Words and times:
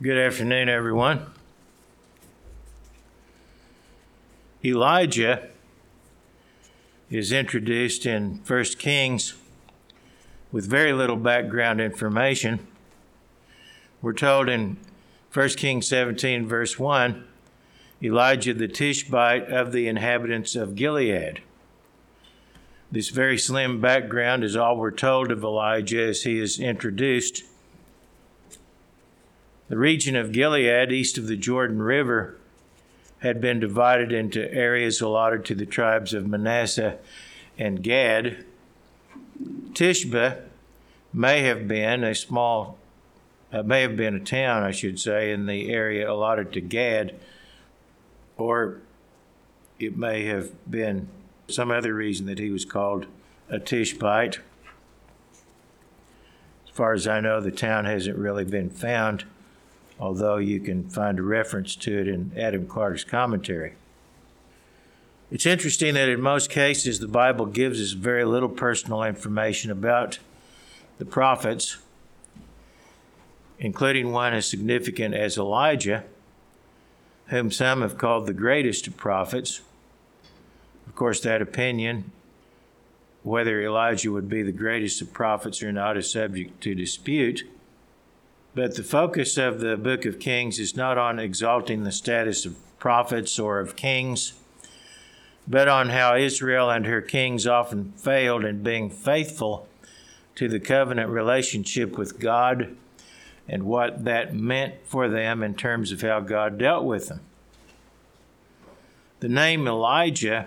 Good 0.00 0.16
afternoon, 0.16 0.68
everyone. 0.68 1.26
Elijah 4.64 5.48
is 7.10 7.32
introduced 7.32 8.06
in 8.06 8.40
1 8.46 8.64
Kings 8.78 9.34
with 10.52 10.70
very 10.70 10.92
little 10.92 11.16
background 11.16 11.80
information. 11.80 12.64
We're 14.00 14.12
told 14.12 14.48
in 14.48 14.76
1 15.34 15.48
Kings 15.56 15.88
17, 15.88 16.46
verse 16.46 16.78
1 16.78 17.24
Elijah 18.00 18.54
the 18.54 18.68
Tishbite 18.68 19.50
of 19.50 19.72
the 19.72 19.88
inhabitants 19.88 20.54
of 20.54 20.76
Gilead. 20.76 21.42
This 22.92 23.08
very 23.08 23.36
slim 23.36 23.80
background 23.80 24.44
is 24.44 24.54
all 24.54 24.76
we're 24.76 24.92
told 24.92 25.32
of 25.32 25.42
Elijah 25.42 26.06
as 26.06 26.22
he 26.22 26.38
is 26.38 26.60
introduced. 26.60 27.42
The 29.68 29.76
region 29.76 30.16
of 30.16 30.32
Gilead, 30.32 30.90
east 30.90 31.18
of 31.18 31.26
the 31.26 31.36
Jordan 31.36 31.82
River, 31.82 32.36
had 33.18 33.40
been 33.40 33.60
divided 33.60 34.12
into 34.12 34.50
areas 34.52 35.00
allotted 35.00 35.44
to 35.46 35.54
the 35.54 35.66
tribes 35.66 36.14
of 36.14 36.26
Manasseh 36.26 36.98
and 37.58 37.82
Gad. 37.82 38.44
Tishba 39.72 40.42
may 41.12 41.42
have 41.42 41.68
been 41.68 42.02
a 42.02 42.14
small, 42.14 42.78
uh, 43.52 43.62
may 43.62 43.82
have 43.82 43.96
been 43.96 44.14
a 44.14 44.20
town, 44.20 44.62
I 44.62 44.70
should 44.70 44.98
say, 44.98 45.32
in 45.32 45.46
the 45.46 45.70
area 45.70 46.10
allotted 46.10 46.52
to 46.52 46.60
Gad, 46.62 47.14
or 48.38 48.80
it 49.78 49.98
may 49.98 50.24
have 50.24 50.50
been 50.70 51.08
some 51.48 51.70
other 51.70 51.92
reason 51.92 52.26
that 52.26 52.38
he 52.38 52.50
was 52.50 52.64
called 52.64 53.06
a 53.50 53.58
Tishbite. 53.58 54.38
As 56.64 56.74
far 56.74 56.94
as 56.94 57.06
I 57.06 57.20
know, 57.20 57.40
the 57.40 57.50
town 57.50 57.84
hasn't 57.84 58.16
really 58.16 58.44
been 58.44 58.70
found 58.70 59.24
although 60.00 60.36
you 60.36 60.60
can 60.60 60.88
find 60.88 61.18
a 61.18 61.22
reference 61.22 61.74
to 61.76 61.98
it 61.98 62.08
in 62.08 62.32
Adam 62.36 62.66
Clarke's 62.66 63.04
commentary. 63.04 63.74
It's 65.30 65.44
interesting 65.44 65.94
that 65.94 66.08
in 66.08 66.20
most 66.20 66.48
cases 66.48 67.00
the 67.00 67.08
Bible 67.08 67.46
gives 67.46 67.80
us 67.82 67.92
very 67.92 68.24
little 68.24 68.48
personal 68.48 69.02
information 69.02 69.70
about 69.70 70.18
the 70.98 71.04
prophets, 71.04 71.78
including 73.58 74.12
one 74.12 74.32
as 74.32 74.46
significant 74.46 75.14
as 75.14 75.36
Elijah, 75.36 76.04
whom 77.26 77.50
some 77.50 77.82
have 77.82 77.98
called 77.98 78.26
the 78.26 78.32
greatest 78.32 78.86
of 78.86 78.96
prophets. 78.96 79.60
Of 80.86 80.94
course, 80.94 81.20
that 81.20 81.42
opinion, 81.42 82.10
whether 83.22 83.60
Elijah 83.60 84.10
would 84.10 84.30
be 84.30 84.42
the 84.42 84.52
greatest 84.52 85.02
of 85.02 85.12
prophets 85.12 85.62
or 85.62 85.72
not, 85.72 85.98
is 85.98 86.10
subject 86.10 86.62
to 86.62 86.74
dispute. 86.74 87.46
But 88.54 88.76
the 88.76 88.82
focus 88.82 89.36
of 89.36 89.60
the 89.60 89.76
book 89.76 90.04
of 90.04 90.18
Kings 90.18 90.58
is 90.58 90.76
not 90.76 90.98
on 90.98 91.18
exalting 91.18 91.84
the 91.84 91.92
status 91.92 92.44
of 92.44 92.56
prophets 92.78 93.38
or 93.38 93.60
of 93.60 93.76
kings, 93.76 94.34
but 95.46 95.68
on 95.68 95.90
how 95.90 96.16
Israel 96.16 96.70
and 96.70 96.86
her 96.86 97.00
kings 97.00 97.46
often 97.46 97.92
failed 97.92 98.44
in 98.44 98.62
being 98.62 98.90
faithful 98.90 99.66
to 100.34 100.48
the 100.48 100.60
covenant 100.60 101.10
relationship 101.10 101.98
with 101.98 102.18
God 102.18 102.76
and 103.48 103.64
what 103.64 104.04
that 104.04 104.34
meant 104.34 104.74
for 104.84 105.08
them 105.08 105.42
in 105.42 105.54
terms 105.54 105.90
of 105.90 106.02
how 106.02 106.20
God 106.20 106.58
dealt 106.58 106.84
with 106.84 107.08
them. 107.08 107.20
The 109.20 109.28
name 109.28 109.66
Elijah 109.66 110.46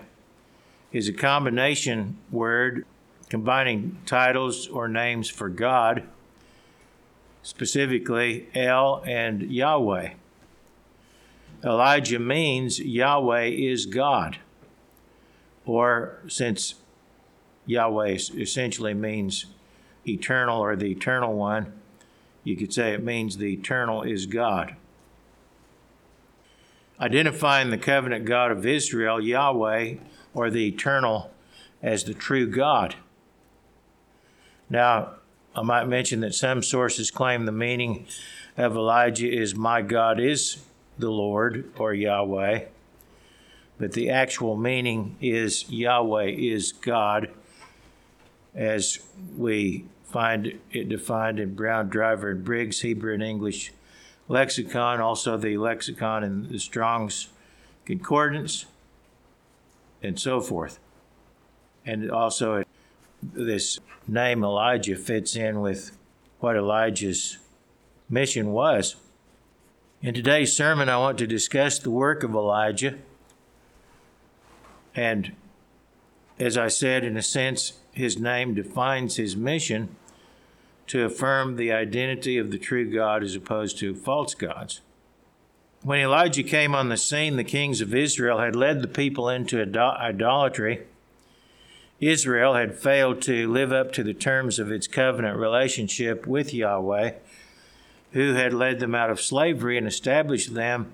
is 0.92 1.10
a 1.10 1.14
combination 1.14 2.18
word 2.32 2.86
combining 3.28 3.98
titles 4.06 4.68
or 4.68 4.88
names 4.88 5.30
for 5.30 5.50
God 5.50 6.04
specifically 7.44 8.48
El 8.54 9.04
and 9.06 9.42
Yahweh. 9.52 10.12
Elijah 11.64 12.20
means 12.20 12.80
Yahweh 12.80 13.46
is 13.46 13.86
God, 13.86 14.40
or 15.66 16.20
since 16.28 16.76
Yahweh 17.66 18.18
essentially 18.38 18.94
means 18.94 19.46
eternal 20.08 20.60
or 20.60 20.76
the 20.76 20.92
eternal 20.92 21.34
one, 21.36 21.72
you 22.44 22.56
could 22.58 22.74
say 22.74 22.94
it 22.94 23.04
means 23.04 23.38
the 23.38 23.54
eternal 23.54 24.02
is 24.02 24.26
God. 24.26 24.76
Identifying 27.00 27.70
the 27.70 27.78
covenant 27.78 28.26
God 28.26 28.52
of 28.52 28.66
Israel, 28.66 29.22
Yahweh, 29.22 29.96
or 30.34 30.50
the 30.50 30.68
eternal, 30.68 31.32
as 31.82 32.04
the 32.04 32.14
true 32.14 32.48
God. 32.48 32.96
Now, 34.70 35.16
I 35.54 35.64
might 35.64 35.86
mention 35.86 36.22
that 36.22 36.34
some 36.34 36.64
sources 36.64 37.12
claim 37.12 37.46
the 37.46 37.52
meaning 37.52 38.08
of 38.58 38.76
Elijah 38.76 39.30
is 39.30 39.54
My 39.54 39.82
God 39.82 40.20
is 40.20 40.58
the 40.98 41.12
Lord 41.12 41.72
or 41.78 41.94
Yahweh, 41.94 42.66
but 43.78 43.92
the 43.92 44.10
actual 44.10 44.56
meaning 44.56 45.18
is 45.20 45.70
Yahweh 45.70 46.28
is 46.28 46.72
God, 46.72 47.32
as 48.56 49.00
we 49.36 49.86
find 50.06 50.60
it 50.72 50.88
defined 50.88 51.40
in 51.40 51.54
Brown, 51.54 51.90
Driver, 51.90 52.30
and 52.30 52.46
Briggs 52.46 52.82
Hebrew 52.82 53.14
and 53.14 53.24
English 53.24 53.74
lexicon, 54.30 55.02
also 55.02 55.36
the 55.36 55.58
lexicon 55.58 56.24
in 56.24 56.50
the 56.50 56.60
Strong's 56.60 57.28
Concordance, 57.86 58.66
and 60.02 60.18
so 60.18 60.40
forth. 60.40 60.80
And 61.86 62.10
also 62.10 62.64
this 63.22 63.80
name 64.08 64.44
Elijah 64.44 64.96
fits 64.96 65.36
in 65.36 65.62
with 65.62 65.98
what 66.40 66.56
Elijah's 66.56 67.38
mission 68.10 68.52
was. 68.52 68.96
In 70.02 70.14
today's 70.14 70.56
sermon, 70.56 70.90
I 70.90 70.98
want 70.98 71.18
to 71.20 71.28
discuss 71.28 71.78
the 71.78 71.92
work 71.92 72.24
of 72.24 72.34
Elijah. 72.34 72.96
And 74.96 75.34
as 76.40 76.58
I 76.58 76.68
said, 76.70 77.04
in 77.04 77.16
a 77.16 77.22
sense, 77.22 77.74
his 77.92 78.18
name 78.18 78.56
defines 78.56 79.18
his 79.18 79.36
mission 79.36 79.96
to 80.88 81.06
affirm 81.06 81.56
the 81.56 81.72
identity 81.72 82.38
of 82.38 82.52
the 82.52 82.58
true 82.58 82.92
God 82.92 83.24
as 83.24 83.36
opposed 83.36 83.78
to 83.80 83.96
false 83.96 84.34
gods. 84.34 84.82
When 85.84 86.00
Elijah 86.00 86.44
came 86.44 86.76
on 86.76 86.90
the 86.90 86.98
scene, 86.98 87.38
the 87.38 87.44
kings 87.44 87.80
of 87.80 87.96
Israel 87.96 88.40
had 88.40 88.56
led 88.56 88.82
the 88.82 88.88
people 88.88 89.30
into 89.30 89.62
idolatry 89.62 90.86
Israel 92.02 92.56
had 92.56 92.78
failed 92.78 93.22
to 93.22 93.48
live 93.50 93.72
up 93.72 93.94
to 93.94 94.04
the 94.04 94.14
terms 94.16 94.58
of 94.58 94.72
its 94.72 94.88
covenant 94.88 95.38
relationship 95.38 96.26
with 96.26 96.52
Yahweh, 96.52 97.14
who 98.14 98.34
had 98.34 98.54
led 98.54 98.80
them 98.80 98.96
out 98.96 99.12
of 99.12 99.22
slavery 99.22 99.78
and 99.78 99.86
established 99.86 100.56
them 100.56 100.94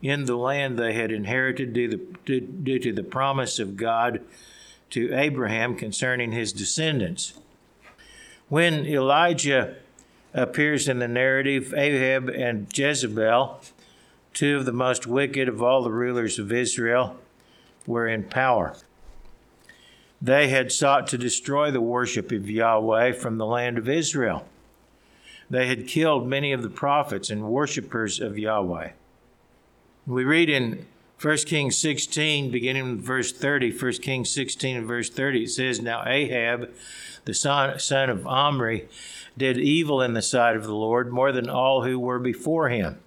in 0.00 0.26
the 0.26 0.36
land 0.36 0.78
they 0.78 0.92
had 0.92 1.10
inherited 1.10 1.72
due, 1.72 2.78
to 2.78 2.92
the 2.92 3.02
promise 3.02 3.58
of 3.58 3.76
God 3.76 4.22
to 4.90 5.12
Abraham 5.12 5.74
concerning 5.74 6.30
his 6.30 6.52
descendants. 6.52 7.34
When 8.48 8.86
Elijah 8.86 9.74
appears 10.32 10.88
in 10.88 11.00
the 11.00 11.08
narrative, 11.08 11.74
Ahab 11.74 12.28
and 12.28 12.66
Jezebel, 12.72 13.60
two 14.32 14.56
of 14.56 14.66
the 14.66 14.72
most 14.72 15.06
wicked 15.06 15.48
of 15.48 15.62
all 15.62 15.82
the 15.82 15.90
rulers 15.90 16.38
of 16.38 16.52
Israel, 16.52 17.16
were 17.86 18.06
in 18.06 18.22
power. 18.24 18.76
They 20.24 20.48
had 20.48 20.72
sought 20.72 21.06
to 21.08 21.18
destroy 21.18 21.70
the 21.70 21.82
worship 21.82 22.32
of 22.32 22.48
Yahweh 22.48 23.12
from 23.12 23.36
the 23.36 23.44
land 23.44 23.76
of 23.76 23.90
Israel. 23.90 24.46
They 25.50 25.66
had 25.66 25.86
killed 25.86 26.26
many 26.26 26.50
of 26.50 26.62
the 26.62 26.70
prophets 26.70 27.28
and 27.28 27.50
worshippers 27.50 28.20
of 28.20 28.38
Yahweh. 28.38 28.92
We 30.06 30.24
read 30.24 30.48
in 30.48 30.86
1 31.20 31.36
Kings 31.44 31.76
16, 31.76 32.50
beginning 32.50 32.92
with 32.92 33.04
verse 33.04 33.32
30, 33.32 33.76
1 33.76 33.92
Kings 34.00 34.30
16 34.30 34.78
and 34.78 34.86
verse 34.86 35.10
30, 35.10 35.44
it 35.44 35.50
says, 35.50 35.82
Now 35.82 36.02
Ahab, 36.06 36.70
the 37.26 37.34
son, 37.34 37.78
son 37.78 38.08
of 38.08 38.26
Omri, 38.26 38.88
did 39.36 39.58
evil 39.58 40.00
in 40.00 40.14
the 40.14 40.22
sight 40.22 40.56
of 40.56 40.64
the 40.64 40.74
Lord 40.74 41.12
more 41.12 41.32
than 41.32 41.50
all 41.50 41.82
who 41.82 42.00
were 42.00 42.18
before 42.18 42.70
him. 42.70 42.98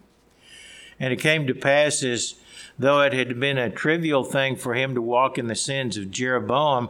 And 1.00 1.12
it 1.12 1.20
came 1.20 1.48
to 1.48 1.56
pass 1.56 2.04
as 2.04 2.36
though 2.80 3.02
it 3.02 3.14
had 3.14 3.40
been 3.40 3.58
a 3.58 3.70
trivial 3.70 4.24
thing 4.24 4.56
for 4.56 4.74
him 4.74 4.94
to 4.96 5.02
walk 5.02 5.38
in 5.38 5.48
the 5.48 5.56
sins 5.56 5.98
of 5.98 6.12
Jeroboam, 6.12 6.90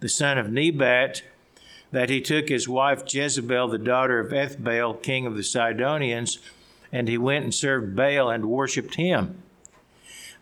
the 0.00 0.08
son 0.08 0.38
of 0.38 0.50
Nebat, 0.50 1.22
that 1.92 2.10
he 2.10 2.20
took 2.20 2.48
his 2.48 2.68
wife 2.68 3.02
Jezebel, 3.06 3.68
the 3.68 3.78
daughter 3.78 4.20
of 4.20 4.32
Ethbaal, 4.32 5.02
king 5.02 5.26
of 5.26 5.36
the 5.36 5.42
Sidonians, 5.42 6.38
and 6.92 7.08
he 7.08 7.18
went 7.18 7.44
and 7.44 7.54
served 7.54 7.96
Baal 7.96 8.30
and 8.30 8.48
worshipped 8.48 8.94
him. 8.96 9.42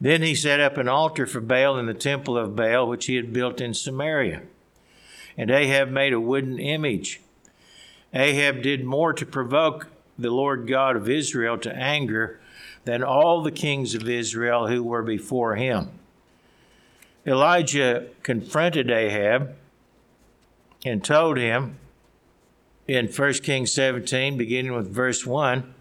Then 0.00 0.22
he 0.22 0.34
set 0.34 0.60
up 0.60 0.76
an 0.76 0.88
altar 0.88 1.26
for 1.26 1.40
Baal 1.40 1.78
in 1.78 1.86
the 1.86 1.94
temple 1.94 2.38
of 2.38 2.54
Baal, 2.54 2.88
which 2.88 3.06
he 3.06 3.16
had 3.16 3.32
built 3.32 3.60
in 3.60 3.74
Samaria. 3.74 4.42
And 5.36 5.50
Ahab 5.50 5.90
made 5.90 6.12
a 6.12 6.20
wooden 6.20 6.58
image. 6.58 7.20
Ahab 8.14 8.62
did 8.62 8.84
more 8.84 9.12
to 9.12 9.26
provoke 9.26 9.88
the 10.18 10.30
Lord 10.30 10.66
God 10.66 10.96
of 10.96 11.08
Israel 11.08 11.58
to 11.58 11.74
anger 11.74 12.40
than 12.88 13.04
all 13.04 13.42
the 13.42 13.52
kings 13.52 13.94
of 13.94 14.08
Israel 14.08 14.66
who 14.66 14.82
were 14.82 15.02
before 15.02 15.56
him. 15.56 15.90
Elijah 17.26 18.06
confronted 18.22 18.90
Ahab 18.90 19.54
and 20.86 21.04
told 21.04 21.36
him 21.36 21.76
in 22.86 23.08
1 23.08 23.32
Kings 23.42 23.72
17, 23.72 24.38
beginning 24.38 24.72
with 24.72 24.90
verse 24.90 25.26
1, 25.26 25.74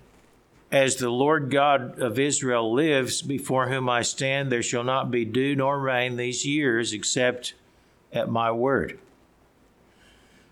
As 0.70 0.98
the 0.98 1.10
Lord 1.10 1.50
God 1.50 1.98
of 1.98 2.20
Israel 2.20 2.74
lives, 2.74 3.22
before 3.22 3.70
whom 3.70 3.88
I 3.88 4.02
stand, 4.02 4.52
there 4.52 4.62
shall 4.62 4.84
not 4.84 5.10
be 5.10 5.24
dew 5.24 5.56
nor 5.56 5.80
rain 5.80 6.18
these 6.18 6.46
years 6.46 6.92
except 6.92 7.54
at 8.12 8.28
my 8.28 8.52
word. 8.52 9.00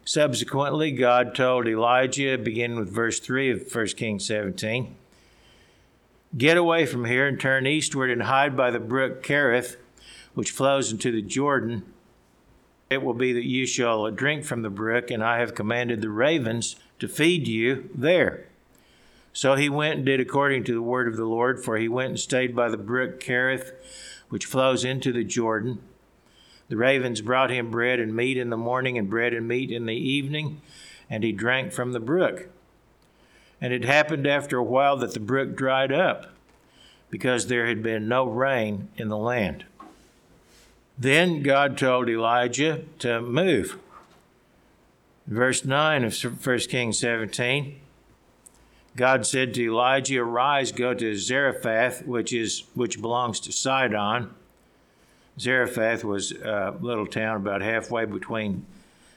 Subsequently, 0.05 0.93
God 0.93 1.35
told 1.35 1.67
Elijah, 1.67 2.37
beginning 2.37 2.77
with 2.77 2.89
verse 2.89 3.19
3 3.19 3.51
of 3.51 3.75
1 3.75 3.87
Kings 3.87 4.25
17, 4.25 4.95
Get 6.37 6.57
away 6.57 6.85
from 6.85 7.05
here 7.05 7.27
and 7.27 7.39
turn 7.39 7.65
eastward 7.65 8.09
and 8.09 8.23
hide 8.23 8.57
by 8.57 8.71
the 8.71 8.79
brook 8.79 9.23
Kerith, 9.23 9.77
which 10.33 10.51
flows 10.51 10.91
into 10.91 11.11
the 11.11 11.21
Jordan. 11.21 11.83
It 12.89 13.01
will 13.01 13.13
be 13.13 13.31
that 13.33 13.45
you 13.45 13.65
shall 13.65 14.11
drink 14.11 14.43
from 14.43 14.61
the 14.61 14.69
brook, 14.69 15.09
and 15.09 15.23
I 15.23 15.39
have 15.39 15.55
commanded 15.55 16.01
the 16.01 16.09
ravens 16.09 16.75
to 16.99 17.07
feed 17.07 17.47
you 17.47 17.89
there. 17.95 18.47
So 19.31 19.55
he 19.55 19.69
went 19.69 19.97
and 19.97 20.05
did 20.05 20.19
according 20.19 20.63
to 20.65 20.73
the 20.73 20.81
word 20.81 21.07
of 21.07 21.17
the 21.17 21.25
Lord, 21.25 21.63
for 21.63 21.77
he 21.77 21.87
went 21.87 22.09
and 22.09 22.19
stayed 22.19 22.55
by 22.55 22.69
the 22.69 22.77
brook 22.77 23.19
Kerith, 23.19 23.71
which 24.29 24.45
flows 24.45 24.85
into 24.85 25.11
the 25.11 25.23
Jordan. 25.23 25.79
The 26.67 26.77
ravens 26.77 27.21
brought 27.21 27.49
him 27.49 27.71
bread 27.71 27.99
and 27.99 28.15
meat 28.15 28.37
in 28.37 28.49
the 28.49 28.57
morning, 28.57 28.97
and 28.97 29.09
bread 29.09 29.33
and 29.33 29.47
meat 29.47 29.71
in 29.71 29.85
the 29.85 29.95
evening, 29.95 30.61
and 31.09 31.23
he 31.23 31.31
drank 31.31 31.71
from 31.71 31.91
the 31.91 31.99
brook. 31.99 32.49
And 33.61 33.73
it 33.73 33.85
happened 33.85 34.27
after 34.27 34.57
a 34.57 34.63
while 34.63 34.97
that 34.97 35.13
the 35.13 35.19
brook 35.19 35.55
dried 35.55 35.91
up, 35.91 36.27
because 37.09 37.47
there 37.47 37.67
had 37.67 37.81
been 37.81 38.07
no 38.07 38.25
rain 38.25 38.89
in 38.97 39.09
the 39.09 39.17
land. 39.17 39.65
Then 40.97 41.41
God 41.41 41.77
told 41.77 42.09
Elijah 42.09 42.83
to 42.99 43.21
move. 43.21 43.77
Verse 45.27 45.65
9 45.65 46.03
of 46.03 46.45
1 46.45 46.59
Kings 46.59 46.99
17. 46.99 47.79
God 48.95 49.25
said 49.25 49.53
to 49.55 49.63
Elijah, 49.65 50.21
Arise, 50.21 50.71
go 50.71 50.93
to 50.93 51.15
Zarephath, 51.15 52.05
which 52.05 52.31
is 52.31 52.63
which 52.75 53.01
belongs 53.01 53.39
to 53.41 53.51
Sidon. 53.51 54.29
Zarephath 55.37 56.05
was 56.05 56.31
a 56.31 56.77
little 56.79 57.07
town 57.07 57.35
about 57.37 57.61
halfway 57.61 58.05
between 58.05 58.65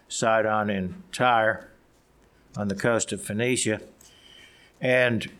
Sidon 0.08 0.68
and 0.68 1.00
Tyre 1.12 1.68
on 2.56 2.66
the 2.66 2.74
coast 2.74 3.12
of 3.12 3.22
Phoenicia. 3.22 3.80
And 4.80 5.30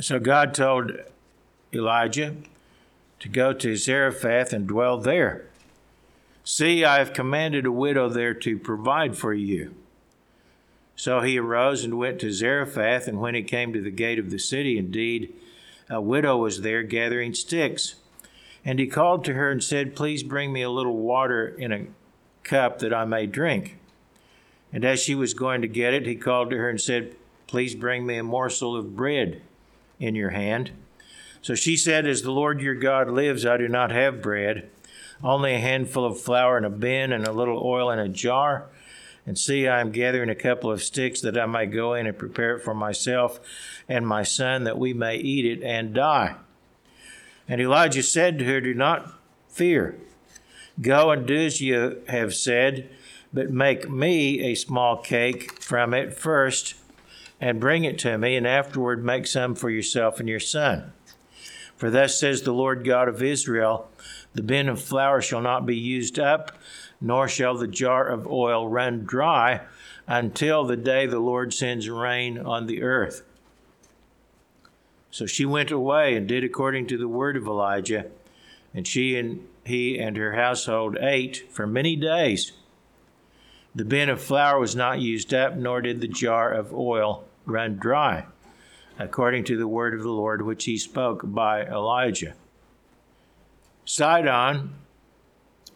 so 0.00 0.18
God 0.18 0.54
told 0.54 0.92
Elijah 1.72 2.36
to 3.20 3.28
go 3.28 3.52
to 3.52 3.76
Zarephath 3.76 4.52
and 4.52 4.66
dwell 4.66 4.98
there. 4.98 5.46
See, 6.44 6.84
I 6.84 6.98
have 6.98 7.12
commanded 7.12 7.66
a 7.66 7.72
widow 7.72 8.08
there 8.08 8.34
to 8.34 8.58
provide 8.58 9.16
for 9.16 9.32
you. 9.32 9.74
So 10.96 11.20
he 11.20 11.38
arose 11.38 11.84
and 11.84 11.98
went 11.98 12.20
to 12.20 12.32
Zarephath, 12.32 13.08
and 13.08 13.20
when 13.20 13.34
he 13.34 13.42
came 13.42 13.72
to 13.72 13.80
the 13.80 13.90
gate 13.90 14.18
of 14.18 14.30
the 14.30 14.38
city, 14.38 14.76
indeed, 14.76 15.32
a 15.88 16.00
widow 16.00 16.36
was 16.36 16.62
there 16.62 16.82
gathering 16.82 17.34
sticks. 17.34 17.96
And 18.64 18.78
he 18.78 18.86
called 18.86 19.24
to 19.24 19.34
her 19.34 19.50
and 19.50 19.62
said, 19.62 19.96
Please 19.96 20.22
bring 20.22 20.52
me 20.52 20.62
a 20.62 20.70
little 20.70 20.96
water 20.96 21.48
in 21.48 21.72
a 21.72 21.86
cup 22.42 22.78
that 22.80 22.94
I 22.94 23.04
may 23.04 23.26
drink. 23.26 23.78
And 24.72 24.84
as 24.84 25.00
she 25.00 25.14
was 25.14 25.34
going 25.34 25.60
to 25.62 25.68
get 25.68 25.94
it, 25.94 26.06
he 26.06 26.14
called 26.14 26.50
to 26.50 26.56
her 26.56 26.70
and 26.70 26.80
said, 26.80 27.16
Please 27.52 27.76
bring 27.76 28.04
me 28.04 28.16
a 28.16 28.24
morsel 28.24 28.74
of 28.74 28.96
bread 28.96 29.42
in 30.00 30.16
your 30.16 30.30
hand. 30.30 30.72
So 31.40 31.54
she 31.54 31.76
said, 31.76 32.06
As 32.06 32.22
the 32.22 32.32
Lord 32.32 32.60
your 32.60 32.74
God 32.74 33.08
lives, 33.08 33.46
I 33.46 33.58
do 33.58 33.68
not 33.68 33.92
have 33.92 34.22
bread, 34.22 34.70
only 35.22 35.54
a 35.54 35.60
handful 35.60 36.04
of 36.04 36.20
flour 36.20 36.58
in 36.58 36.64
a 36.64 36.70
bin 36.70 37.12
and 37.12 37.28
a 37.28 37.32
little 37.32 37.62
oil 37.64 37.90
in 37.90 38.00
a 38.00 38.08
jar 38.08 38.70
and 39.26 39.38
see, 39.38 39.68
I 39.68 39.80
am 39.80 39.92
gathering 39.92 40.30
a 40.30 40.34
couple 40.34 40.70
of 40.70 40.82
sticks 40.82 41.20
that 41.20 41.38
I 41.38 41.46
may 41.46 41.66
go 41.66 41.94
in 41.94 42.06
and 42.06 42.18
prepare 42.18 42.56
it 42.56 42.62
for 42.62 42.74
myself 42.74 43.38
and 43.88 44.06
my 44.06 44.24
son, 44.24 44.64
that 44.64 44.78
we 44.78 44.92
may 44.92 45.16
eat 45.16 45.44
it 45.44 45.62
and 45.62 45.94
die. 45.94 46.36
And 47.46 47.60
Elijah 47.60 48.02
said 48.02 48.38
to 48.38 48.44
her, 48.46 48.60
Do 48.60 48.74
not 48.74 49.12
fear. 49.48 49.96
Go 50.80 51.10
and 51.10 51.26
do 51.26 51.36
as 51.36 51.60
you 51.60 52.02
have 52.08 52.34
said, 52.34 52.88
but 53.32 53.50
make 53.50 53.88
me 53.88 54.40
a 54.40 54.54
small 54.54 54.96
cake 54.96 55.62
from 55.62 55.94
it 55.94 56.14
first, 56.14 56.74
and 57.42 57.60
bring 57.60 57.82
it 57.84 57.98
to 57.98 58.16
me, 58.16 58.36
and 58.36 58.46
afterward 58.46 59.04
make 59.04 59.26
some 59.26 59.54
for 59.54 59.68
yourself 59.68 60.20
and 60.20 60.28
your 60.28 60.40
son. 60.40 60.92
For 61.76 61.90
thus 61.90 62.18
says 62.18 62.42
the 62.42 62.52
Lord 62.52 62.84
God 62.84 63.08
of 63.08 63.22
Israel 63.22 63.90
The 64.32 64.42
bin 64.42 64.68
of 64.68 64.80
flour 64.80 65.20
shall 65.20 65.42
not 65.42 65.66
be 65.66 65.76
used 65.76 66.18
up 66.18 66.52
nor 67.02 67.26
shall 67.26 67.56
the 67.56 67.66
jar 67.66 68.06
of 68.06 68.28
oil 68.28 68.68
run 68.68 69.04
dry 69.04 69.60
until 70.06 70.64
the 70.64 70.76
day 70.76 71.04
the 71.04 71.18
Lord 71.18 71.52
sends 71.52 71.90
rain 71.90 72.38
on 72.38 72.66
the 72.66 72.82
earth. 72.82 73.24
So 75.10 75.26
she 75.26 75.44
went 75.44 75.72
away 75.72 76.14
and 76.14 76.28
did 76.28 76.44
according 76.44 76.86
to 76.86 76.96
the 76.96 77.08
word 77.08 77.36
of 77.36 77.46
Elijah, 77.46 78.06
and 78.72 78.86
she 78.86 79.18
and 79.18 79.46
he 79.64 79.98
and 79.98 80.16
her 80.16 80.34
household 80.34 80.96
ate 81.00 81.50
for 81.50 81.66
many 81.66 81.96
days. 81.96 82.52
The 83.74 83.84
bin 83.84 84.08
of 84.08 84.22
flour 84.22 84.60
was 84.60 84.76
not 84.76 85.00
used 85.00 85.34
up, 85.34 85.56
nor 85.56 85.80
did 85.80 86.00
the 86.00 86.08
jar 86.08 86.52
of 86.52 86.72
oil 86.72 87.24
run 87.46 87.76
dry, 87.76 88.26
according 88.98 89.44
to 89.44 89.56
the 89.56 89.68
word 89.68 89.94
of 89.94 90.02
the 90.02 90.10
Lord 90.10 90.42
which 90.42 90.64
he 90.64 90.78
spoke 90.78 91.20
by 91.24 91.64
Elijah. 91.64 92.34
Sidon 93.84 94.74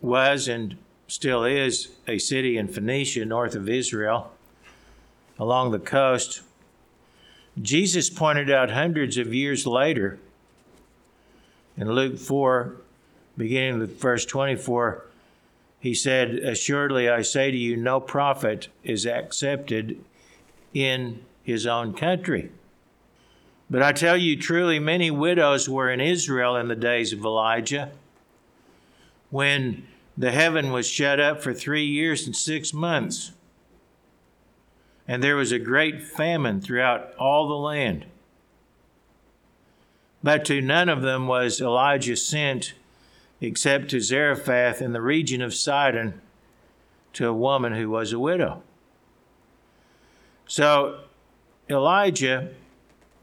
was 0.00 0.48
and 0.48 0.76
still 1.08 1.44
is 1.44 1.88
a 2.06 2.18
city 2.18 2.56
in 2.56 2.68
Phoenicia, 2.68 3.24
north 3.24 3.54
of 3.54 3.68
Israel, 3.68 4.32
along 5.38 5.70
the 5.70 5.78
coast. 5.78 6.42
Jesus 7.60 8.10
pointed 8.10 8.50
out 8.50 8.70
hundreds 8.70 9.16
of 9.16 9.32
years 9.32 9.66
later 9.66 10.18
in 11.76 11.90
Luke 11.90 12.18
4, 12.18 12.76
beginning 13.36 13.78
with 13.78 14.00
verse 14.00 14.24
24, 14.24 15.04
he 15.78 15.94
said, 15.94 16.30
Assuredly 16.30 17.08
I 17.08 17.22
say 17.22 17.50
to 17.50 17.56
you, 17.56 17.76
no 17.76 18.00
prophet 18.00 18.68
is 18.82 19.06
accepted 19.06 20.02
in 20.72 21.20
his 21.46 21.64
own 21.64 21.94
country. 21.94 22.50
But 23.70 23.80
I 23.80 23.92
tell 23.92 24.16
you 24.16 24.36
truly, 24.36 24.80
many 24.80 25.12
widows 25.12 25.68
were 25.68 25.88
in 25.88 26.00
Israel 26.00 26.56
in 26.56 26.66
the 26.66 26.74
days 26.74 27.12
of 27.12 27.24
Elijah 27.24 27.92
when 29.30 29.86
the 30.18 30.32
heaven 30.32 30.72
was 30.72 30.88
shut 30.88 31.20
up 31.20 31.40
for 31.40 31.54
three 31.54 31.84
years 31.84 32.26
and 32.26 32.34
six 32.34 32.74
months. 32.74 33.30
And 35.06 35.22
there 35.22 35.36
was 35.36 35.52
a 35.52 35.60
great 35.60 36.02
famine 36.02 36.60
throughout 36.60 37.14
all 37.14 37.46
the 37.46 37.54
land. 37.54 38.06
But 40.24 40.44
to 40.46 40.60
none 40.60 40.88
of 40.88 41.02
them 41.02 41.28
was 41.28 41.60
Elijah 41.60 42.16
sent 42.16 42.74
except 43.40 43.88
to 43.90 44.00
Zarephath 44.00 44.82
in 44.82 44.92
the 44.92 45.00
region 45.00 45.42
of 45.42 45.54
Sidon 45.54 46.20
to 47.12 47.28
a 47.28 47.32
woman 47.32 47.74
who 47.74 47.88
was 47.88 48.12
a 48.12 48.18
widow. 48.18 48.64
So 50.48 51.05
Elijah 51.68 52.50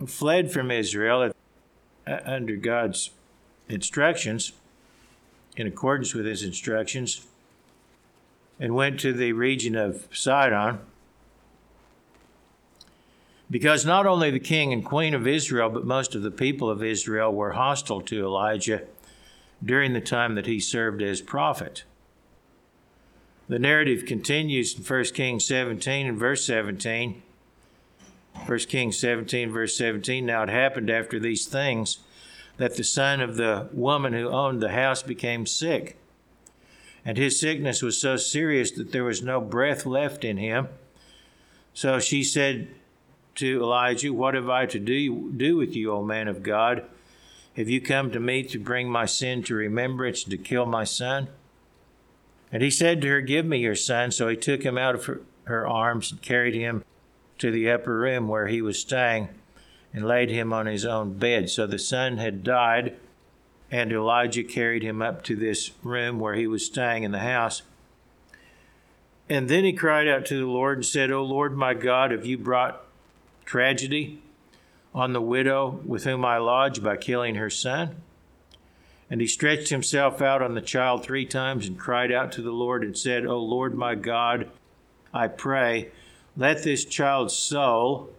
fled 0.05 0.51
from 0.51 0.69
Israel 0.69 1.31
under 2.05 2.55
God's 2.57 3.12
instructions 3.69 4.51
in 5.55 5.67
accordance 5.67 6.13
with 6.13 6.25
his 6.25 6.43
instructions 6.43 7.25
and 8.59 8.75
went 8.75 9.00
to 9.00 9.13
the 9.13 9.31
region 9.33 9.75
of 9.75 10.07
Sidon. 10.12 10.79
Because 13.50 13.85
not 13.85 14.05
only 14.05 14.31
the 14.31 14.39
king 14.39 14.73
and 14.73 14.83
queen 14.83 15.13
of 15.13 15.27
Israel, 15.27 15.69
but 15.69 15.85
most 15.85 16.15
of 16.15 16.21
the 16.21 16.31
people 16.31 16.69
of 16.69 16.83
Israel 16.83 17.31
were 17.31 17.51
hostile 17.51 18.01
to 18.01 18.25
Elijah 18.25 18.81
during 19.63 19.93
the 19.93 20.01
time 20.01 20.35
that 20.35 20.47
he 20.47 20.59
served 20.59 21.01
as 21.01 21.21
prophet. 21.21 21.83
The 23.47 23.59
narrative 23.59 24.05
continues 24.05 24.75
in 24.75 24.83
1 24.83 25.03
Kings 25.13 25.45
17 25.45 26.07
and 26.07 26.17
verse 26.17 26.45
17. 26.45 27.21
1 28.46 28.60
Kings 28.60 28.98
17, 28.98 29.52
verse 29.52 29.78
17. 29.78 30.25
Now 30.25 30.44
it 30.44 30.50
happened 30.50 30.90
after 30.90 31.20
these 31.20 31.46
things 31.46 32.00
that 32.58 32.75
the 32.75 32.84
son 32.84 33.22
of 33.22 33.36
the 33.36 33.70
woman 33.72 34.13
who 34.13 34.30
owned 34.30 34.62
the 34.62 34.72
house 34.72 35.02
became 35.02 35.46
sick. 35.46 35.98
And 37.06 37.18
his 37.18 37.40
sickness 37.40 37.82
was 37.82 38.00
so 38.00 38.16
serious 38.18 38.72
that 38.72 38.92
there 38.92 39.04
was 39.04 39.22
no 39.22 39.42
breath 39.42 39.86
left 39.86 40.24
in 40.24 40.38
him. 40.38 40.70
So 41.74 42.00
she 42.00 42.24
said 42.24 42.70
to 43.36 43.62
Elijah, 43.62 44.13
What 44.13 44.36
have 44.36 44.50
I 44.50 44.66
to 44.68 44.80
do, 44.80 45.32
do 45.32 45.58
with 45.58 45.75
you, 45.75 45.92
O 45.92 46.04
man 46.04 46.28
of 46.28 46.44
God? 46.44 46.84
Have 47.56 47.70
you 47.70 47.82
come 47.82 48.12
to 48.12 48.20
me 48.20 48.44
to 48.44 48.60
bring 48.60 48.90
my 48.90 49.06
sin 49.06 49.44
to 49.44 49.56
remembrance 49.56 50.24
and 50.24 50.32
to 50.32 50.38
kill 50.38 50.66
my 50.66 50.84
son? 50.84 51.28
And 52.52 52.63
he 52.63 52.70
said 52.70 53.02
to 53.02 53.08
her, 53.10 53.22
Give 53.22 53.46
me 53.46 53.58
your 53.58 53.75
son. 53.75 54.12
So 54.12 54.28
he 54.28 54.38
took 54.38 54.63
him 54.63 54.78
out 54.78 54.96
of 54.96 55.06
her, 55.06 55.22
her 55.46 55.68
arms 55.68 56.12
and 56.12 56.22
carried 56.22 56.56
him 56.56 56.84
to 57.40 57.52
the 57.52 57.70
upper 57.70 57.98
room 57.98 58.28
where 58.28 58.48
he 58.48 58.62
was 58.62 58.80
staying 58.80 59.30
and 59.94 60.06
laid 60.06 60.30
him 60.30 60.52
on 60.52 60.66
his 60.66 60.86
own 60.86 61.13
bed. 61.13 61.50
So 61.50 61.68
the 61.68 61.80
son 61.80 62.18
had 62.18 62.44
died, 62.44 62.98
and 63.70 63.92
Elijah 63.92 64.44
carried 64.44 64.84
him 64.84 65.02
up 65.02 65.24
to 65.24 65.36
this 65.36 65.72
room 65.84 66.20
where 66.20 66.34
he 66.34 66.48
was 66.48 66.66
staying 66.66 67.04
in 67.04 67.12
the 67.12 67.20
house. 67.20 67.62
And 69.30 69.50
then 69.50 69.63
he 69.63 69.74
cried 69.74 70.08
out 70.08 70.25
to 70.28 70.38
the 70.38 70.46
Lord 70.46 70.80
and 70.80 70.86
said, 70.86 71.12
O 71.12 71.24
Lord 71.24 71.56
my 71.56 71.74
God, 71.74 72.12
have 72.12 72.25
you 72.25 72.38
brought 72.38 72.84
tragedy 73.46 74.22
on 74.94 75.13
the 75.13 75.22
widow 75.22 75.80
with 75.86 76.04
whom 76.04 76.25
I 76.25 76.38
lodge 76.38 76.84
by 76.84 76.98
killing 76.98 77.36
her 77.36 77.50
son? 77.50 77.96
And 79.10 79.22
he 79.22 79.28
stretched 79.28 79.70
himself 79.70 80.22
out 80.22 80.42
on 80.42 80.56
the 80.56 80.62
child 80.62 81.04
three 81.04 81.25
times 81.25 81.68
and 81.68 81.78
cried 81.78 82.12
out 82.12 82.32
to 82.34 82.42
the 82.42 82.52
Lord 82.52 82.84
and 82.84 82.98
said, 82.98 83.25
O 83.25 83.38
Lord 83.40 83.75
my 83.75 83.96
God, 83.96 84.50
I 85.13 85.28
pray, 85.28 85.92
let 86.36 86.63
this 86.63 86.86
child's 86.86 87.36
soul, 87.36 88.10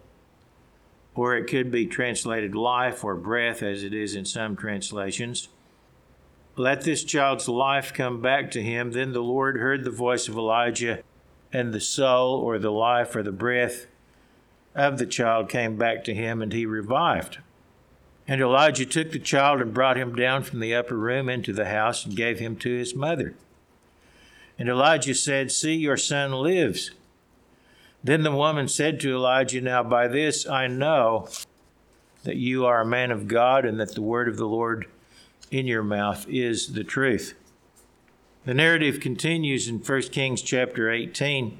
or 1.13 1.35
it 1.35 1.47
could 1.47 1.71
be 1.71 1.85
translated 1.85 2.55
life 2.55 3.03
or 3.03 3.15
breath, 3.15 3.61
as 3.61 3.83
it 3.83 3.93
is 3.93 4.15
in 4.15 4.25
some 4.25 4.55
translations, 4.55 5.49
let 6.57 6.81
this 6.81 7.03
child's 7.03 7.49
life 7.49 7.93
come 7.93 8.21
back 8.21 8.49
to 8.51 8.61
him. 8.61 8.91
Then 8.91 9.11
the 9.11 9.23
Lord 9.23 9.57
heard 9.57 9.83
the 9.83 9.91
voice 9.91 10.27
of 10.27 10.37
Elijah, 10.37 11.03
and 11.51 11.73
the 11.73 11.81
soul, 11.81 12.39
or 12.39 12.57
the 12.57 12.71
life, 12.71 13.15
or 13.15 13.23
the 13.23 13.31
breath 13.31 13.87
of 14.73 14.97
the 14.97 15.05
child 15.05 15.49
came 15.49 15.77
back 15.77 16.03
to 16.05 16.13
him, 16.13 16.41
and 16.41 16.53
he 16.53 16.65
revived. 16.65 17.39
And 18.27 18.41
Elijah 18.41 18.85
took 18.85 19.11
the 19.11 19.19
child 19.19 19.61
and 19.61 19.73
brought 19.73 19.97
him 19.97 20.15
down 20.15 20.43
from 20.43 20.59
the 20.59 20.73
upper 20.73 20.97
room 20.97 21.29
into 21.29 21.53
the 21.53 21.65
house 21.65 22.05
and 22.05 22.15
gave 22.15 22.39
him 22.39 22.55
to 22.57 22.77
his 22.77 22.95
mother. 22.95 23.35
And 24.57 24.67
Elijah 24.67 25.13
said, 25.13 25.51
See, 25.51 25.75
your 25.75 25.97
son 25.97 26.31
lives. 26.31 26.91
Then 28.05 28.21
the 28.21 28.31
woman 28.31 28.67
said 28.67 28.99
to 28.99 29.15
Elijah, 29.15 29.61
Now 29.61 29.81
by 29.81 30.07
this 30.07 30.47
I 30.47 30.67
know 30.67 31.27
that 32.23 32.35
you 32.35 32.63
are 32.63 32.81
a 32.81 32.85
man 32.85 33.09
of 33.09 33.27
God, 33.27 33.65
and 33.65 33.79
that 33.79 33.95
the 33.95 34.03
word 34.03 34.27
of 34.27 34.37
the 34.37 34.45
Lord 34.45 34.85
in 35.49 35.65
your 35.65 35.81
mouth 35.81 36.27
is 36.29 36.73
the 36.73 36.83
truth. 36.83 37.33
The 38.45 38.53
narrative 38.53 38.99
continues 38.99 39.67
in 39.67 39.79
1 39.79 40.01
Kings 40.03 40.43
chapter 40.43 40.91
18, 40.91 41.57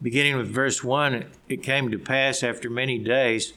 beginning 0.00 0.38
with 0.38 0.48
verse 0.48 0.82
1. 0.82 1.26
It 1.50 1.62
came 1.62 1.90
to 1.90 1.98
pass 1.98 2.42
after 2.42 2.70
many 2.70 2.98
days 2.98 3.52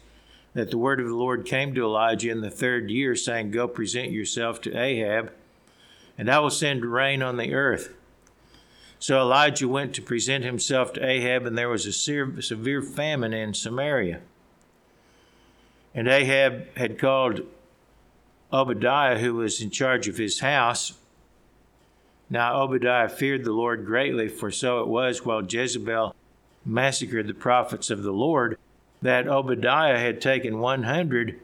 that 0.53 0.72
the 0.72 0.77
word 0.77 1.00
of 1.00 1.07
the 1.07 1.15
Lord 1.15 1.45
came 1.45 1.74
to 1.74 1.86
Elijah 1.86 2.31
in 2.31 2.41
the 2.41 2.51
third 2.51 2.91
year, 2.91 3.15
saying, 3.15 3.51
Go 3.51 3.65
present 3.65 4.12
yourself 4.12 4.60
to 4.63 4.77
Ahab, 4.77 5.31
and 6.17 6.29
I 6.29 6.39
will 6.39 6.50
send 6.50 6.83
rain 6.83 7.22
on 7.22 7.38
the 7.38 7.53
earth. 7.53 7.95
So 9.03 9.19
Elijah 9.19 9.67
went 9.67 9.93
to 9.95 10.01
present 10.01 10.45
himself 10.45 10.93
to 10.93 11.05
Ahab, 11.05 11.45
and 11.45 11.57
there 11.57 11.67
was 11.67 11.86
a 11.86 11.91
severe 11.91 12.81
famine 12.81 13.33
in 13.33 13.53
Samaria. 13.53 14.22
And 15.93 16.07
Ahab 16.07 16.74
had 16.77 16.98
called 16.98 17.41
Obadiah, 18.53 19.19
who 19.19 19.33
was 19.33 19.62
in 19.62 19.72
charge 19.72 20.07
of 20.07 20.15
his 20.15 20.39
house. 20.39 20.93
Now 22.29 22.62
Obadiah 22.62 23.10
feared 23.10 23.43
the 23.43 23.51
Lord 23.51 23.86
greatly, 23.86 24.29
for 24.29 24.50
so 24.50 24.79
it 24.79 24.88
was 24.88 25.25
while 25.25 25.43
Jezebel 25.43 26.15
massacred 26.63 27.27
the 27.27 27.33
prophets 27.33 27.89
of 27.89 28.03
the 28.03 28.13
Lord 28.13 28.57
that 29.01 29.27
Obadiah 29.27 30.00
had 30.00 30.22
taken 30.22 30.60
100 30.60 31.41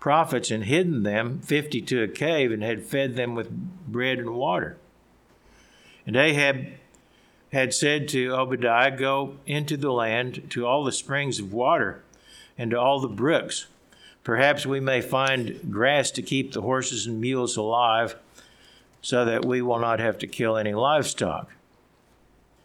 prophets 0.00 0.50
and 0.50 0.64
hidden 0.64 1.02
them, 1.02 1.40
50 1.40 1.82
to 1.82 2.02
a 2.04 2.08
cave, 2.08 2.50
and 2.50 2.62
had 2.62 2.86
fed 2.86 3.16
them 3.16 3.34
with 3.34 3.50
bread 3.86 4.18
and 4.18 4.30
water. 4.30 4.78
And 6.06 6.16
Ahab 6.16 6.68
had 7.56 7.74
said 7.74 8.08
to 8.08 8.34
Obadiah, 8.34 8.96
Go 8.96 9.36
into 9.46 9.76
the 9.76 9.92
land 9.92 10.50
to 10.50 10.66
all 10.66 10.84
the 10.84 10.92
springs 10.92 11.38
of 11.38 11.52
water 11.52 12.02
and 12.56 12.70
to 12.70 12.80
all 12.80 13.00
the 13.00 13.08
brooks 13.08 13.66
Perhaps 14.26 14.66
we 14.66 14.80
may 14.80 15.00
find 15.00 15.70
grass 15.70 16.10
to 16.10 16.20
keep 16.20 16.50
the 16.50 16.62
horses 16.62 17.06
and 17.06 17.20
mules 17.20 17.56
alive 17.56 18.16
so 19.00 19.24
that 19.24 19.44
we 19.44 19.62
will 19.62 19.78
not 19.78 20.00
have 20.00 20.18
to 20.18 20.26
kill 20.26 20.56
any 20.56 20.74
livestock. 20.74 21.52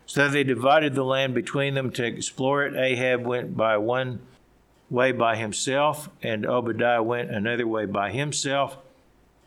So 0.08 0.28
they 0.28 0.44
divided 0.44 0.96
the 0.96 1.04
land 1.04 1.36
between 1.36 1.76
them 1.76 1.92
to 1.92 2.04
explore 2.04 2.66
it. 2.66 2.76
Ahab 2.76 3.28
went 3.28 3.56
by 3.56 3.78
one 3.78 4.22
way 4.90 5.12
by 5.12 5.36
himself, 5.36 6.10
and 6.24 6.48
Obadiah 6.48 7.04
went 7.04 7.30
another 7.30 7.68
way 7.68 7.86
by 7.86 8.10
himself. 8.10 8.78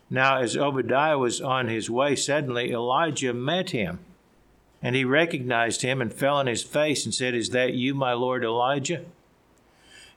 Now, 0.09 0.37
as 0.39 0.55
Obadiah 0.55 1.17
was 1.17 1.41
on 1.41 1.67
his 1.67 1.89
way, 1.89 2.15
suddenly 2.15 2.71
Elijah 2.71 3.33
met 3.33 3.71
him. 3.71 3.99
And 4.85 4.95
he 4.95 5.03
recognized 5.03 5.81
him 5.81 5.99
and 5.99 6.13
fell 6.13 6.35
on 6.35 6.45
his 6.45 6.61
face 6.61 7.05
and 7.05 7.13
said, 7.13 7.33
Is 7.33 7.49
that 7.49 7.73
you, 7.73 7.95
my 7.95 8.13
lord 8.13 8.43
Elijah? 8.43 9.03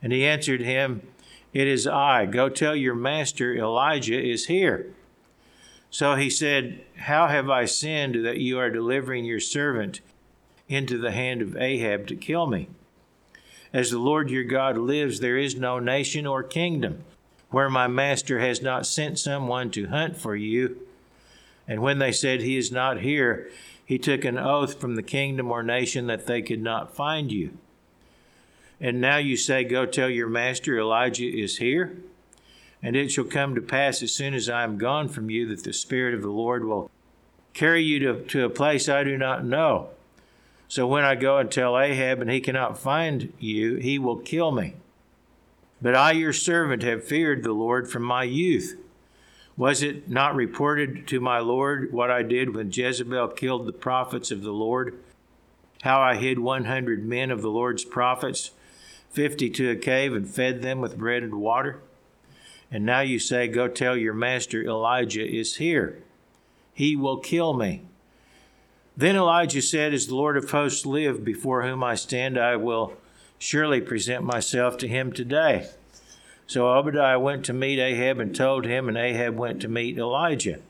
And 0.02 0.12
he 0.12 0.26
answered 0.26 0.60
him, 0.60 1.02
it 1.52 1.66
is 1.66 1.86
I. 1.86 2.26
Go 2.26 2.48
tell 2.48 2.76
your 2.76 2.94
master 2.94 3.54
Elijah 3.54 4.20
is 4.20 4.46
here. 4.46 4.92
So 5.90 6.14
he 6.16 6.28
said, 6.28 6.84
How 6.96 7.28
have 7.28 7.48
I 7.48 7.64
sinned 7.64 8.24
that 8.26 8.38
you 8.38 8.58
are 8.58 8.70
delivering 8.70 9.24
your 9.24 9.40
servant 9.40 10.00
into 10.68 10.98
the 10.98 11.12
hand 11.12 11.40
of 11.40 11.56
Ahab 11.56 12.06
to 12.08 12.16
kill 12.16 12.46
me? 12.46 12.68
As 13.72 13.90
the 13.90 13.98
Lord 13.98 14.30
your 14.30 14.44
God 14.44 14.76
lives, 14.76 15.20
there 15.20 15.38
is 15.38 15.54
no 15.54 15.78
nation 15.78 16.26
or 16.26 16.42
kingdom 16.42 17.04
where 17.50 17.70
my 17.70 17.86
master 17.86 18.40
has 18.40 18.60
not 18.60 18.86
sent 18.86 19.18
someone 19.18 19.70
to 19.70 19.88
hunt 19.88 20.16
for 20.16 20.36
you. 20.36 20.86
And 21.66 21.80
when 21.80 21.98
they 21.98 22.12
said, 22.12 22.42
He 22.42 22.58
is 22.58 22.70
not 22.70 23.00
here, 23.00 23.50
he 23.88 23.98
took 23.98 24.26
an 24.26 24.36
oath 24.36 24.78
from 24.78 24.96
the 24.96 25.02
kingdom 25.02 25.50
or 25.50 25.62
nation 25.62 26.08
that 26.08 26.26
they 26.26 26.42
could 26.42 26.60
not 26.60 26.94
find 26.94 27.32
you. 27.32 27.56
And 28.78 29.00
now 29.00 29.16
you 29.16 29.34
say, 29.34 29.64
Go 29.64 29.86
tell 29.86 30.10
your 30.10 30.28
master 30.28 30.78
Elijah 30.78 31.26
is 31.26 31.56
here. 31.56 31.96
And 32.82 32.94
it 32.94 33.10
shall 33.10 33.24
come 33.24 33.54
to 33.54 33.62
pass 33.62 34.02
as 34.02 34.12
soon 34.12 34.34
as 34.34 34.50
I 34.50 34.62
am 34.62 34.76
gone 34.76 35.08
from 35.08 35.30
you 35.30 35.48
that 35.48 35.64
the 35.64 35.72
Spirit 35.72 36.12
of 36.12 36.20
the 36.20 36.28
Lord 36.28 36.66
will 36.66 36.90
carry 37.54 37.82
you 37.82 37.98
to, 38.00 38.20
to 38.24 38.44
a 38.44 38.50
place 38.50 38.90
I 38.90 39.04
do 39.04 39.16
not 39.16 39.42
know. 39.42 39.88
So 40.68 40.86
when 40.86 41.04
I 41.04 41.14
go 41.14 41.38
and 41.38 41.50
tell 41.50 41.78
Ahab 41.78 42.20
and 42.20 42.30
he 42.30 42.42
cannot 42.42 42.76
find 42.76 43.32
you, 43.38 43.76
he 43.76 43.98
will 43.98 44.18
kill 44.18 44.52
me. 44.52 44.74
But 45.80 45.94
I, 45.94 46.12
your 46.12 46.34
servant, 46.34 46.82
have 46.82 47.04
feared 47.04 47.42
the 47.42 47.52
Lord 47.52 47.88
from 47.88 48.02
my 48.02 48.24
youth. 48.24 48.78
Was 49.58 49.82
it 49.82 50.08
not 50.08 50.36
reported 50.36 51.08
to 51.08 51.18
my 51.18 51.40
Lord 51.40 51.92
what 51.92 52.12
I 52.12 52.22
did 52.22 52.54
when 52.54 52.70
Jezebel 52.72 53.28
killed 53.28 53.66
the 53.66 53.72
prophets 53.72 54.30
of 54.30 54.42
the 54.42 54.52
Lord? 54.52 54.96
How 55.82 56.00
I 56.00 56.14
hid 56.14 56.38
100 56.38 57.04
men 57.04 57.32
of 57.32 57.42
the 57.42 57.50
Lord's 57.50 57.84
prophets? 57.84 58.52
fifty 59.10 59.50
to 59.50 59.70
a 59.70 59.74
cave 59.74 60.14
and 60.14 60.28
fed 60.28 60.62
them 60.62 60.80
with 60.80 60.96
bread 60.96 61.24
and 61.24 61.40
water? 61.40 61.80
And 62.70 62.86
now 62.86 63.00
you 63.00 63.18
say, 63.18 63.48
Go 63.48 63.66
tell 63.66 63.96
your 63.96 64.14
master 64.14 64.62
Elijah 64.62 65.26
is 65.26 65.56
here. 65.56 65.98
He 66.72 66.94
will 66.94 67.16
kill 67.16 67.52
me. 67.52 67.82
Then 68.96 69.16
Elijah 69.16 69.62
said, 69.62 69.92
As 69.92 70.06
the 70.06 70.14
Lord 70.14 70.36
of 70.36 70.50
hosts 70.50 70.86
live, 70.86 71.24
before 71.24 71.64
whom 71.64 71.82
I 71.82 71.96
stand, 71.96 72.38
I 72.38 72.54
will 72.54 72.92
surely 73.40 73.80
present 73.80 74.22
myself 74.22 74.76
to 74.78 74.86
him 74.86 75.12
today. 75.12 75.66
So 76.48 76.66
Obadiah 76.66 77.20
went 77.20 77.44
to 77.44 77.52
meet 77.52 77.78
Ahab 77.78 78.18
and 78.18 78.34
told 78.34 78.64
him, 78.64 78.88
and 78.88 78.96
Ahab 78.96 79.36
went 79.36 79.60
to 79.60 79.68
meet 79.68 79.98
Elijah. 79.98 80.60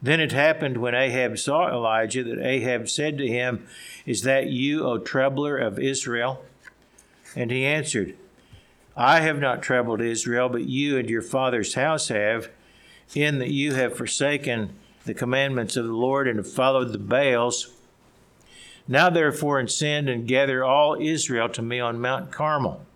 Then 0.00 0.18
it 0.18 0.32
happened 0.32 0.78
when 0.78 0.94
Ahab 0.94 1.38
saw 1.38 1.68
Elijah 1.68 2.24
that 2.24 2.44
Ahab 2.44 2.88
said 2.88 3.18
to 3.18 3.26
him, 3.26 3.66
Is 4.06 4.22
that 4.22 4.46
you, 4.46 4.84
O 4.86 4.98
troubler 4.98 5.58
of 5.58 5.78
Israel? 5.78 6.42
And 7.36 7.50
he 7.50 7.66
answered, 7.66 8.16
I 8.96 9.20
have 9.20 9.38
not 9.38 9.62
troubled 9.62 10.00
Israel, 10.00 10.48
but 10.48 10.64
you 10.64 10.96
and 10.96 11.10
your 11.10 11.22
father's 11.22 11.74
house 11.74 12.08
have, 12.08 12.48
in 13.14 13.40
that 13.40 13.50
you 13.50 13.74
have 13.74 13.96
forsaken 13.96 14.70
the 15.04 15.14
commandments 15.14 15.76
of 15.76 15.84
the 15.84 15.92
Lord 15.92 16.26
and 16.26 16.38
have 16.38 16.50
followed 16.50 16.92
the 16.92 16.98
Baals. 16.98 17.74
Now 18.88 19.10
therefore 19.10 19.60
ascend 19.60 20.08
and 20.08 20.26
gather 20.26 20.64
all 20.64 20.96
Israel 20.98 21.50
to 21.50 21.62
me 21.62 21.78
on 21.78 22.00
Mount 22.00 22.32
Carmel, 22.32 22.86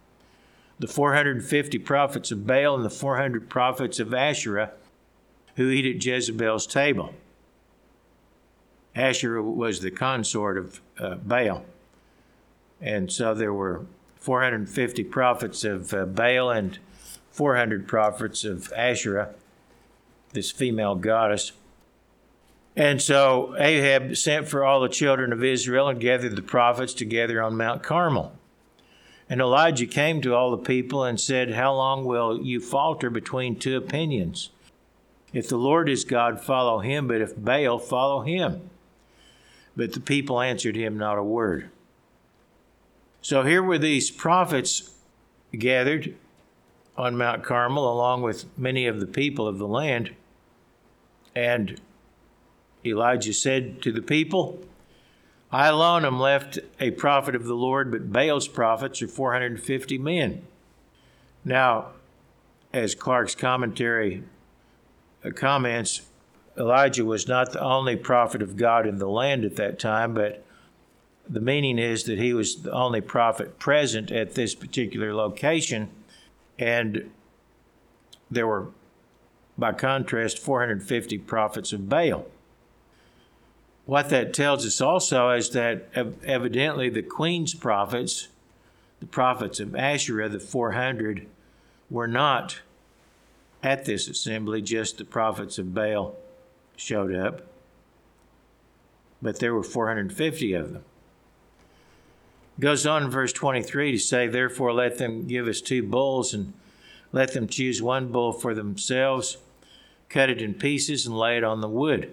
the 0.82 0.88
450 0.88 1.78
prophets 1.78 2.32
of 2.32 2.44
Baal 2.44 2.74
and 2.74 2.84
the 2.84 2.90
400 2.90 3.48
prophets 3.48 4.00
of 4.00 4.12
Asherah 4.12 4.72
who 5.54 5.70
eat 5.70 5.86
at 5.86 6.04
Jezebel's 6.04 6.66
table. 6.66 7.14
Asherah 8.96 9.44
was 9.44 9.78
the 9.78 9.92
consort 9.92 10.58
of 10.58 10.80
uh, 10.98 11.14
Baal. 11.14 11.64
And 12.80 13.12
so 13.12 13.32
there 13.32 13.54
were 13.54 13.86
450 14.16 15.04
prophets 15.04 15.62
of 15.62 15.94
uh, 15.94 16.04
Baal 16.04 16.50
and 16.50 16.80
400 17.30 17.86
prophets 17.86 18.42
of 18.42 18.72
Asherah, 18.72 19.36
this 20.32 20.50
female 20.50 20.96
goddess. 20.96 21.52
And 22.74 23.00
so 23.00 23.54
Ahab 23.56 24.16
sent 24.16 24.48
for 24.48 24.64
all 24.64 24.80
the 24.80 24.88
children 24.88 25.32
of 25.32 25.44
Israel 25.44 25.88
and 25.88 26.00
gathered 26.00 26.34
the 26.34 26.42
prophets 26.42 26.92
together 26.92 27.40
on 27.40 27.56
Mount 27.56 27.84
Carmel. 27.84 28.32
And 29.32 29.40
Elijah 29.40 29.86
came 29.86 30.20
to 30.20 30.34
all 30.34 30.50
the 30.50 30.58
people 30.58 31.04
and 31.04 31.18
said, 31.18 31.52
How 31.52 31.72
long 31.72 32.04
will 32.04 32.42
you 32.42 32.60
falter 32.60 33.08
between 33.08 33.56
two 33.56 33.78
opinions? 33.78 34.50
If 35.32 35.48
the 35.48 35.56
Lord 35.56 35.88
is 35.88 36.04
God, 36.04 36.38
follow 36.38 36.80
him, 36.80 37.08
but 37.08 37.22
if 37.22 37.34
Baal, 37.34 37.78
follow 37.78 38.20
him. 38.20 38.68
But 39.74 39.94
the 39.94 40.00
people 40.00 40.38
answered 40.38 40.76
him 40.76 40.98
not 40.98 41.16
a 41.16 41.22
word. 41.22 41.70
So 43.22 43.42
here 43.42 43.62
were 43.62 43.78
these 43.78 44.10
prophets 44.10 44.90
gathered 45.58 46.14
on 46.98 47.16
Mount 47.16 47.42
Carmel 47.42 47.90
along 47.90 48.20
with 48.20 48.44
many 48.58 48.86
of 48.86 49.00
the 49.00 49.06
people 49.06 49.48
of 49.48 49.56
the 49.56 49.66
land. 49.66 50.14
And 51.34 51.80
Elijah 52.84 53.32
said 53.32 53.80
to 53.80 53.92
the 53.92 54.02
people, 54.02 54.62
I 55.52 55.66
alone 55.66 56.06
am 56.06 56.18
left 56.18 56.58
a 56.80 56.92
prophet 56.92 57.34
of 57.34 57.44
the 57.44 57.54
Lord, 57.54 57.90
but 57.90 58.10
Baal's 58.10 58.48
prophets 58.48 59.02
are 59.02 59.08
450 59.08 59.98
men. 59.98 60.46
Now, 61.44 61.88
as 62.72 62.94
Clarke's 62.94 63.34
commentary 63.34 64.22
uh, 65.22 65.30
comments, 65.30 66.02
Elijah 66.56 67.04
was 67.04 67.28
not 67.28 67.52
the 67.52 67.60
only 67.60 67.96
prophet 67.96 68.40
of 68.40 68.56
God 68.56 68.86
in 68.86 68.96
the 68.96 69.08
land 69.08 69.44
at 69.44 69.56
that 69.56 69.78
time, 69.78 70.14
but 70.14 70.42
the 71.28 71.40
meaning 71.40 71.78
is 71.78 72.04
that 72.04 72.18
he 72.18 72.32
was 72.32 72.62
the 72.62 72.72
only 72.72 73.02
prophet 73.02 73.58
present 73.58 74.10
at 74.10 74.34
this 74.34 74.54
particular 74.54 75.14
location, 75.14 75.90
and 76.58 77.10
there 78.30 78.46
were, 78.46 78.68
by 79.58 79.72
contrast, 79.72 80.38
450 80.38 81.18
prophets 81.18 81.74
of 81.74 81.90
Baal. 81.90 82.26
What 83.84 84.10
that 84.10 84.32
tells 84.32 84.64
us 84.64 84.80
also 84.80 85.30
is 85.30 85.50
that 85.50 85.88
evidently 85.94 86.88
the 86.88 87.02
queen's 87.02 87.54
prophets, 87.54 88.28
the 89.00 89.06
prophets 89.06 89.58
of 89.58 89.74
Asherah, 89.74 90.28
the 90.28 90.38
400, 90.38 91.26
were 91.90 92.06
not 92.06 92.60
at 93.62 93.84
this 93.84 94.08
assembly, 94.08 94.62
just 94.62 94.98
the 94.98 95.04
prophets 95.04 95.58
of 95.58 95.74
Baal 95.74 96.16
showed 96.76 97.14
up, 97.14 97.42
but 99.20 99.38
there 99.38 99.54
were 99.54 99.62
450 99.62 100.54
of 100.54 100.72
them. 100.72 100.84
Goes 102.60 102.86
on 102.86 103.04
in 103.04 103.10
verse 103.10 103.32
23 103.32 103.92
to 103.92 103.98
say, 103.98 104.26
Therefore, 104.26 104.72
let 104.72 104.98
them 104.98 105.26
give 105.26 105.46
us 105.48 105.60
two 105.60 105.82
bulls 105.82 106.34
and 106.34 106.52
let 107.12 107.32
them 107.32 107.46
choose 107.48 107.82
one 107.82 108.08
bull 108.08 108.32
for 108.32 108.54
themselves, 108.54 109.38
cut 110.08 110.30
it 110.30 110.42
in 110.42 110.54
pieces, 110.54 111.06
and 111.06 111.16
lay 111.16 111.36
it 111.36 111.44
on 111.44 111.60
the 111.60 111.68
wood, 111.68 112.12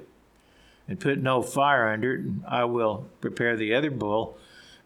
and 0.89 0.99
put 0.99 1.19
no 1.19 1.41
fire 1.41 1.87
under 1.87 2.15
it. 2.15 2.19
And 2.21 2.43
I 2.47 2.65
will 2.65 3.07
prepare 3.21 3.55
the 3.55 3.73
other 3.73 3.91
bull 3.91 4.37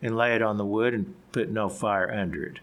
and 0.01 0.17
lay 0.17 0.35
it 0.35 0.41
on 0.41 0.57
the 0.57 0.65
wood, 0.65 0.93
and 0.93 1.15
put 1.31 1.49
no 1.49 1.69
fire 1.69 2.11
under 2.11 2.43
it. 2.43 2.59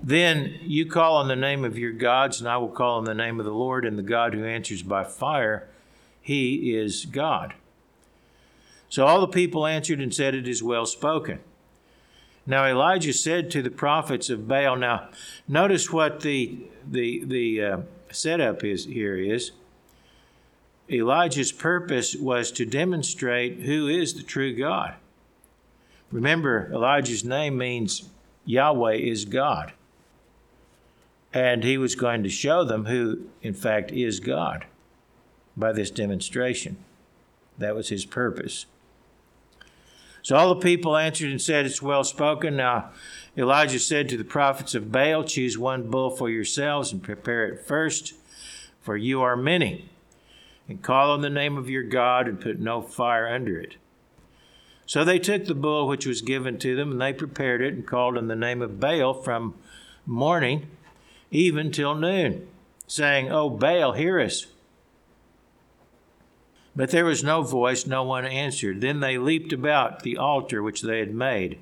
Then 0.00 0.56
you 0.62 0.86
call 0.86 1.16
on 1.16 1.26
the 1.26 1.34
name 1.34 1.64
of 1.64 1.76
your 1.76 1.90
gods, 1.90 2.38
and 2.38 2.48
I 2.48 2.58
will 2.58 2.68
call 2.68 2.98
on 2.98 3.04
the 3.04 3.12
name 3.12 3.40
of 3.40 3.44
the 3.44 3.52
Lord, 3.52 3.84
and 3.84 3.98
the 3.98 4.04
God 4.04 4.32
who 4.32 4.44
answers 4.44 4.82
by 4.84 5.02
fire, 5.02 5.68
he 6.20 6.76
is 6.76 7.06
God. 7.06 7.54
So 8.88 9.04
all 9.04 9.20
the 9.20 9.26
people 9.26 9.66
answered 9.66 10.00
and 10.00 10.14
said, 10.14 10.36
It 10.36 10.46
is 10.46 10.62
well 10.62 10.86
spoken. 10.86 11.40
Now 12.46 12.66
Elijah 12.66 13.12
said 13.12 13.50
to 13.50 13.62
the 13.62 13.70
prophets 13.70 14.30
of 14.30 14.46
Baal. 14.46 14.76
Now, 14.76 15.08
notice 15.48 15.92
what 15.92 16.20
the 16.20 16.58
the 16.88 17.24
the 17.24 17.62
uh, 17.62 17.78
setup 18.10 18.64
is 18.64 18.84
here 18.84 19.16
is. 19.16 19.52
Elijah's 20.92 21.52
purpose 21.52 22.14
was 22.14 22.50
to 22.52 22.66
demonstrate 22.66 23.60
who 23.60 23.88
is 23.88 24.14
the 24.14 24.22
true 24.22 24.54
God. 24.54 24.94
Remember, 26.10 26.70
Elijah's 26.72 27.24
name 27.24 27.56
means 27.56 28.10
Yahweh 28.44 28.96
is 28.96 29.24
God. 29.24 29.72
And 31.32 31.64
he 31.64 31.78
was 31.78 31.94
going 31.94 32.22
to 32.24 32.28
show 32.28 32.62
them 32.64 32.84
who, 32.84 33.26
in 33.40 33.54
fact, 33.54 33.90
is 33.90 34.20
God 34.20 34.66
by 35.56 35.72
this 35.72 35.90
demonstration. 35.90 36.76
That 37.56 37.74
was 37.74 37.88
his 37.88 38.04
purpose. 38.04 38.66
So 40.20 40.36
all 40.36 40.54
the 40.54 40.60
people 40.60 40.96
answered 40.96 41.30
and 41.30 41.40
said, 41.40 41.66
It's 41.66 41.82
well 41.82 42.04
spoken. 42.04 42.56
Now 42.56 42.90
Elijah 43.36 43.78
said 43.78 44.08
to 44.08 44.16
the 44.16 44.24
prophets 44.24 44.74
of 44.74 44.92
Baal, 44.92 45.24
Choose 45.24 45.58
one 45.58 45.90
bull 45.90 46.10
for 46.10 46.28
yourselves 46.28 46.92
and 46.92 47.02
prepare 47.02 47.46
it 47.46 47.60
first, 47.60 48.14
for 48.80 48.96
you 48.96 49.22
are 49.22 49.36
many. 49.36 49.88
And 50.72 50.80
call 50.80 51.10
on 51.10 51.20
the 51.20 51.28
name 51.28 51.58
of 51.58 51.68
your 51.68 51.82
God 51.82 52.26
and 52.26 52.40
put 52.40 52.58
no 52.58 52.80
fire 52.80 53.28
under 53.28 53.60
it. 53.60 53.76
So 54.86 55.04
they 55.04 55.18
took 55.18 55.44
the 55.44 55.54
bull 55.54 55.86
which 55.86 56.06
was 56.06 56.22
given 56.22 56.58
to 56.60 56.74
them, 56.74 56.92
and 56.92 56.98
they 56.98 57.12
prepared 57.12 57.60
it 57.60 57.74
and 57.74 57.86
called 57.86 58.16
on 58.16 58.28
the 58.28 58.34
name 58.34 58.62
of 58.62 58.80
Baal 58.80 59.12
from 59.12 59.54
morning 60.06 60.68
even 61.30 61.72
till 61.72 61.94
noon, 61.94 62.48
saying, 62.86 63.30
O 63.30 63.50
Baal, 63.50 63.92
hear 63.92 64.18
us. 64.18 64.46
But 66.74 66.88
there 66.88 67.04
was 67.04 67.22
no 67.22 67.42
voice, 67.42 67.86
no 67.86 68.02
one 68.02 68.24
answered. 68.24 68.80
Then 68.80 69.00
they 69.00 69.18
leaped 69.18 69.52
about 69.52 70.02
the 70.02 70.16
altar 70.16 70.62
which 70.62 70.80
they 70.80 71.00
had 71.00 71.14
made. 71.14 71.58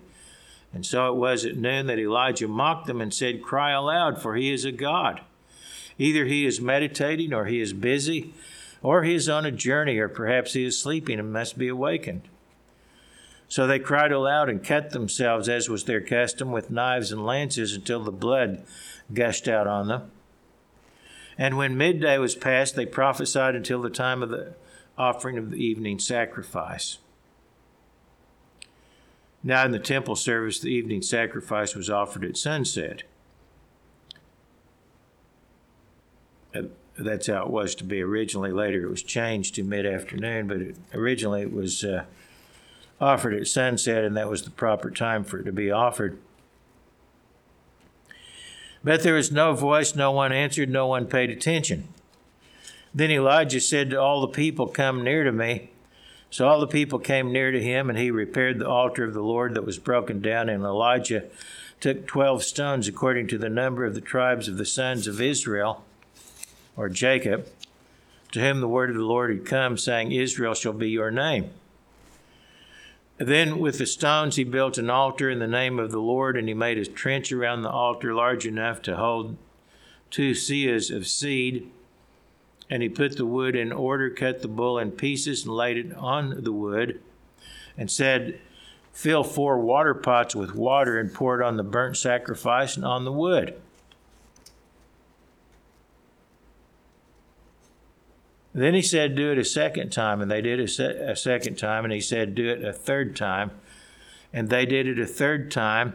And 0.73 0.87
so 0.87 1.13
it 1.13 1.17
was 1.17 1.45
at 1.45 1.57
noon 1.57 1.89
that 1.89 1.99
Elijah 1.99 2.47
mocked 2.47 2.87
them 2.87 3.01
and 3.01 3.13
said, 3.13 3.43
Cry 3.43 3.73
aloud, 3.73 4.23
for 4.23 4.37
he 4.37 4.53
is 4.53 4.65
a 4.65 4.71
God. 4.71 5.21
Either 5.99 6.27
he 6.27 6.47
is 6.47 6.61
meditating, 6.61 7.35
or 7.35 7.47
he 7.47 7.61
is 7.61 7.73
busy, 7.73 8.33
or 8.83 9.03
he 9.03 9.15
is 9.15 9.29
on 9.29 9.45
a 9.45 9.51
journey, 9.51 9.99
or 9.99 10.09
perhaps 10.09 10.55
he 10.55 10.65
is 10.65 10.81
sleeping 10.81 11.19
and 11.19 11.33
must 11.33 11.59
be 11.59 11.69
awakened. 11.69 12.23
So 13.49 13.67
they 13.67 13.79
cried 13.81 14.13
aloud 14.13 14.49
and 14.49 14.65
cut 14.65 14.91
themselves, 14.91 15.49
as 15.49 15.69
was 15.69 15.85
their 15.85 16.01
custom, 16.01 16.53
with 16.53 16.71
knives 16.71 17.11
and 17.11 17.27
lances 17.27 17.75
until 17.75 18.03
the 18.03 18.13
blood 18.13 18.63
gushed 19.13 19.49
out 19.49 19.67
on 19.67 19.89
them. 19.89 20.11
And 21.37 21.57
when 21.57 21.77
midday 21.77 22.19
was 22.19 22.35
past, 22.35 22.77
they 22.77 22.87
prophesied 22.87 23.55
until 23.55 23.83
the 23.83 23.91
time 23.91 24.23
of 24.23 24.29
the 24.29 24.55
offering 24.97 25.37
of 25.37 25.51
the 25.51 25.57
evening 25.57 25.99
sacrifice. 25.99 26.99
Now, 29.43 29.65
in 29.65 29.71
the 29.73 29.79
temple 29.79 30.17
service, 30.17 30.61
the 30.61 30.69
evening 30.69 31.03
sacrifice 31.03 31.75
was 31.75 31.89
offered 31.89 32.25
at 32.25 32.37
sunset. 32.37 33.05
That's 37.05 37.27
how 37.27 37.45
it 37.45 37.51
was 37.51 37.75
to 37.77 37.85
be 37.85 38.03
originally. 38.03 38.53
Later, 38.53 38.85
it 38.85 38.91
was 38.91 39.03
changed 39.03 39.55
to 39.55 39.65
mid 39.65 39.87
afternoon, 39.87 40.47
but 40.47 40.59
it, 40.59 40.77
originally 40.93 41.43
it 41.43 41.53
was 41.53 41.83
uh, 41.83 42.05
offered 43.01 43.35
at 43.35 43.47
sunset, 43.47 44.05
and 44.05 44.17
that 44.17 44.29
was 44.29 44.43
the 44.43 44.51
proper 44.51 44.91
time 44.91 45.25
for 45.25 45.41
it 45.41 45.45
to 45.45 45.53
be 45.53 45.71
offered. 45.71 46.19
But 48.83 49.03
there 49.03 49.15
was 49.15 49.31
no 49.31 49.55
voice, 49.55 49.95
no 49.95 50.11
one 50.11 50.33
answered, 50.33 50.71
no 50.71 50.87
one 50.87 51.07
paid 51.07 51.31
attention. 51.31 51.89
Then 52.95 53.11
Elijah 53.11 53.61
said 53.61 53.91
to 53.91 54.01
all 54.01 54.21
the 54.21 54.29
people, 54.29 54.67
Come 54.67 55.05
near 55.05 55.25
to 55.25 55.33
me. 55.33 55.71
So 56.31 56.47
all 56.47 56.61
the 56.61 56.67
people 56.67 56.99
came 56.99 57.33
near 57.33 57.51
to 57.51 57.63
him, 57.63 57.91
and 57.91 57.99
he 57.99 58.11
repaired 58.11 58.59
the 58.59 58.69
altar 58.69 59.05
of 59.05 59.15
the 59.15 59.23
Lord 59.23 59.55
that 59.55 59.67
was 59.67 59.79
broken 59.79 60.21
down. 60.21 60.49
And 60.49 60.63
Elijah 60.63 61.25
took 61.81 62.07
twelve 62.07 62.45
stones 62.45 62.87
according 62.87 63.27
to 63.29 63.39
the 63.39 63.49
number 63.49 63.85
of 63.85 63.95
the 63.95 64.01
tribes 64.01 64.49
of 64.49 64.57
the 64.57 64.65
sons 64.65 65.07
of 65.07 65.21
Israel, 65.21 65.85
or 66.81 66.89
Jacob, 66.89 67.47
to 68.33 68.41
whom 68.41 68.61
the 68.61 68.69
word 68.69 68.91
of 68.91 68.97
the 68.97 69.03
Lord 69.03 69.31
had 69.31 69.47
come, 69.47 69.77
saying, 69.77 70.13
Israel 70.13 70.55
shall 70.55 70.73
be 70.73 70.91
your 70.91 71.11
name. 71.11 71.51
Then 73.19 73.59
with 73.59 73.79
the 73.79 73.87
stones 73.87 74.37
he 74.37 74.45
built 74.45 74.79
an 74.79 74.89
altar 74.89 75.29
in 75.29 75.41
the 75.41 75.47
name 75.47 75.79
of 75.79 75.91
the 75.91 76.01
Lord, 76.01 76.37
and 76.37 76.49
he 76.49 76.55
made 76.55 76.79
a 76.79 76.87
trench 76.87 77.33
around 77.33 77.63
the 77.63 77.71
altar 77.71 78.15
large 78.15 78.47
enough 78.47 78.81
to 78.83 78.97
hold 78.97 79.37
two 80.11 80.33
seahs 80.33 80.95
of 80.95 81.07
seed 81.07 81.71
and 82.71 82.85
he 82.85 82.89
put 82.89 83.17
the 83.17 83.27
wood 83.27 83.57
in 83.57 83.73
order, 83.73 84.09
cut 84.09 84.41
the 84.41 84.49
bull 84.49 84.79
in 84.79 84.93
pieces, 84.93 85.45
and 85.45 85.55
laid 85.55 85.77
it 85.77 85.95
on 85.97 86.45
the 86.45 86.53
wood, 86.53 87.03
and 87.77 87.91
said, 87.91 88.41
Fill 88.93 89.25
four 89.25 89.59
water 89.59 89.95
pots 89.95 90.37
with 90.37 90.55
water 90.55 90.99
and 90.99 91.13
pour 91.13 91.41
it 91.41 91.45
on 91.45 91.57
the 91.57 91.65
burnt 91.65 91.97
sacrifice 91.97 92.77
and 92.77 92.85
on 92.85 93.05
the 93.05 93.13
wood. 93.13 93.61
Then 98.53 98.75
he 98.75 98.83
said, 98.83 99.15
Do 99.15 99.31
it 99.31 99.39
a 99.39 99.45
second 99.45 99.91
time. 99.91 100.21
And 100.21 100.31
they 100.31 100.41
did 100.41 100.69
se- 100.69 100.99
a 100.99 101.17
second 101.17 101.57
time. 101.57 101.85
And 101.85 101.93
he 101.93 102.01
said, 102.01 102.35
Do 102.35 102.49
it 102.49 102.65
a 102.65 102.73
third 102.73 103.15
time. 103.15 103.53
And 104.33 104.49
they 104.49 104.67
did 104.67 104.87
it 104.87 104.99
a 104.99 105.07
third 105.07 105.51
time. 105.51 105.95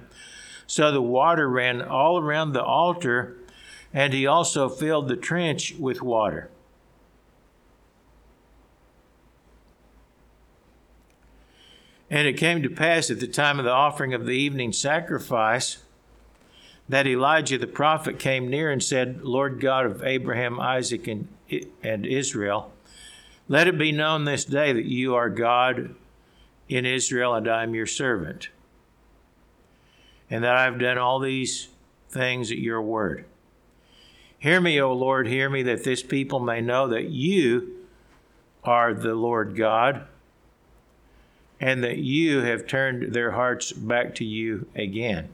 So 0.68 0.92
the 0.92 1.02
water 1.02 1.50
ran 1.50 1.82
all 1.82 2.20
around 2.20 2.54
the 2.54 2.64
altar, 2.64 3.38
and 3.94 4.14
he 4.14 4.26
also 4.26 4.68
filled 4.68 5.08
the 5.08 5.16
trench 5.16 5.76
with 5.80 6.02
water. 6.02 6.50
And 12.10 12.28
it 12.28 12.38
came 12.38 12.62
to 12.64 12.70
pass 12.70 13.10
at 13.10 13.20
the 13.20 13.28
time 13.28 13.60
of 13.60 13.66
the 13.66 13.72
offering 13.72 14.14
of 14.14 14.26
the 14.26 14.34
evening 14.34 14.74
sacrifice 14.74 15.80
that 16.88 17.08
Elijah 17.08 17.58
the 17.58 17.68
prophet 17.68 18.20
came 18.20 18.48
near 18.48 18.70
and 18.70 18.82
said, 18.82 19.22
Lord 19.24 19.60
God 19.60 19.86
of 19.86 20.04
Abraham, 20.04 20.60
Isaac, 20.60 21.08
and, 21.08 21.28
and 21.84 22.06
Israel, 22.06 22.72
let 23.48 23.68
it 23.68 23.78
be 23.78 23.92
known 23.92 24.26
this 24.26 24.46
day 24.46 24.74
that 24.74 24.86
you 24.86 25.16
are 25.16 25.30
God 25.30 25.96
in 26.68 26.86
Israel 26.86 27.36
and 27.36 27.48
I 27.48 27.64
am 27.64 27.76
your 27.76 27.86
servant, 27.86 28.50
and 30.30 30.44
that 30.44 30.56
I 30.56 30.64
have 30.64 30.80
done 30.80 30.98
all 30.98 31.20
these 31.20 31.68
things 32.10 32.52
at 32.52 32.58
your 32.58 32.82
word. 32.82 33.26
Hear 34.40 34.60
me, 34.60 34.80
O 34.82 34.94
Lord, 34.94 35.28
hear 35.28 35.50
me, 35.50 35.64
that 35.64 35.84
this 35.84 36.04
people 36.04 36.40
may 36.40 36.62
know 36.62 36.88
that 36.88 37.10
you 37.10 37.86
are 38.64 38.94
the 38.94 39.16
Lord 39.16 39.56
God 39.56 40.08
and 41.60 41.84
that 41.84 41.98
you 41.98 42.42
have 42.42 42.68
turned 42.68 43.14
their 43.14 43.32
hearts 43.32 43.72
back 43.72 44.16
to 44.16 44.26
you 44.26 44.68
again. 44.76 45.30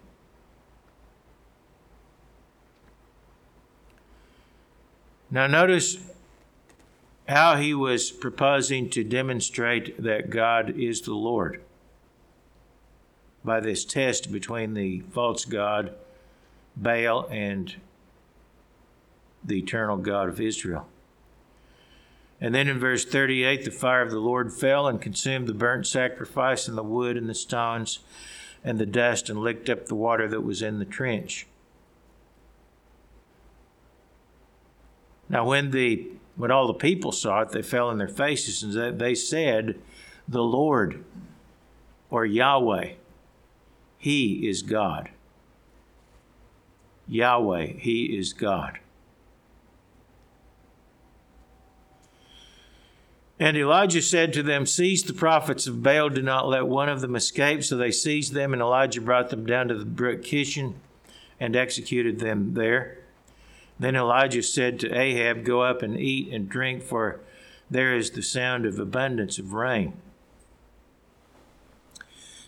Now, 5.33 5.47
notice 5.47 5.97
how 7.27 7.55
he 7.55 7.73
was 7.73 8.11
proposing 8.11 8.89
to 8.89 9.03
demonstrate 9.05 10.03
that 10.03 10.29
God 10.29 10.77
is 10.77 11.01
the 11.01 11.13
Lord 11.13 11.61
by 13.43 13.61
this 13.61 13.85
test 13.85 14.31
between 14.31 14.73
the 14.73 14.99
false 14.99 15.45
God 15.45 15.93
Baal 16.75 17.27
and 17.31 17.75
the 19.43 19.59
eternal 19.59 19.97
God 19.97 20.27
of 20.27 20.41
Israel. 20.41 20.87
And 22.41 22.53
then 22.53 22.67
in 22.67 22.77
verse 22.77 23.05
38, 23.05 23.63
the 23.63 23.71
fire 23.71 24.01
of 24.01 24.11
the 24.11 24.19
Lord 24.19 24.51
fell 24.51 24.87
and 24.87 25.01
consumed 25.01 25.47
the 25.47 25.53
burnt 25.53 25.87
sacrifice 25.87 26.67
and 26.67 26.77
the 26.77 26.83
wood 26.83 27.15
and 27.15 27.29
the 27.29 27.35
stones 27.35 27.99
and 28.63 28.77
the 28.77 28.85
dust 28.85 29.29
and 29.29 29.39
licked 29.39 29.69
up 29.69 29.85
the 29.85 29.95
water 29.95 30.27
that 30.27 30.41
was 30.41 30.61
in 30.61 30.79
the 30.79 30.85
trench. 30.85 31.47
Now, 35.31 35.45
when 35.45 35.71
the 35.71 36.09
when 36.35 36.51
all 36.51 36.67
the 36.67 36.73
people 36.73 37.13
saw 37.13 37.41
it, 37.41 37.49
they 37.49 37.61
fell 37.61 37.87
on 37.87 37.97
their 37.97 38.09
faces 38.09 38.63
and 38.63 38.99
they 38.99 39.15
said, 39.15 39.79
"The 40.27 40.43
Lord, 40.43 41.05
or 42.09 42.25
Yahweh, 42.25 42.95
He 43.97 44.47
is 44.49 44.61
God." 44.61 45.09
Yahweh, 47.07 47.77
He 47.77 48.17
is 48.17 48.33
God. 48.33 48.79
And 53.39 53.57
Elijah 53.57 54.01
said 54.01 54.33
to 54.33 54.43
them, 54.43 54.65
Seize 54.65 55.03
the 55.03 55.13
prophets 55.13 55.65
of 55.65 55.81
Baal, 55.81 56.09
do 56.09 56.21
not 56.21 56.47
let 56.47 56.67
one 56.67 56.89
of 56.89 57.01
them 57.01 57.15
escape. 57.15 57.63
So 57.63 57.75
they 57.75 57.91
seized 57.91 58.33
them, 58.33 58.53
and 58.53 58.61
Elijah 58.61 59.01
brought 59.01 59.29
them 59.29 59.45
down 59.45 59.69
to 59.69 59.75
the 59.75 59.83
brook 59.83 60.21
Kishon 60.21 60.75
and 61.39 61.55
executed 61.55 62.19
them 62.19 62.53
there. 62.53 63.00
Then 63.81 63.95
Elijah 63.95 64.43
said 64.43 64.79
to 64.79 64.95
Ahab, 64.95 65.43
Go 65.43 65.63
up 65.63 65.81
and 65.81 65.99
eat 65.99 66.31
and 66.31 66.47
drink, 66.47 66.83
for 66.83 67.19
there 67.67 67.95
is 67.95 68.11
the 68.11 68.21
sound 68.21 68.67
of 68.67 68.77
abundance 68.77 69.39
of 69.39 69.53
rain. 69.53 69.93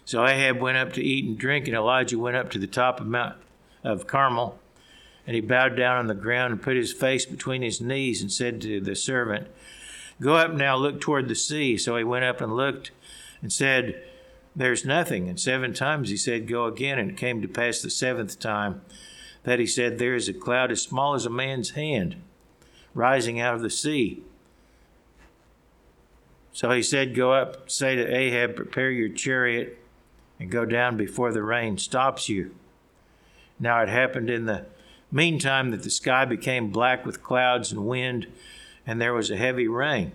So 0.06 0.24
Ahab 0.24 0.62
went 0.62 0.78
up 0.78 0.94
to 0.94 1.02
eat 1.02 1.26
and 1.26 1.36
drink, 1.36 1.66
and 1.66 1.76
Elijah 1.76 2.20
went 2.20 2.38
up 2.38 2.52
to 2.52 2.60
the 2.60 2.68
top 2.68 3.00
of 3.00 3.08
Mount 3.08 3.38
of 3.84 4.06
Carmel, 4.06 4.60
and 5.26 5.34
he 5.34 5.42
bowed 5.42 5.76
down 5.76 5.98
on 5.98 6.06
the 6.06 6.14
ground 6.14 6.54
and 6.54 6.62
put 6.62 6.78
his 6.78 6.94
face 6.94 7.26
between 7.26 7.64
his 7.64 7.82
knees 7.82 8.22
and 8.22 8.32
said 8.32 8.62
to 8.62 8.80
the 8.80 8.96
servant, 8.96 9.48
Go 10.22 10.36
up 10.36 10.54
now, 10.54 10.76
look 10.76 11.02
toward 11.02 11.30
the 11.30 11.36
sea. 11.36 11.78
So 11.80 11.98
he 11.98 12.04
went 12.04 12.26
up 12.26 12.42
and 12.42 12.56
looked 12.56 12.92
and 13.42 13.52
said, 13.52 14.04
There's 14.56 14.86
nothing. 14.86 15.28
And 15.28 15.40
seven 15.40 15.74
times 15.74 16.12
he 16.12 16.18
said, 16.18 16.48
Go 16.48 16.66
again. 16.66 17.00
And 17.00 17.10
it 17.10 17.18
came 17.18 17.42
to 17.42 17.48
pass 17.48 17.82
the 17.82 17.90
seventh 17.90 18.40
time 18.40 18.82
that 19.44 19.60
he 19.60 19.68
said, 19.68 19.98
There 19.98 20.16
is 20.16 20.28
a 20.28 20.34
cloud 20.34 20.72
as 20.72 20.82
small 20.82 21.14
as 21.14 21.26
a 21.26 21.30
man's 21.30 21.72
hand 21.72 22.16
rising 22.94 23.40
out 23.40 23.56
of 23.56 23.62
the 23.62 23.70
sea. 23.70 24.24
So 26.52 26.72
he 26.72 26.84
said, 26.84 27.16
Go 27.16 27.34
up, 27.34 27.70
say 27.70 27.96
to 27.96 28.16
Ahab, 28.16 28.56
Prepare 28.56 28.92
your 28.92 29.10
chariot, 29.10 29.78
and 30.40 30.52
go 30.52 30.66
down 30.66 30.98
before 30.98 31.32
the 31.32 31.44
rain 31.44 31.78
stops 31.78 32.30
you. 32.30 32.54
Now 33.60 33.82
it 33.82 33.90
happened 33.90 34.30
in 34.30 34.46
the 34.46 34.66
meantime 35.12 35.72
that 35.72 35.84
the 35.84 35.90
sky 35.90 36.26
became 36.26 36.70
black 36.70 37.06
with 37.06 37.24
clouds 37.24 37.72
and 37.72 37.86
wind 37.86 38.28
and 38.86 39.00
there 39.00 39.14
was 39.14 39.32
a 39.32 39.38
heavy 39.38 39.68
rain. 39.68 40.12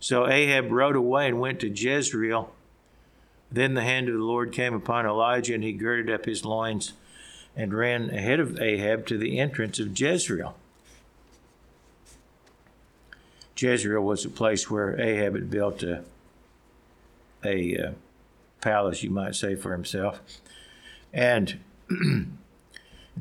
So 0.00 0.28
Ahab 0.28 0.70
rode 0.70 0.96
away 0.96 1.28
and 1.28 1.40
went 1.40 1.60
to 1.60 1.68
Jezreel. 1.68 2.52
Then 3.50 3.74
the 3.74 3.82
hand 3.82 4.08
of 4.08 4.14
the 4.14 4.24
Lord 4.24 4.52
came 4.52 4.74
upon 4.74 5.06
Elijah, 5.06 5.54
and 5.54 5.62
he 5.62 5.72
girded 5.72 6.12
up 6.12 6.24
his 6.24 6.44
loins 6.44 6.94
and 7.56 7.72
ran 7.72 8.10
ahead 8.10 8.40
of 8.40 8.60
Ahab 8.60 9.06
to 9.06 9.18
the 9.18 9.38
entrance 9.38 9.78
of 9.78 9.98
Jezreel. 9.98 10.56
Jezreel 13.56 14.02
was 14.02 14.24
a 14.24 14.30
place 14.30 14.68
where 14.68 15.00
Ahab 15.00 15.34
had 15.34 15.50
built 15.50 15.82
a, 15.82 16.02
a 17.44 17.76
uh, 17.76 17.92
palace, 18.60 19.02
you 19.02 19.10
might 19.10 19.36
say, 19.36 19.54
for 19.54 19.72
himself. 19.72 20.20
And 21.12 21.60
in 21.90 22.38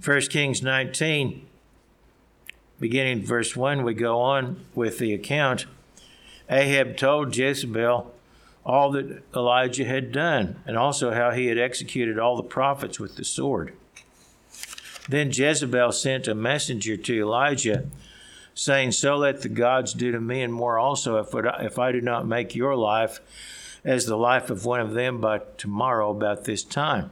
1 0.04 0.22
Kings 0.22 0.64
19, 0.64 1.46
beginning 2.80 3.24
verse 3.24 3.56
1, 3.56 3.84
we 3.84 3.94
go 3.94 4.20
on 4.20 4.66
with 4.74 4.98
the 4.98 5.14
account. 5.14 5.68
Ahab 6.50 6.98
told 6.98 7.36
Jezebel 7.36 8.12
all 8.66 8.92
that 8.92 9.22
Elijah 9.36 9.86
had 9.86 10.12
done, 10.12 10.56
and 10.66 10.78
also 10.78 11.12
how 11.12 11.32
he 11.32 11.48
had 11.48 11.58
executed 11.58 12.18
all 12.18 12.36
the 12.36 12.44
prophets 12.44 13.00
with 13.00 13.18
the 13.18 13.24
sword. 13.24 13.74
Then 15.10 15.32
Jezebel 15.32 15.92
sent 15.92 16.28
a 16.28 16.36
messenger 16.36 16.96
to 16.96 17.20
Elijah, 17.20 17.86
saying, 18.54 18.92
So 18.92 19.18
let 19.18 19.42
the 19.42 19.50
gods 19.50 19.94
do 19.94 20.12
to 20.12 20.22
me, 20.22 20.42
and 20.42 20.54
more 20.54 20.80
also, 20.80 21.18
if, 21.18 21.30
if 21.34 21.78
I 21.78 21.92
do 21.92 22.02
not 22.02 22.28
make 22.28 22.56
your 22.56 22.76
life 22.76 23.20
as 23.84 24.06
the 24.06 24.18
life 24.18 24.50
of 24.50 24.66
one 24.66 24.80
of 24.80 24.94
them 24.94 25.20
by 25.20 25.42
tomorrow 25.58 26.10
about 26.10 26.46
this 26.46 26.64
time. 26.64 27.12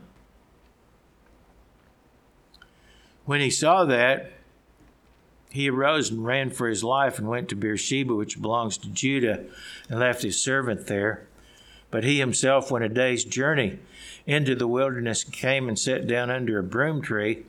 When 3.26 3.42
he 3.42 3.50
saw 3.50 3.86
that, 3.86 4.32
he 5.50 5.70
arose 5.70 6.10
and 6.10 6.26
ran 6.26 6.50
for 6.50 6.70
his 6.70 6.84
life 6.84 7.20
and 7.20 7.28
went 7.28 7.50
to 7.50 7.56
Beersheba, 7.56 8.16
which 8.16 8.42
belongs 8.42 8.78
to 8.78 8.90
Judah, 8.90 9.44
and 9.90 10.00
left 10.00 10.22
his 10.22 10.42
servant 10.42 10.88
there. 10.88 11.28
But 11.92 12.06
he 12.06 12.20
himself 12.20 12.72
went 12.72 12.86
a 12.86 12.90
day's 12.90 13.26
journey 13.26 13.80
into 14.26 14.56
the 14.56 14.68
wilderness 14.68 15.26
and 15.26 15.34
came 15.34 15.68
and 15.68 15.78
sat 15.78 16.08
down 16.08 16.30
under 16.32 16.58
a 16.58 16.64
broom 16.64 17.02
tree, 17.02 17.44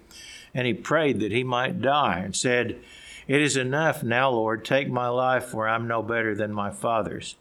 and 0.55 0.67
he 0.67 0.75
prayed 0.75 1.21
that 1.21 1.33
he 1.33 1.45
might 1.45 1.81
die, 1.81 2.19
and 2.19 2.37
said, 2.37 2.79
It 3.27 3.41
is 3.41 3.57
enough 3.57 4.03
now, 4.03 4.31
Lord, 4.31 4.65
take 4.65 4.91
my 4.91 5.09
life, 5.09 5.45
for 5.45 5.69
I'm 5.69 5.88
no 5.88 6.03
better 6.03 6.35
than 6.35 6.53
my 6.53 6.71
father's. 6.71 7.37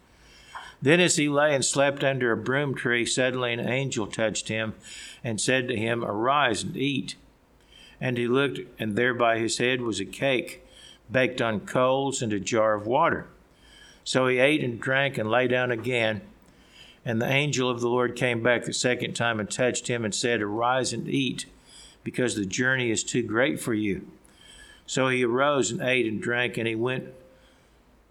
Then, 0.81 0.99
as 0.99 1.17
he 1.17 1.29
lay 1.29 1.53
and 1.53 1.63
slept 1.63 2.03
under 2.03 2.31
a 2.31 2.37
broom 2.37 2.73
tree, 2.73 3.05
suddenly 3.05 3.53
an 3.53 3.59
angel 3.59 4.07
touched 4.07 4.47
him 4.47 4.73
and 5.23 5.39
said 5.39 5.67
to 5.67 5.75
him, 5.75 6.03
Arise 6.03 6.63
and 6.63 6.75
eat. 6.75 7.15
And 7.99 8.17
he 8.17 8.27
looked, 8.27 8.59
and 8.79 8.95
there 8.95 9.13
by 9.13 9.37
his 9.37 9.59
head 9.59 9.81
was 9.81 9.99
a 9.99 10.05
cake 10.05 10.65
baked 11.11 11.41
on 11.41 11.59
coals 11.59 12.21
and 12.21 12.33
a 12.33 12.39
jar 12.39 12.73
of 12.73 12.87
water. 12.87 13.27
So 14.03 14.27
he 14.27 14.39
ate 14.39 14.63
and 14.63 14.79
drank 14.79 15.17
and 15.17 15.29
lay 15.29 15.47
down 15.47 15.69
again. 15.69 16.21
And 17.05 17.21
the 17.21 17.29
angel 17.29 17.69
of 17.69 17.81
the 17.81 17.89
Lord 17.89 18.15
came 18.15 18.41
back 18.41 18.63
the 18.63 18.73
second 18.73 19.13
time 19.13 19.39
and 19.39 19.49
touched 19.49 19.87
him 19.87 20.05
and 20.05 20.13
said, 20.13 20.41
Arise 20.41 20.93
and 20.93 21.07
eat, 21.07 21.45
because 22.03 22.35
the 22.35 22.45
journey 22.45 22.91
is 22.91 23.03
too 23.03 23.23
great 23.23 23.59
for 23.59 23.73
you. 23.73 24.07
So 24.85 25.07
he 25.07 25.23
arose 25.23 25.71
and 25.71 25.81
ate 25.81 26.05
and 26.05 26.21
drank, 26.21 26.57
and 26.57 26.67
he 26.67 26.75
went 26.75 27.05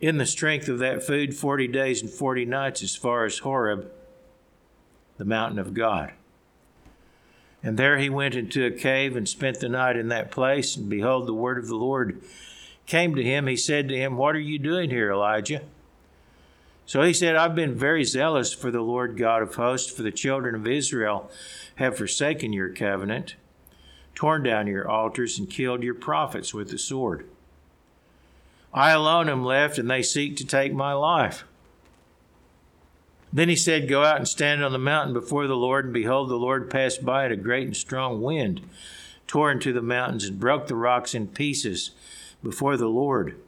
in 0.00 0.18
the 0.18 0.26
strength 0.26 0.68
of 0.68 0.78
that 0.78 1.02
food 1.02 1.34
forty 1.34 1.68
days 1.68 2.00
and 2.00 2.10
forty 2.10 2.44
nights 2.44 2.82
as 2.82 2.96
far 2.96 3.24
as 3.24 3.38
Horeb, 3.38 3.90
the 5.18 5.24
mountain 5.24 5.58
of 5.58 5.74
God. 5.74 6.12
And 7.62 7.76
there 7.76 7.98
he 7.98 8.08
went 8.08 8.34
into 8.34 8.64
a 8.64 8.70
cave 8.70 9.16
and 9.16 9.28
spent 9.28 9.60
the 9.60 9.68
night 9.68 9.96
in 9.96 10.08
that 10.08 10.30
place. 10.30 10.76
And 10.76 10.88
behold, 10.88 11.26
the 11.26 11.34
word 11.34 11.58
of 11.58 11.68
the 11.68 11.76
Lord 11.76 12.22
came 12.86 13.14
to 13.14 13.22
him. 13.22 13.46
He 13.46 13.56
said 13.56 13.88
to 13.88 13.96
him, 13.96 14.16
What 14.16 14.34
are 14.34 14.40
you 14.40 14.58
doing 14.58 14.88
here, 14.88 15.12
Elijah? 15.12 15.62
So 16.86 17.02
he 17.02 17.12
said, 17.12 17.36
I've 17.36 17.54
been 17.54 17.74
very 17.74 18.02
zealous 18.02 18.54
for 18.54 18.70
the 18.70 18.80
Lord 18.80 19.16
God 19.16 19.42
of 19.42 19.54
hosts, 19.54 19.92
for 19.92 20.02
the 20.02 20.10
children 20.10 20.54
of 20.54 20.66
Israel 20.66 21.30
have 21.76 21.96
forsaken 21.96 22.52
your 22.52 22.70
covenant, 22.70 23.36
torn 24.20 24.42
down 24.42 24.66
your 24.66 24.86
altars, 24.86 25.38
and 25.38 25.48
killed 25.48 25.82
your 25.82 25.94
prophets 25.94 26.52
with 26.52 26.68
the 26.68 26.76
sword. 26.76 27.26
I 28.70 28.90
alone 28.90 29.30
am 29.30 29.46
left, 29.46 29.78
and 29.78 29.90
they 29.90 30.02
seek 30.02 30.36
to 30.36 30.46
take 30.46 30.74
my 30.74 30.92
life. 30.92 31.44
Then 33.32 33.48
he 33.48 33.56
said, 33.56 33.88
Go 33.88 34.04
out 34.04 34.18
and 34.18 34.28
stand 34.28 34.62
on 34.62 34.72
the 34.72 34.78
mountain 34.78 35.14
before 35.14 35.46
the 35.46 35.56
Lord. 35.56 35.86
And 35.86 35.94
behold, 35.94 36.28
the 36.28 36.36
Lord 36.36 36.68
passed 36.68 37.02
by, 37.02 37.24
and 37.24 37.32
a 37.32 37.36
great 37.36 37.66
and 37.66 37.74
strong 37.74 38.20
wind 38.20 38.60
tore 39.26 39.50
into 39.50 39.72
the 39.72 39.80
mountains 39.80 40.26
and 40.26 40.38
broke 40.38 40.66
the 40.66 40.76
rocks 40.76 41.14
in 41.14 41.26
pieces 41.26 41.92
before 42.42 42.76
the 42.76 42.90
Lord. 42.90 43.40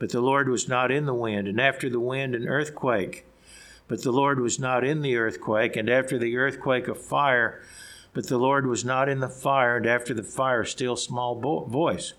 But 0.00 0.10
the 0.10 0.20
Lord 0.20 0.48
was 0.48 0.68
not 0.68 0.90
in 0.90 1.06
the 1.06 1.14
wind, 1.14 1.46
and 1.46 1.60
after 1.60 1.88
the 1.88 2.00
wind, 2.00 2.34
an 2.34 2.48
earthquake. 2.48 3.26
But 3.86 4.02
the 4.02 4.10
Lord 4.10 4.40
was 4.40 4.58
not 4.58 4.82
in 4.82 5.02
the 5.02 5.14
earthquake, 5.14 5.76
and 5.76 5.88
after 5.88 6.18
the 6.18 6.36
earthquake, 6.36 6.88
a 6.88 6.96
fire. 6.96 7.62
But 8.12 8.28
the 8.28 8.38
Lord 8.38 8.66
was 8.66 8.84
not 8.84 9.08
in 9.08 9.20
the 9.20 9.28
fire, 9.28 9.76
and 9.76 9.86
after 9.86 10.12
the 10.12 10.22
fire, 10.22 10.64
still 10.64 10.96
small 10.96 11.36
voice. 11.66 12.14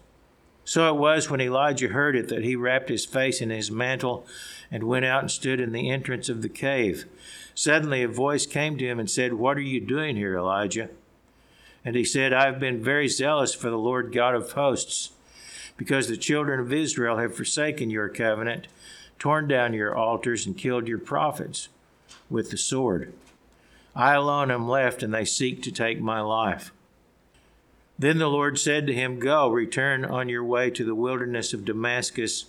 So 0.63 0.93
it 0.93 0.97
was 0.97 1.29
when 1.29 1.41
Elijah 1.41 1.89
heard 1.89 2.15
it 2.15 2.29
that 2.29 2.43
he 2.43 2.55
wrapped 2.55 2.89
his 2.89 3.05
face 3.05 3.41
in 3.41 3.49
his 3.49 3.71
mantle 3.71 4.25
and 4.69 4.83
went 4.83 5.05
out 5.05 5.21
and 5.21 5.31
stood 5.31 5.59
in 5.59 5.71
the 5.71 5.89
entrance 5.89 6.29
of 6.29 6.41
the 6.41 6.49
cave. 6.49 7.05
Suddenly 7.53 8.03
a 8.03 8.07
voice 8.07 8.45
came 8.45 8.77
to 8.77 8.87
him 8.87 8.99
and 8.99 9.09
said, 9.09 9.33
What 9.33 9.57
are 9.57 9.61
you 9.61 9.81
doing 9.81 10.15
here, 10.15 10.37
Elijah? 10.37 10.89
And 11.83 11.95
he 11.95 12.05
said, 12.05 12.31
I 12.31 12.45
have 12.45 12.59
been 12.59 12.83
very 12.83 13.07
zealous 13.07 13.53
for 13.53 13.69
the 13.69 13.77
Lord 13.77 14.13
God 14.13 14.35
of 14.35 14.51
hosts, 14.51 15.11
because 15.77 16.07
the 16.07 16.15
children 16.15 16.59
of 16.59 16.71
Israel 16.71 17.17
have 17.17 17.35
forsaken 17.35 17.89
your 17.89 18.07
covenant, 18.07 18.67
torn 19.17 19.47
down 19.47 19.73
your 19.73 19.95
altars, 19.95 20.45
and 20.45 20.55
killed 20.57 20.87
your 20.87 20.99
prophets 20.99 21.69
with 22.29 22.51
the 22.51 22.57
sword. 22.57 23.13
I 23.95 24.13
alone 24.13 24.51
am 24.51 24.67
left, 24.67 25.03
and 25.03 25.13
they 25.13 25.25
seek 25.25 25.61
to 25.63 25.71
take 25.71 25.99
my 25.99 26.21
life. 26.21 26.71
Then 27.99 28.17
the 28.17 28.29
Lord 28.29 28.57
said 28.57 28.87
to 28.87 28.93
him, 28.93 29.19
Go, 29.19 29.49
return 29.49 30.05
on 30.05 30.29
your 30.29 30.43
way 30.43 30.69
to 30.71 30.83
the 30.83 30.95
wilderness 30.95 31.53
of 31.53 31.65
Damascus 31.65 32.45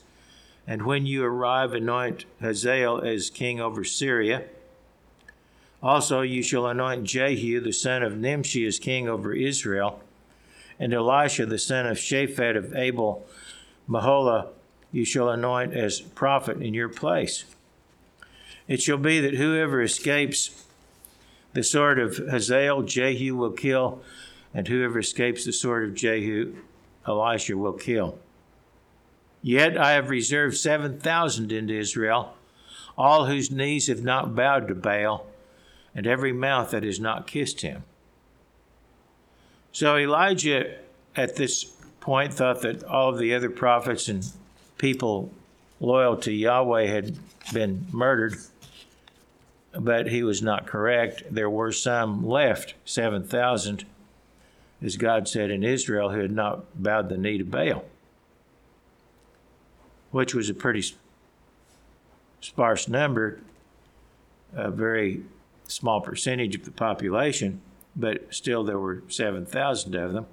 and 0.67 0.83
when 0.83 1.07
you 1.07 1.25
arrive, 1.25 1.75
anoint 1.75 2.25
Hazael 2.41 3.01
as 3.01 3.31
king 3.31 3.61
over 3.61 3.83
Syria. 3.85 4.45
Also, 5.83 6.21
you 6.21 6.43
shall 6.43 6.67
anoint 6.67 7.05
Jehu, 7.05 7.61
the 7.61 7.73
son 7.73 8.03
of 8.03 8.17
Nimshi, 8.17 8.65
as 8.67 8.79
king 8.79 9.09
over 9.09 9.33
Israel. 9.33 10.01
and 10.79 10.95
Elisha 10.95 11.47
the 11.47 11.59
son 11.59 11.87
of 11.87 11.97
Shaphat 11.97 12.57
of 12.57 12.75
Abel 12.75 13.27
Meholah 13.89 14.49
you 14.91 15.05
shall 15.05 15.29
anoint 15.29 15.75
as 15.75 16.01
prophet 16.01 16.61
in 16.61 16.75
your 16.75 16.89
place. 16.89 17.45
It 18.69 18.81
shall 18.81 18.97
be 18.99 19.21
that 19.21 19.35
whoever 19.35 19.83
escapes 19.83 20.65
the 21.53 21.63
sword 21.63 21.99
of 21.99 22.17
Hazael, 22.17 22.83
Jehu 22.83 23.37
will 23.37 23.53
kill, 23.53 24.03
and 24.55 24.69
whoever 24.69 24.99
escapes 24.99 25.45
the 25.45 25.53
sword 25.53 25.89
of 25.89 25.95
Jehu, 25.95 26.55
Elisha 27.07 27.57
will 27.57 27.73
kill. 27.73 28.19
Yet 29.43 29.77
I 29.77 29.93
have 29.93 30.09
reserved 30.09 30.57
7,000 30.57 31.51
in 31.51 31.69
Israel, 31.69 32.35
all 32.97 33.27
whose 33.27 33.51
knees 33.51 33.89
have 33.89 34.03
not 34.03 34.35
bowed 34.35 34.69
to 34.69 34.75
Baal, 34.75 35.27
and 35.95 36.07
every 36.07 36.33
mouth 36.33 36.71
that 36.71 36.85
has 36.85 37.01
not 37.01 37.27
kissed 37.27 37.61
him. 37.63 37.83
So 39.73 39.97
Elijah, 39.97 40.77
at 41.17 41.37
this 41.37 41.65
point, 42.01 42.35
thought 42.35 42.63
that 42.63 42.85
all 42.85 43.11
of 43.11 43.19
the 43.19 43.35
other 43.35 43.51
prophets 43.51 44.09
and 44.09 44.25
people 44.79 45.31
loyal 45.81 46.17
to 46.19 46.33
Yahweh 46.33 46.87
had 46.87 47.17
been 47.53 47.87
murdered, 47.91 48.37
but 49.79 50.09
he 50.09 50.23
was 50.23 50.43
not 50.43 50.67
correct. 50.67 51.23
There 51.31 51.51
were 51.51 51.73
some 51.73 52.27
left, 52.27 52.75
7,000, 52.85 53.85
as 54.83 54.97
God 54.97 55.29
said 55.29 55.51
in 55.51 55.63
Israel, 55.63 56.11
who 56.11 56.21
had 56.21 56.33
not 56.33 56.83
bowed 56.83 57.09
the 57.09 57.17
knee 57.17 57.39
to 57.39 57.45
Baal 57.45 57.85
which 60.13 60.35
was 60.35 60.49
a 60.49 60.55
pretty 60.55 60.85
sparse 62.41 62.87
number, 62.87 63.41
a 64.55 64.71
very 64.71 65.23
small 65.67 66.01
percentage 66.01 66.55
of 66.55 66.65
the 66.65 66.71
population, 66.71 67.61
but 67.97 68.33
still 68.33 68.63
there 68.63 68.79
were 68.79 69.03
7,000 69.09 69.95
of 69.95 70.13
them. 70.13 70.27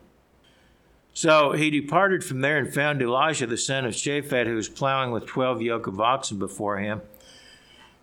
So 1.13 1.53
he 1.53 1.69
departed 1.69 2.23
from 2.23 2.41
there 2.41 2.57
and 2.57 2.71
found 2.71 3.01
Elisha 3.01 3.47
the 3.47 3.57
son 3.57 3.85
of 3.85 3.93
Shaphat, 3.93 4.45
who 4.45 4.55
was 4.55 4.69
plowing 4.69 5.11
with 5.11 5.25
12 5.25 5.61
yoke 5.61 5.87
of 5.87 5.99
oxen 5.99 6.37
before 6.37 6.77
him, 6.77 7.01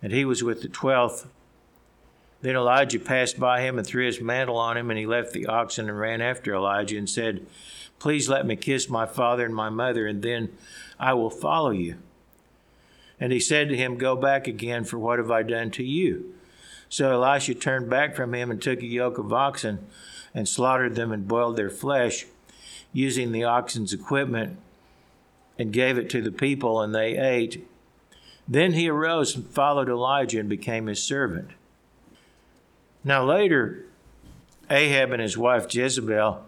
and 0.01 0.11
he 0.11 0.25
was 0.25 0.43
with 0.43 0.61
the 0.61 0.67
twelfth. 0.67 1.27
Then 2.41 2.55
Elijah 2.55 2.99
passed 2.99 3.39
by 3.39 3.61
him 3.61 3.77
and 3.77 3.87
threw 3.87 4.05
his 4.05 4.21
mantle 4.21 4.57
on 4.57 4.77
him, 4.77 4.89
and 4.89 4.99
he 4.99 5.05
left 5.05 5.33
the 5.33 5.47
oxen 5.47 5.89
and 5.89 5.99
ran 5.99 6.21
after 6.21 6.53
Elijah 6.53 6.97
and 6.97 7.09
said, 7.09 7.45
Please 7.99 8.29
let 8.29 8.45
me 8.45 8.55
kiss 8.55 8.89
my 8.89 9.05
father 9.05 9.45
and 9.45 9.55
my 9.55 9.69
mother, 9.69 10.05
and 10.05 10.21
then 10.21 10.49
I 10.99 11.13
will 11.13 11.31
follow 11.31 11.71
you. 11.71 11.97
And 13.19 13.31
he 13.31 13.39
said 13.39 13.69
to 13.69 13.75
him, 13.75 13.97
Go 13.97 14.15
back 14.15 14.47
again, 14.47 14.83
for 14.83 14.99
what 14.99 15.17
have 15.17 15.31
I 15.31 15.41
done 15.41 15.71
to 15.71 15.83
you? 15.83 16.35
So 16.89 17.11
Elisha 17.11 17.55
turned 17.55 17.89
back 17.89 18.15
from 18.15 18.33
him 18.33 18.51
and 18.51 18.61
took 18.61 18.81
a 18.81 18.85
yoke 18.85 19.17
of 19.17 19.33
oxen 19.33 19.87
and 20.33 20.47
slaughtered 20.47 20.95
them 20.95 21.11
and 21.11 21.27
boiled 21.27 21.57
their 21.57 21.69
flesh, 21.69 22.25
using 22.93 23.31
the 23.31 23.43
oxen's 23.43 23.93
equipment, 23.93 24.57
and 25.57 25.73
gave 25.73 25.97
it 25.97 26.09
to 26.11 26.21
the 26.21 26.31
people, 26.31 26.81
and 26.81 26.93
they 26.93 27.17
ate. 27.17 27.67
Then 28.47 28.73
he 28.73 28.89
arose 28.89 29.35
and 29.35 29.45
followed 29.45 29.89
Elijah 29.89 30.39
and 30.39 30.47
became 30.47 30.87
his 30.87 31.03
servant. 31.03 31.51
Now 33.03 33.25
later, 33.25 33.85
Ahab 34.69 35.11
and 35.11 35.21
his 35.21 35.37
wife 35.37 35.73
Jezebel 35.73 36.43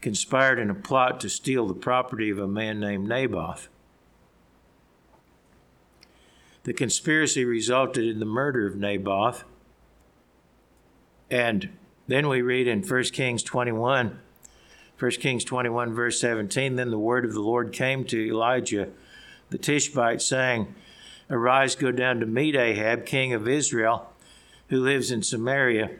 conspired 0.00 0.58
in 0.58 0.70
a 0.70 0.74
plot 0.74 1.20
to 1.20 1.28
steal 1.28 1.66
the 1.66 1.74
property 1.74 2.30
of 2.30 2.38
a 2.38 2.46
man 2.46 2.80
named 2.80 3.08
Naboth. 3.08 3.68
The 6.64 6.72
conspiracy 6.72 7.44
resulted 7.44 8.04
in 8.04 8.18
the 8.18 8.26
murder 8.26 8.66
of 8.66 8.76
Naboth. 8.76 9.44
And 11.30 11.70
then 12.08 12.28
we 12.28 12.42
read 12.42 12.66
in 12.66 12.82
1 12.82 13.02
Kings 13.04 13.42
21, 13.42 14.18
1 14.98 15.10
Kings 15.12 15.44
21, 15.44 15.94
verse 15.94 16.20
17 16.20 16.76
Then 16.76 16.90
the 16.90 16.98
word 16.98 17.24
of 17.24 17.32
the 17.32 17.40
Lord 17.40 17.72
came 17.72 18.04
to 18.06 18.28
Elijah 18.28 18.88
the 19.50 19.58
Tishbite, 19.58 20.20
saying, 20.20 20.74
Arise, 21.28 21.74
go 21.74 21.90
down 21.90 22.20
to 22.20 22.26
meet 22.26 22.54
Ahab, 22.54 23.04
king 23.04 23.32
of 23.32 23.48
Israel, 23.48 24.12
who 24.68 24.80
lives 24.80 25.10
in 25.10 25.22
Samaria. 25.22 25.90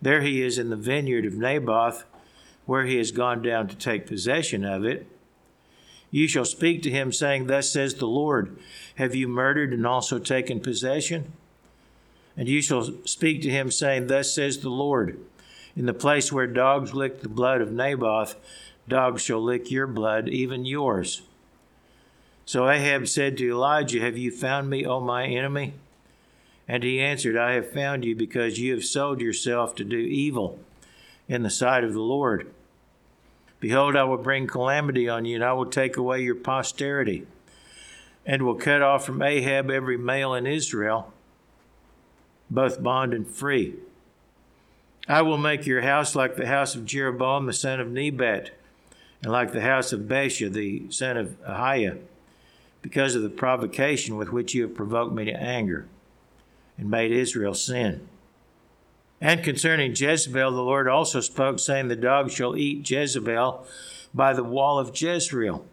There 0.00 0.22
he 0.22 0.42
is 0.42 0.58
in 0.58 0.70
the 0.70 0.76
vineyard 0.76 1.26
of 1.26 1.34
Naboth 1.34 2.04
where 2.66 2.84
he 2.84 2.96
has 2.96 3.10
gone 3.10 3.42
down 3.42 3.68
to 3.68 3.76
take 3.76 4.06
possession 4.06 4.64
of 4.64 4.84
it. 4.84 5.06
You 6.10 6.28
shall 6.28 6.44
speak 6.44 6.82
to 6.82 6.90
him, 6.90 7.12
saying, 7.12 7.46
Thus 7.46 7.70
says 7.70 7.94
the 7.94 8.06
Lord, 8.06 8.56
Have 8.96 9.14
you 9.14 9.28
murdered 9.28 9.72
and 9.72 9.86
also 9.86 10.18
taken 10.18 10.60
possession? 10.60 11.32
And 12.36 12.48
you 12.48 12.62
shall 12.62 12.84
speak 13.04 13.42
to 13.42 13.50
him, 13.50 13.70
saying, 13.70 14.06
Thus 14.06 14.32
says 14.34 14.58
the 14.58 14.70
Lord, 14.70 15.18
In 15.76 15.86
the 15.86 15.94
place 15.94 16.32
where 16.32 16.46
dogs 16.46 16.94
licked 16.94 17.22
the 17.22 17.28
blood 17.28 17.60
of 17.60 17.72
Naboth, 17.72 18.36
dogs 18.88 19.22
shall 19.22 19.42
lick 19.42 19.70
your 19.70 19.86
blood, 19.86 20.28
even 20.28 20.64
yours. 20.64 21.22
So 22.46 22.68
Ahab 22.68 23.08
said 23.08 23.38
to 23.38 23.50
Elijah, 23.50 24.00
Have 24.00 24.18
you 24.18 24.30
found 24.30 24.68
me, 24.68 24.84
O 24.86 25.00
my 25.00 25.26
enemy? 25.26 25.74
And 26.68 26.82
he 26.82 27.00
answered, 27.00 27.36
I 27.36 27.52
have 27.52 27.70
found 27.70 28.04
you 28.04 28.14
because 28.14 28.58
you 28.58 28.72
have 28.72 28.84
sold 28.84 29.20
yourself 29.20 29.74
to 29.76 29.84
do 29.84 29.96
evil 29.96 30.58
in 31.28 31.42
the 31.42 31.50
sight 31.50 31.84
of 31.84 31.92
the 31.92 32.00
Lord. 32.00 32.50
Behold, 33.60 33.96
I 33.96 34.04
will 34.04 34.18
bring 34.18 34.46
calamity 34.46 35.08
on 35.08 35.24
you, 35.24 35.36
and 35.36 35.44
I 35.44 35.52
will 35.54 35.66
take 35.66 35.96
away 35.96 36.22
your 36.22 36.34
posterity, 36.34 37.26
and 38.26 38.42
will 38.42 38.56
cut 38.56 38.82
off 38.82 39.06
from 39.06 39.22
Ahab 39.22 39.70
every 39.70 39.96
male 39.96 40.34
in 40.34 40.46
Israel, 40.46 41.12
both 42.50 42.82
bond 42.82 43.14
and 43.14 43.26
free. 43.26 43.76
I 45.08 45.22
will 45.22 45.38
make 45.38 45.66
your 45.66 45.82
house 45.82 46.14
like 46.14 46.36
the 46.36 46.46
house 46.46 46.74
of 46.74 46.84
Jeroboam 46.84 47.46
the 47.46 47.52
son 47.52 47.80
of 47.80 47.90
Nebat, 47.90 48.50
and 49.22 49.32
like 49.32 49.52
the 49.52 49.62
house 49.62 49.92
of 49.92 50.00
Baasha 50.00 50.52
the 50.52 50.90
son 50.90 51.16
of 51.16 51.42
Ahiah, 51.42 51.98
because 52.84 53.14
of 53.14 53.22
the 53.22 53.30
provocation 53.30 54.14
with 54.14 54.30
which 54.30 54.52
you 54.52 54.60
have 54.60 54.74
provoked 54.74 55.14
me 55.14 55.24
to 55.24 55.32
anger, 55.32 55.86
and 56.76 56.90
made 56.90 57.10
Israel 57.10 57.54
sin. 57.54 58.06
And 59.22 59.42
concerning 59.42 59.96
Jezebel, 59.96 60.50
the 60.50 60.60
Lord 60.60 60.86
also 60.86 61.20
spoke, 61.20 61.58
saying, 61.58 61.88
The 61.88 61.96
dog 61.96 62.30
shall 62.30 62.54
eat 62.54 62.88
Jezebel 62.88 63.66
by 64.12 64.34
the 64.34 64.44
wall 64.44 64.78
of 64.78 65.00
Jezreel. 65.00 65.64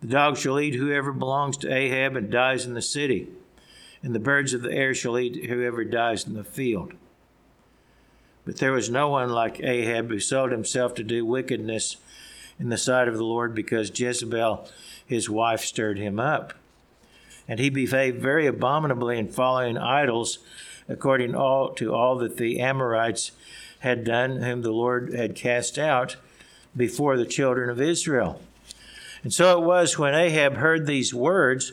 The 0.00 0.08
dog 0.08 0.36
shall 0.36 0.58
eat 0.58 0.74
whoever 0.74 1.12
belongs 1.12 1.56
to 1.58 1.72
Ahab 1.72 2.16
and 2.16 2.32
dies 2.32 2.66
in 2.66 2.74
the 2.74 2.82
city, 2.82 3.28
and 4.02 4.12
the 4.12 4.18
birds 4.18 4.52
of 4.52 4.62
the 4.62 4.72
air 4.72 4.94
shall 4.94 5.16
eat 5.20 5.46
whoever 5.48 5.84
dies 5.84 6.26
in 6.26 6.34
the 6.34 6.42
field. 6.42 6.94
But 8.44 8.56
there 8.56 8.72
was 8.72 8.90
no 8.90 9.08
one 9.08 9.30
like 9.30 9.62
Ahab 9.62 10.08
who 10.08 10.18
sold 10.18 10.50
himself 10.50 10.94
to 10.94 11.04
do 11.04 11.24
wickedness 11.24 11.96
in 12.58 12.70
the 12.70 12.76
sight 12.76 13.06
of 13.06 13.16
the 13.16 13.24
Lord, 13.24 13.54
because 13.54 13.96
Jezebel, 13.96 14.68
his 15.08 15.28
wife, 15.28 15.60
stirred 15.60 15.98
him 15.98 16.20
up. 16.20 16.52
And 17.48 17.58
he 17.58 17.70
behaved 17.70 18.20
very 18.20 18.46
abominably 18.46 19.18
in 19.18 19.28
following 19.28 19.78
idols 19.78 20.38
according 20.88 21.34
all, 21.34 21.70
to 21.74 21.94
all 21.94 22.16
that 22.18 22.36
the 22.36 22.60
Amorites 22.60 23.32
had 23.80 24.04
done, 24.04 24.42
whom 24.42 24.62
the 24.62 24.70
Lord 24.70 25.14
had 25.14 25.34
cast 25.34 25.78
out 25.78 26.16
before 26.76 27.16
the 27.16 27.26
children 27.26 27.70
of 27.70 27.80
Israel. 27.80 28.40
And 29.22 29.32
so 29.32 29.60
it 29.60 29.64
was 29.64 29.98
when 29.98 30.14
Ahab 30.14 30.56
heard 30.56 30.86
these 30.86 31.14
words 31.14 31.72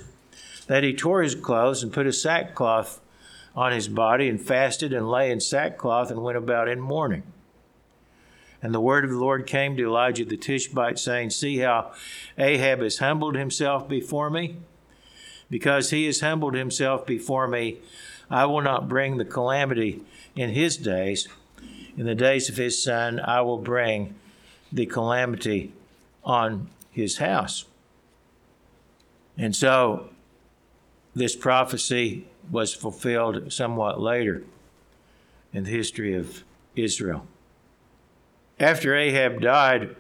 that 0.68 0.84
he 0.84 0.94
tore 0.94 1.22
his 1.22 1.36
clothes 1.36 1.84
and 1.84 1.94
put 1.94 2.08
a 2.08 2.14
sackcloth 2.14 3.00
on 3.56 3.72
his 3.72 3.88
body 3.88 4.28
and 4.28 4.42
fasted 4.42 4.94
and 4.94 5.10
lay 5.10 5.32
in 5.32 5.40
sackcloth 5.40 6.10
and 6.10 6.24
went 6.24 6.38
about 6.38 6.68
in 6.68 6.80
mourning. 6.80 7.24
And 8.62 8.74
the 8.74 8.82
word 8.82 9.04
of 9.04 9.12
the 9.12 9.18
Lord 9.18 9.46
came 9.46 9.78
to 9.78 9.84
Elijah 9.84 10.26
the 10.26 10.38
Tishbite, 10.38 10.98
saying, 10.98 11.30
See 11.30 11.60
how 11.60 11.94
Ahab 12.38 12.82
has 12.82 12.98
humbled 12.98 13.36
himself 13.36 13.88
before 13.88 14.30
me? 14.30 14.58
Because 15.50 15.92
he 15.92 16.06
has 16.06 16.22
humbled 16.22 16.56
himself 16.56 17.06
before 17.06 17.48
me, 17.48 17.78
I 18.30 18.46
will 18.46 18.62
not 18.62 18.90
bring 18.90 19.18
the 19.18 19.26
calamity 19.26 20.02
in 20.36 20.50
his 20.52 20.78
days. 20.78 21.28
In 21.98 22.06
the 22.06 22.16
days 22.16 22.50
of 22.50 22.58
his 22.58 22.82
son, 22.82 23.20
I 23.20 23.42
will 23.42 23.60
bring 23.60 24.16
the 24.72 24.86
calamity 24.86 25.74
on 26.24 26.70
his 26.92 27.18
house. 27.18 27.66
And 29.38 29.56
so 29.56 30.10
this 31.14 31.36
prophecy 31.36 32.26
was 32.52 32.74
fulfilled 32.74 33.52
somewhat 33.52 34.00
later 34.00 34.44
in 35.54 35.64
the 35.64 35.70
history 35.70 36.14
of 36.16 36.44
Israel. 36.76 37.28
After 38.60 38.96
Ahab 38.96 39.42
died 39.42 39.98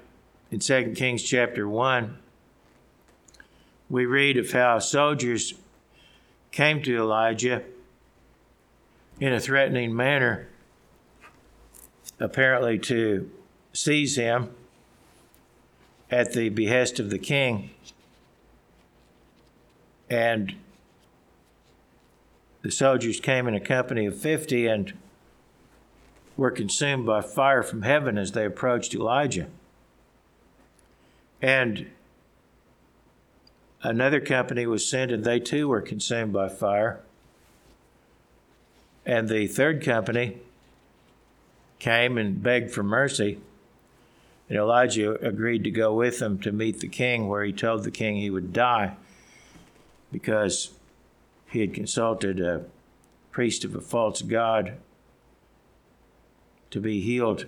in 0.49 0.59
2 0.59 0.93
Kings 0.95 1.21
chapter 1.23 1.67
1, 1.67 2.17
we 3.89 4.05
read 4.05 4.37
of 4.37 4.51
how 4.53 4.79
soldiers 4.79 5.55
came 6.51 6.81
to 6.83 6.95
Elijah 6.95 7.63
in 9.19 9.33
a 9.33 9.41
threatening 9.41 9.93
manner, 9.93 10.47
apparently 12.17 12.79
to 12.79 13.29
seize 13.73 14.15
him 14.15 14.51
at 16.09 16.31
the 16.31 16.47
behest 16.47 16.97
of 16.97 17.09
the 17.09 17.19
king. 17.19 17.71
And 20.09 20.55
the 22.61 22.71
soldiers 22.71 23.19
came 23.19 23.49
in 23.49 23.53
a 23.53 23.59
company 23.59 24.05
of 24.05 24.17
50 24.17 24.65
and 24.67 24.93
were 26.37 26.51
consumed 26.51 27.05
by 27.05 27.21
fire 27.21 27.63
from 27.63 27.83
heaven 27.83 28.17
as 28.17 28.31
they 28.33 28.45
approached 28.45 28.93
Elijah. 28.93 29.47
And 31.41 31.87
another 33.81 34.19
company 34.19 34.65
was 34.65 34.89
sent, 34.89 35.11
and 35.11 35.23
they 35.23 35.39
too 35.39 35.67
were 35.67 35.81
consumed 35.81 36.33
by 36.33 36.49
fire. 36.49 36.99
And 39.05 39.29
the 39.29 39.47
third 39.47 39.83
company 39.83 40.39
came 41.79 42.17
and 42.17 42.41
begged 42.41 42.71
for 42.71 42.83
mercy. 42.83 43.39
And 44.49 44.57
Elijah 44.57 45.13
agreed 45.25 45.63
to 45.63 45.71
go 45.71 45.93
with 45.93 46.19
them 46.19 46.39
to 46.39 46.51
meet 46.51 46.79
the 46.79 46.87
king, 46.87 47.27
where 47.27 47.43
he 47.43 47.53
told 47.53 47.83
the 47.83 47.91
king 47.91 48.17
he 48.17 48.29
would 48.29 48.53
die 48.53 48.95
because 50.11 50.71
he 51.49 51.61
had 51.61 51.73
consulted 51.73 52.39
a 52.39 52.65
priest 53.31 53.65
of 53.65 53.75
a 53.75 53.81
false 53.81 54.21
god 54.21 54.77
to 56.71 56.79
be 56.79 57.01
healed 57.01 57.45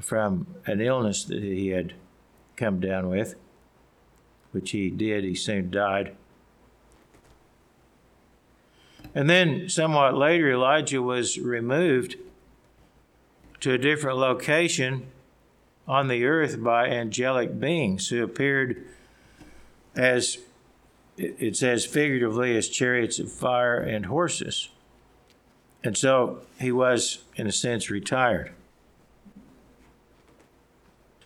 from 0.00 0.46
an 0.66 0.80
illness 0.80 1.24
that 1.24 1.42
he 1.42 1.68
had 1.68 1.94
come 2.56 2.80
down 2.80 3.08
with, 3.08 3.34
which 4.52 4.70
he 4.70 4.90
did. 4.90 5.24
He 5.24 5.34
soon 5.34 5.70
died. 5.70 6.16
And 9.14 9.28
then, 9.28 9.68
somewhat 9.68 10.16
later, 10.16 10.50
Elijah 10.50 11.02
was 11.02 11.38
removed 11.38 12.16
to 13.60 13.72
a 13.72 13.78
different 13.78 14.18
location 14.18 15.06
on 15.86 16.08
the 16.08 16.24
earth 16.24 16.62
by 16.62 16.86
angelic 16.86 17.58
beings 17.60 18.08
who 18.08 18.22
appeared 18.22 18.84
as 19.94 20.38
it 21.16 21.56
says 21.56 21.84
figuratively 21.84 22.56
as 22.56 22.68
chariots 22.68 23.18
of 23.18 23.30
fire 23.30 23.78
and 23.78 24.06
horses. 24.06 24.70
And 25.84 25.96
so 25.96 26.42
he 26.60 26.70
was, 26.70 27.24
in 27.36 27.46
a 27.46 27.52
sense, 27.52 27.90
retired. 27.90 28.52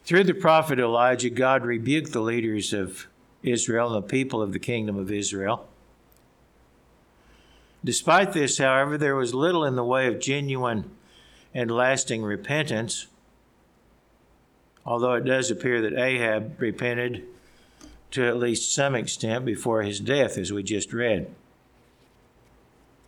Through 0.05 0.25
the 0.25 0.35
prophet 0.35 0.79
Elijah, 0.79 1.31
God 1.31 1.65
rebuked 1.65 2.13
the 2.13 2.21
leaders 2.21 2.73
of 2.73 3.09
Israel 3.43 3.95
and 3.95 4.05
the 4.05 4.09
people 4.09 4.41
of 4.41 4.53
the 4.53 4.59
kingdom 4.59 4.97
of 4.97 5.11
Israel. 5.11 5.69
Despite 7.85 8.33
this, 8.33 8.59
however, 8.59 8.97
there 8.97 9.15
was 9.15 9.35
little 9.35 9.65
in 9.65 9.77
the 9.77 9.85
way 9.85 10.07
of 10.07 10.21
genuine 10.21 10.91
and 11.55 11.71
lasting 11.71 12.23
repentance, 12.23 13.07
although 14.85 15.15
it 15.15 15.25
does 15.25 15.51
appear 15.51 15.81
that 15.83 15.99
Ahab 15.99 16.61
repented 16.61 17.25
to 18.13 18.27
at 18.27 18.39
least 18.39 18.75
some 18.75 18.95
extent 18.95 19.45
before 19.45 19.83
his 19.83 20.01
death, 20.01 20.39
as 20.39 20.53
we 20.53 20.63
just 20.63 20.93
read. 20.93 21.31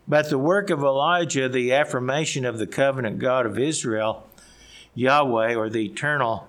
But 0.08 0.30
the 0.30 0.38
work 0.38 0.70
of 0.70 0.82
Elijah, 0.82 1.50
the 1.50 1.72
affirmation 1.72 2.46
of 2.46 2.58
the 2.58 2.66
covenant 2.66 3.18
God 3.18 3.44
of 3.44 3.58
Israel, 3.58 4.26
Yahweh, 4.94 5.54
or 5.54 5.68
the 5.68 5.84
eternal, 5.84 6.48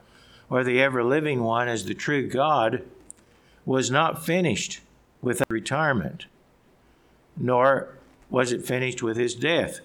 or 0.49 0.63
the 0.63 0.81
ever 0.81 1.03
living 1.03 1.43
one 1.43 1.67
as 1.67 1.83
the 1.83 1.93
true 1.93 2.27
God, 2.27 2.83
was 3.65 3.91
not 3.91 4.25
finished 4.25 4.79
with 5.21 5.43
retirement, 5.49 6.25
nor 7.35 7.97
was 8.29 8.53
it 8.53 8.65
finished 8.65 9.03
with 9.03 9.17
his 9.17 9.35
death. 9.35 9.81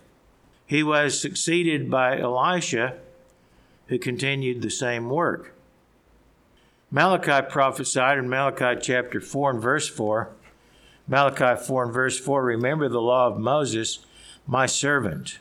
He 0.64 0.84
was 0.84 1.20
succeeded 1.20 1.90
by 1.90 2.18
Elisha, 2.18 2.94
who 3.88 3.98
continued 3.98 4.62
the 4.62 4.70
same 4.70 5.10
work. 5.10 5.52
Malachi 6.90 7.44
prophesied 7.50 8.18
in 8.18 8.28
Malachi 8.28 8.80
chapter 8.80 9.20
4 9.20 9.50
and 9.50 9.60
verse 9.60 9.88
4. 9.88 10.30
Malachi 11.06 11.62
4 11.62 11.84
and 11.84 11.92
verse 11.92 12.18
4 12.18 12.42
Remember 12.42 12.88
the 12.88 13.00
law 13.00 13.26
of 13.26 13.38
Moses, 13.38 13.98
my 14.46 14.66
servant, 14.66 15.38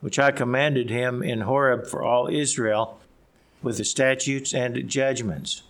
which 0.00 0.18
I 0.18 0.30
commanded 0.30 0.90
him 0.90 1.22
in 1.22 1.40
Horeb 1.40 1.86
for 1.86 2.02
all 2.02 2.28
Israel, 2.28 3.00
with 3.62 3.78
the 3.78 3.84
statutes 3.84 4.54
and 4.54 4.88
judgments. 4.88 5.62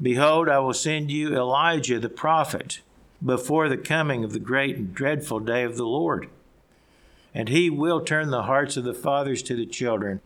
Behold, 0.00 0.48
I 0.48 0.58
will 0.60 0.74
send 0.74 1.10
you 1.10 1.34
Elijah 1.34 1.98
the 1.98 2.08
prophet 2.08 2.80
before 3.24 3.68
the 3.68 3.76
coming 3.76 4.24
of 4.24 4.32
the 4.32 4.38
great 4.38 4.76
and 4.76 4.94
dreadful 4.94 5.40
day 5.40 5.62
of 5.62 5.76
the 5.76 5.86
Lord. 5.86 6.28
And 7.34 7.48
he 7.48 7.68
will 7.70 8.00
turn 8.00 8.30
the 8.30 8.44
hearts 8.44 8.76
of 8.76 8.84
the 8.84 8.94
fathers 8.94 9.42
to 9.44 9.54
the 9.54 9.66
children, 9.66 10.20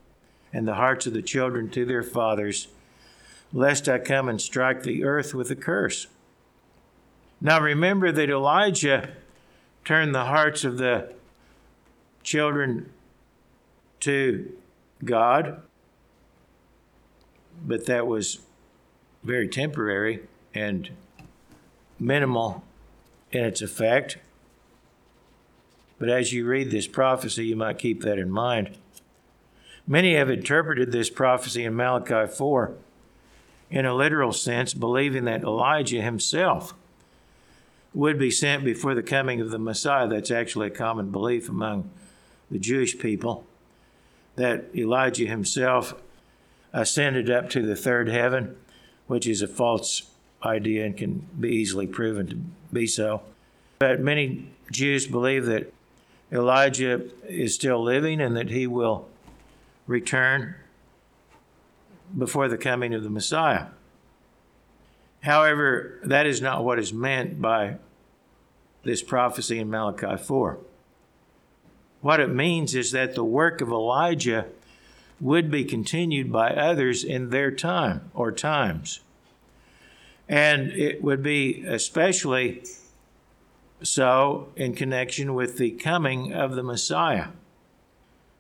and 0.53 0.67
the 0.67 0.75
hearts 0.75 1.07
of 1.07 1.13
the 1.13 1.23
children 1.23 1.69
to 1.71 1.85
their 1.85 2.03
fathers, 2.03 2.69
lest 3.53 3.89
I 3.89 3.99
come 3.99 4.29
and 4.29 4.41
strike 4.41 4.83
the 4.83 5.05
earth 5.05 5.35
with 5.35 5.51
a 5.51 5.57
curse. 5.57 6.07
Now 7.45 7.61
remember 7.61 8.11
that 8.11 8.31
Elijah 8.31 9.11
turned 9.85 10.15
the 10.15 10.25
hearts 10.25 10.65
of 10.65 10.79
the 10.79 11.13
children 12.23 12.91
to 14.01 14.57
God, 15.05 15.61
but 17.63 17.85
that 17.85 18.07
was 18.07 18.39
very 19.23 19.47
temporary 19.47 20.23
and 20.55 20.89
minimal 22.01 22.65
in 23.31 23.45
its 23.45 23.61
effect. 23.61 24.17
But 25.99 26.09
as 26.09 26.33
you 26.33 26.47
read 26.47 26.71
this 26.71 26.87
prophecy, 26.87 27.45
you 27.45 27.57
might 27.57 27.77
keep 27.77 28.01
that 28.05 28.19
in 28.19 28.31
mind. 28.31 28.79
Many 29.87 30.15
have 30.15 30.31
interpreted 30.31 30.93
this 30.93 31.11
prophecy 31.11 31.65
in 31.65 31.77
Malachi 31.77 32.27
4 32.27 32.75
in 33.69 33.85
a 33.85 33.95
literal 33.95 34.33
sense, 34.33 34.73
believing 34.73 35.27
that 35.27 35.43
Elijah 35.43 36.01
himself 36.01 36.73
would 37.95 38.19
be 38.19 38.31
sent 38.31 38.65
before 38.65 38.95
the 38.95 39.03
coming 39.03 39.41
of 39.41 39.51
the 39.51 39.59
Messiah. 39.59 40.09
That's 40.09 40.31
actually 40.31 40.67
a 40.67 40.71
common 40.71 41.11
belief 41.11 41.49
among 41.49 41.91
the 42.51 42.59
Jewish 42.59 42.99
people, 42.99 43.47
that 44.37 44.67
Elijah 44.75 45.27
himself 45.27 45.95
ascended 46.73 47.31
up 47.31 47.49
to 47.51 47.63
the 47.63 47.77
third 47.77 48.09
heaven, 48.09 48.57
which 49.07 49.27
is 49.27 49.41
a 49.41 49.49
false 49.49 50.11
idea 50.45 50.85
and 50.85 50.97
can 50.97 51.27
be 51.39 51.49
easily 51.49 51.87
proven 51.87 52.27
to 52.27 52.37
be 52.73 52.87
so. 52.87 53.23
But 53.79 54.01
many 54.01 54.49
Jews 54.71 55.07
believe 55.07 55.47
that 55.47 55.73
Elijah 56.33 57.09
is 57.29 57.55
still 57.55 57.83
living 57.83 58.21
and 58.21 58.37
that 58.37 58.51
he 58.51 58.67
will 58.67 59.09
return 59.87 60.57
before 62.17 62.49
the 62.49 62.59
coming 62.59 62.93
of 62.93 63.03
the 63.03 63.11
Messiah. 63.11 63.67
However, 65.25 66.01
that 66.05 66.27
is 66.27 66.43
not 66.43 66.65
what 66.65 66.79
is 66.79 66.93
meant 66.93 67.41
by 67.41 67.77
this 68.83 69.03
prophecy 69.03 69.59
in 69.59 69.71
Malachi 69.71 70.23
4. 70.23 70.59
What 72.03 72.21
it 72.21 72.29
means 72.29 72.75
is 72.75 72.93
that 72.93 73.15
the 73.15 73.25
work 73.25 73.63
of 73.63 73.71
Elijah 73.71 74.45
would 75.19 75.51
be 75.51 75.65
continued 75.65 76.31
by 76.31 76.51
others 76.51 77.03
in 77.03 77.31
their 77.31 77.51
time 77.51 78.11
or 78.13 78.33
times. 78.33 79.01
And 80.29 80.71
it 80.73 81.03
would 81.03 81.23
be 81.23 81.63
especially 81.67 82.63
so 83.83 84.53
in 84.57 84.75
connection 84.75 85.33
with 85.33 85.57
the 85.57 85.71
coming 85.71 86.35
of 86.35 86.55
the 86.55 86.63
Messiah. 86.63 87.29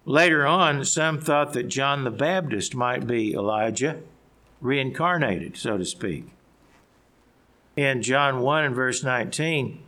Later 0.04 0.46
on, 0.46 0.84
some 0.84 1.18
thought 1.18 1.54
that 1.54 1.68
John 1.68 2.04
the 2.04 2.10
Baptist 2.10 2.74
might 2.74 3.06
be 3.06 3.32
Elijah, 3.32 4.00
reincarnated, 4.60 5.56
so 5.56 5.78
to 5.78 5.86
speak. 5.86 6.26
In 7.76 8.02
John 8.02 8.40
1 8.40 8.64
and 8.64 8.74
verse 8.74 9.02
19, 9.02 9.82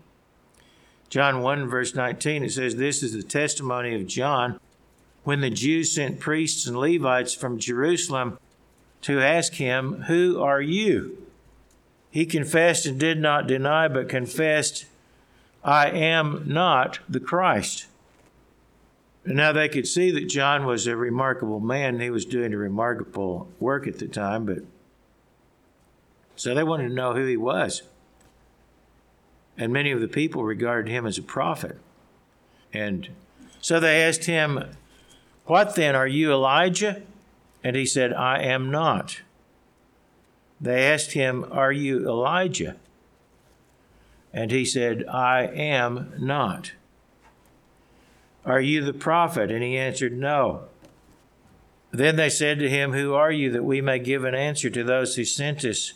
John 1.08 1.40
1 1.40 1.60
and 1.60 1.70
verse 1.70 1.94
19, 1.94 2.44
it 2.44 2.52
says, 2.52 2.76
This 2.76 3.02
is 3.02 3.12
the 3.12 3.22
testimony 3.22 3.94
of 3.94 4.06
John 4.08 4.58
when 5.22 5.40
the 5.40 5.50
Jews 5.50 5.92
sent 5.92 6.20
priests 6.20 6.66
and 6.66 6.76
Levites 6.76 7.34
from 7.34 7.58
Jerusalem 7.58 8.38
to 9.02 9.20
ask 9.20 9.54
him, 9.54 10.02
Who 10.02 10.40
are 10.40 10.60
you? 10.60 11.26
He 12.10 12.26
confessed 12.26 12.86
and 12.86 12.98
did 12.98 13.20
not 13.20 13.46
deny, 13.46 13.88
but 13.88 14.08
confessed, 14.08 14.86
I 15.62 15.90
am 15.90 16.44
not 16.46 16.98
the 17.08 17.20
Christ. 17.20 17.86
And 19.24 19.36
now 19.36 19.52
they 19.52 19.68
could 19.68 19.86
see 19.86 20.10
that 20.12 20.28
John 20.28 20.64
was 20.64 20.86
a 20.86 20.96
remarkable 20.96 21.60
man. 21.60 22.00
He 22.00 22.10
was 22.10 22.24
doing 22.24 22.54
a 22.54 22.56
remarkable 22.56 23.48
work 23.60 23.86
at 23.86 23.98
the 23.98 24.06
time, 24.06 24.46
but 24.46 24.58
so 26.36 26.54
they 26.54 26.62
wanted 26.62 26.88
to 26.88 26.94
know 26.94 27.14
who 27.14 27.26
he 27.26 27.36
was. 27.36 27.82
And 29.58 29.72
many 29.72 29.90
of 29.90 30.00
the 30.00 30.08
people 30.08 30.44
regarded 30.44 30.90
him 30.90 31.06
as 31.06 31.18
a 31.18 31.22
prophet. 31.22 31.78
And 32.72 33.08
so 33.60 33.80
they 33.80 34.02
asked 34.02 34.26
him, 34.26 34.62
What 35.46 35.74
then? 35.74 35.96
Are 35.96 36.06
you 36.06 36.30
Elijah? 36.30 37.02
And 37.64 37.74
he 37.74 37.86
said, 37.86 38.12
I 38.12 38.40
am 38.42 38.70
not. 38.70 39.22
They 40.60 40.84
asked 40.84 41.12
him, 41.12 41.44
Are 41.50 41.72
you 41.72 42.06
Elijah? 42.06 42.76
And 44.32 44.50
he 44.50 44.64
said, 44.64 45.06
I 45.06 45.46
am 45.46 46.12
not. 46.18 46.72
Are 48.44 48.60
you 48.60 48.84
the 48.84 48.92
prophet? 48.92 49.50
And 49.50 49.62
he 49.62 49.76
answered, 49.76 50.12
No. 50.12 50.64
Then 51.90 52.16
they 52.16 52.28
said 52.28 52.58
to 52.58 52.68
him, 52.68 52.92
Who 52.92 53.14
are 53.14 53.32
you 53.32 53.50
that 53.52 53.64
we 53.64 53.80
may 53.80 53.98
give 53.98 54.24
an 54.24 54.34
answer 54.34 54.68
to 54.68 54.84
those 54.84 55.16
who 55.16 55.24
sent 55.24 55.64
us? 55.64 55.94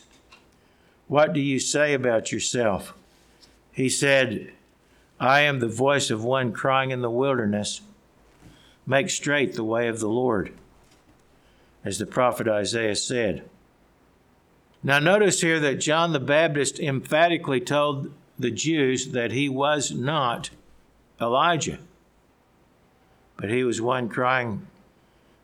What 1.10 1.32
do 1.32 1.40
you 1.40 1.58
say 1.58 1.92
about 1.92 2.30
yourself? 2.30 2.94
He 3.72 3.88
said, 3.88 4.52
I 5.18 5.40
am 5.40 5.58
the 5.58 5.66
voice 5.66 6.08
of 6.08 6.22
one 6.22 6.52
crying 6.52 6.92
in 6.92 7.02
the 7.02 7.10
wilderness, 7.10 7.80
Make 8.86 9.10
straight 9.10 9.54
the 9.54 9.64
way 9.64 9.88
of 9.88 9.98
the 9.98 10.08
Lord, 10.08 10.52
as 11.84 11.98
the 11.98 12.06
prophet 12.06 12.46
Isaiah 12.46 12.94
said. 12.94 13.42
Now, 14.84 15.00
notice 15.00 15.40
here 15.40 15.58
that 15.58 15.80
John 15.80 16.12
the 16.12 16.20
Baptist 16.20 16.78
emphatically 16.78 17.60
told 17.60 18.12
the 18.38 18.52
Jews 18.52 19.08
that 19.08 19.32
he 19.32 19.48
was 19.48 19.90
not 19.90 20.50
Elijah, 21.20 21.80
but 23.36 23.50
he 23.50 23.64
was 23.64 23.82
one 23.82 24.08
crying 24.08 24.68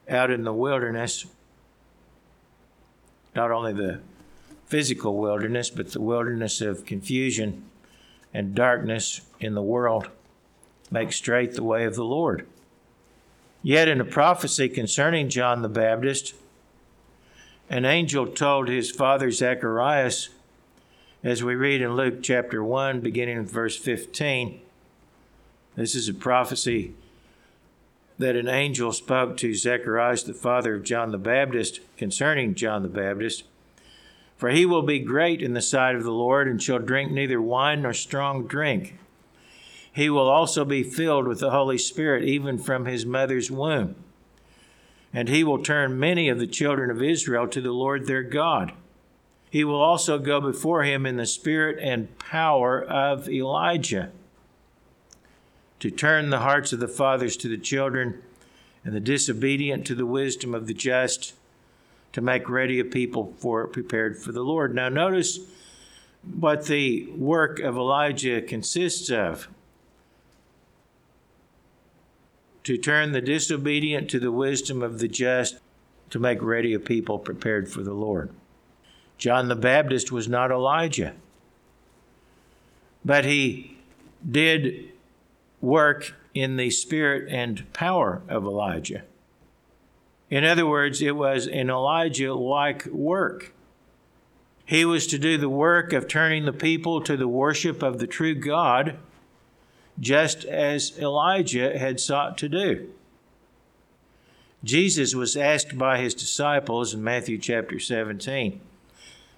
out 0.09 0.31
in 0.31 0.45
the 0.45 0.55
wilderness, 0.55 1.27
not 3.35 3.51
only 3.51 3.73
the 3.73 3.99
physical 4.67 5.17
wilderness, 5.17 5.71
but 5.71 5.93
the 5.93 6.01
wilderness 6.01 6.61
of 6.61 6.85
confusion 6.85 7.65
and 8.35 8.55
darkness 8.55 9.23
in 9.41 9.55
the 9.55 9.63
world. 9.63 10.11
Make 10.91 11.13
straight 11.13 11.55
the 11.55 11.65
way 11.65 11.85
of 11.85 11.95
the 11.95 12.05
Lord. 12.05 12.47
Yet, 13.63 13.89
in 13.89 14.01
a 14.01 14.05
prophecy 14.05 14.69
concerning 14.69 15.29
John 15.29 15.63
the 15.63 15.69
Baptist, 15.69 16.35
an 17.69 17.85
angel 17.85 18.27
told 18.27 18.69
his 18.69 18.91
father 18.91 19.31
Zacharias, 19.31 20.29
as 21.25 21.43
we 21.43 21.57
read 21.57 21.81
in 21.81 21.97
Luke 21.97 22.23
chapter 22.23 22.63
1, 22.63 23.01
beginning 23.01 23.39
with 23.39 23.51
verse 23.51 23.77
15. 23.77 24.61
This 25.75 25.97
is 25.97 26.09
a 26.09 26.15
prophecy 26.15 26.95
that 28.19 28.37
an 28.37 28.49
angel 28.49 28.93
spoke 28.93 29.37
to 29.39 29.55
Zacharias, 29.55 30.23
the 30.23 30.33
father 30.33 30.77
of 30.77 30.85
John 30.85 31.11
the 31.11 31.19
Baptist, 31.19 31.81
concerning 31.97 32.55
John 32.55 32.83
the 32.83 32.89
Baptist. 32.89 33.45
For 34.37 34.51
he 34.51 34.67
will 34.67 34.83
be 34.83 34.99
great 34.99 35.41
in 35.41 35.55
the 35.55 35.63
sight 35.63 35.95
of 35.95 36.05
the 36.05 36.11
Lord, 36.11 36.47
and 36.47 36.63
shall 36.63 36.79
drink 36.79 37.11
neither 37.11 37.41
wine 37.41 37.83
nor 37.83 37.95
strong 37.95 38.47
drink. 38.47 38.99
He 39.93 40.11
will 40.11 40.29
also 40.29 40.65
be 40.65 40.83
filled 40.83 41.27
with 41.27 41.41
the 41.41 41.51
Holy 41.51 41.79
Spirit, 41.79 42.25
even 42.25 42.59
from 42.59 42.85
his 42.85 43.07
mother's 43.07 43.51
womb 43.51 43.97
and 45.17 45.31
he 45.31 45.43
will 45.43 45.63
turn 45.63 45.99
many 45.99 46.29
of 46.29 46.39
the 46.39 46.47
children 46.47 46.91
of 46.91 47.03
Israel 47.03 47.49
to 47.49 47.63
the 47.63 47.73
Lord 47.73 48.07
their 48.07 48.23
God. 48.23 48.73
He 49.49 49.65
will 49.65 49.81
also 49.81 50.19
go 50.19 50.43
before 50.43 50.83
him 50.83 51.07
in 51.07 51.17
the 51.17 51.25
spirit 51.25 51.79
and 51.81 52.19
power 52.19 52.85
of 52.85 53.27
Elijah 53.27 54.11
to 55.81 55.91
turn 55.91 56.29
the 56.29 56.41
hearts 56.41 56.75
of 56.75 56.81
the 56.81 56.87
fathers 56.87 57.35
to 57.39 57.49
the 57.49 57.57
children 57.57 58.23
and 58.85 58.95
the 58.95 59.01
disobedient 59.01 59.87
to 59.87 59.95
the 59.95 60.05
wisdom 60.05 60.55
of 60.55 60.67
the 60.67 60.75
just 60.75 61.33
to 62.13 62.21
make 62.21 62.49
ready 62.49 62.81
a 62.81 62.85
people 62.85 63.35
for 63.39 63.67
prepared 63.67 64.19
for 64.19 64.33
the 64.33 64.43
Lord. 64.43 64.75
Now 64.75 64.89
notice 64.89 65.41
what 66.39 66.67
the 66.67 67.07
work 67.13 67.61
of 67.61 67.77
Elijah 67.77 68.41
consists 68.43 69.11
of. 69.11 69.49
to 72.67 72.77
turn 72.77 73.13
the 73.13 73.21
disobedient 73.21 74.11
to 74.11 74.19
the 74.19 74.33
wisdom 74.33 74.83
of 74.83 74.99
the 74.99 75.07
just, 75.07 75.61
to 76.11 76.19
make 76.19 76.43
ready 76.43 76.75
a 76.75 76.81
people 76.81 77.17
prepared 77.17 77.69
for 77.69 77.85
the 77.85 77.95
Lord. 77.95 78.29
John 79.19 79.47
the 79.47 79.55
Baptist 79.55 80.11
was 80.11 80.27
not 80.27 80.51
Elijah, 80.51 81.15
but 83.05 83.25
he 83.25 83.79
did 84.29 84.91
work 85.61 86.13
in 86.35 86.57
the 86.57 86.71
spirit 86.71 87.33
and 87.33 87.73
power 87.73 88.23
of 88.29 88.43
Elijah. 88.43 89.05
In 90.31 90.45
other 90.45 90.67
words, 90.67 91.01
it 91.01 91.17
was 91.17 91.47
an 91.47 91.71
Elijah 91.71 92.35
like 92.35 92.87
work. 92.87 93.53
He 94.65 94.85
was 94.85 95.07
to 95.09 95.19
do 95.19 95.39
the 95.39 95.49
work 95.49 95.93
of 95.93 96.09
turning 96.09 96.45
the 96.45 96.53
people 96.53 97.01
to 97.03 97.17
the 97.17 97.29
worship 97.29 97.83
of 97.83 97.99
the 97.99 98.07
true 98.07 98.35
God 98.35 98.99
just 99.99 100.45
as 100.45 100.99
Elijah 100.99 101.79
had 101.79 102.01
sought 102.01 102.37
to 102.39 102.49
do. 102.49 102.91
Jesus 104.65 105.15
was 105.15 105.37
asked 105.37 105.79
by 105.79 105.99
his 105.99 106.15
disciples 106.15 106.93
in 106.93 107.05
Matthew 107.05 107.39
chapter 107.39 107.79
17. 107.79 108.61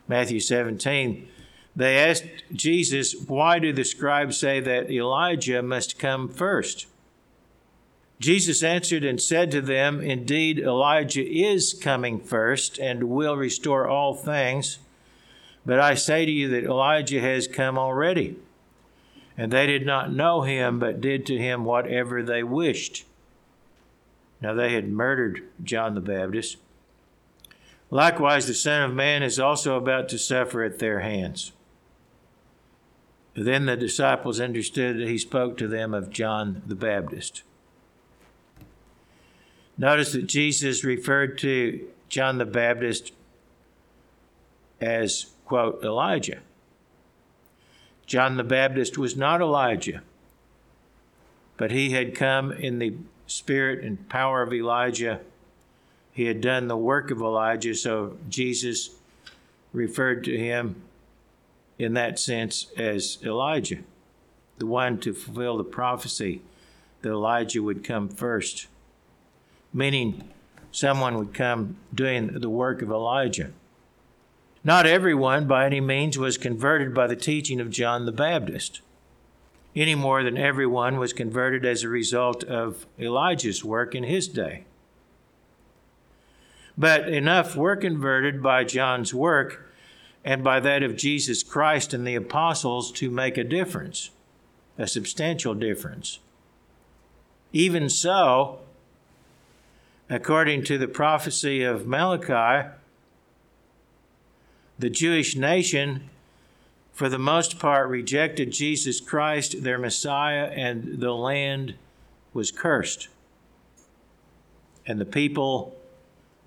Matthew 0.09 0.41
17, 0.41 1.29
they 1.77 1.99
asked 1.99 2.25
Jesus, 2.53 3.15
Why 3.15 3.59
do 3.59 3.73
the 3.73 3.85
scribes 3.85 4.39
say 4.39 4.61
that 4.61 4.91
Elijah 4.91 5.63
must 5.63 5.99
come 5.99 6.29
first? 6.29 6.87
Jesus 8.21 8.63
answered 8.63 9.05
and 9.05 9.21
said 9.21 9.51
to 9.53 9.61
them, 9.61 10.01
Indeed, 10.01 10.59
Elijah 10.59 11.25
is 11.25 11.73
coming 11.73 12.19
first 12.19 12.79
and 12.79 13.05
will 13.05 13.37
restore 13.37 13.87
all 13.87 14.15
things. 14.15 14.79
But 15.65 15.79
I 15.79 15.95
say 15.95 16.27
to 16.27 16.33
you 16.33 16.49
that 16.49 16.65
Elijah 16.65 17.21
has 17.21 17.47
come 17.47 17.79
already 17.79 18.37
and 19.37 19.53
they 19.53 19.67
did 19.69 19.87
not 19.87 20.13
know 20.13 20.43
him, 20.43 20.81
but 20.81 21.01
did 21.01 21.25
to 21.27 21.39
him 21.39 21.65
whatever 21.65 22.25
they 22.25 22.43
wished. 22.43 23.05
Now 24.41 24.53
they 24.53 24.73
had 24.73 24.89
murdered 24.89 25.45
John 25.63 25.95
the 25.95 26.01
Baptist. 26.01 26.57
Likewise, 27.89 28.49
the 28.49 28.55
Son 28.55 28.83
of 28.83 28.95
Man 28.95 29.23
is 29.23 29.39
also 29.39 29.77
about 29.77 30.09
to 30.09 30.19
suffer 30.19 30.65
at 30.65 30.81
their 30.81 31.01
hands. 31.01 31.53
Then 33.35 33.67
the 33.67 33.77
disciples 33.77 34.41
understood 34.41 34.99
that 34.99 35.09
he 35.09 35.19
spoke 35.19 35.57
to 35.59 35.69
them 35.69 35.95
of 35.95 36.11
John 36.11 36.63
the 36.67 36.75
Baptist. 36.75 37.45
Notice 39.79 40.13
that 40.13 40.27
Jesus 40.27 40.83
referred 40.83 41.39
to 41.39 41.89
John 42.09 42.39
the 42.39 42.45
Baptist 42.45 43.13
as, 44.81 45.27
quote, 45.45 45.83
Elijah. 45.85 46.41
John 48.07 48.37
the 48.37 48.45
Baptist 48.45 48.99
was 48.99 49.17
not 49.17 49.41
Elijah, 49.41 50.03
but 51.57 51.71
he 51.71 51.91
had 51.91 52.15
come 52.15 52.51
in 52.51 52.79
the 52.79 52.95
spirit 53.27 53.85
and 53.85 54.09
power 54.09 54.43
of 54.43 54.53
Elijah. 54.53 55.21
He 56.13 56.25
had 56.25 56.41
done 56.41 56.67
the 56.67 56.77
work 56.77 57.11
of 57.11 57.21
Elijah, 57.21 57.75
so 57.75 58.17
Jesus 58.29 58.91
referred 59.73 60.25
to 60.25 60.37
him 60.37 60.83
in 61.79 61.95
that 61.95 62.19
sense 62.19 62.67
as 62.77 63.19
Elijah, 63.23 63.79
the 64.57 64.67
one 64.67 64.99
to 64.99 65.13
fulfill 65.13 65.57
the 65.57 65.65
prophecy 65.65 66.41
that 67.03 67.11
Elijah 67.11 67.63
would 67.63 67.85
come 67.85 68.09
first, 68.09 68.67
meaning 69.73 70.29
someone 70.71 71.19
would 71.19 71.35
come 71.35 71.77
doing 71.95 72.41
the 72.41 72.51
work 72.51 72.83
of 72.83 72.91
Elijah. 72.91 73.51
Not 74.65 74.87
everyone, 74.87 75.47
by 75.47 75.67
any 75.67 75.81
means, 75.81 76.19
was 76.19 76.37
converted 76.37 76.95
by 76.95 77.07
the 77.07 77.17
teaching 77.17 77.61
of 77.61 77.71
John 77.71 78.07
the 78.07 78.13
Baptist, 78.13 78.81
any 79.75 79.95
more 79.95 80.23
than 80.23 80.37
everyone 80.37 80.99
was 80.99 81.13
converted 81.13 81.65
as 81.65 81.83
a 81.83 81.89
result 81.89 82.43
of 82.45 82.87
Elijah's 82.99 83.65
work 83.65 83.95
in 83.95 84.05
his 84.05 84.29
day. 84.29 84.65
But 86.77 87.09
enough 87.09 87.57
were 87.57 87.77
converted 87.77 88.43
by 88.43 88.65
John's 88.65 89.13
work 89.13 89.73
and 90.25 90.45
by 90.45 90.61
that 90.61 90.83
of 90.83 90.97
Jesus 90.97 91.43
Christ 91.43 91.95
and 91.95 92.07
the 92.07 92.15
apostles 92.15 92.93
to 92.93 93.11
make 93.11 93.39
a 93.39 93.45
difference, 93.45 94.11
a 94.77 94.87
substantial 94.87 95.55
difference. 95.55 96.19
Even 97.53 97.89
so, 97.89 98.61
according 100.11 100.65
to 100.65 100.79
the 100.79 100.89
prophecy 100.89 101.63
of 101.63 101.87
Malachi, 101.87 102.69
the 104.79 104.91
Jewish 104.91 105.37
nation, 105.37 106.09
for 106.93 107.09
the 107.09 107.19
most 107.19 107.59
part, 107.59 107.89
rejected 107.89 108.53
Jesus 108.53 109.01
Christ, 109.01 109.63
their 109.63 109.79
Messiah, 109.79 110.51
and 110.55 111.01
the 111.01 111.13
land 111.13 111.75
was 112.33 112.51
cursed. 112.51 113.09
And 114.87 115.01
the 115.01 115.05
people 115.05 115.77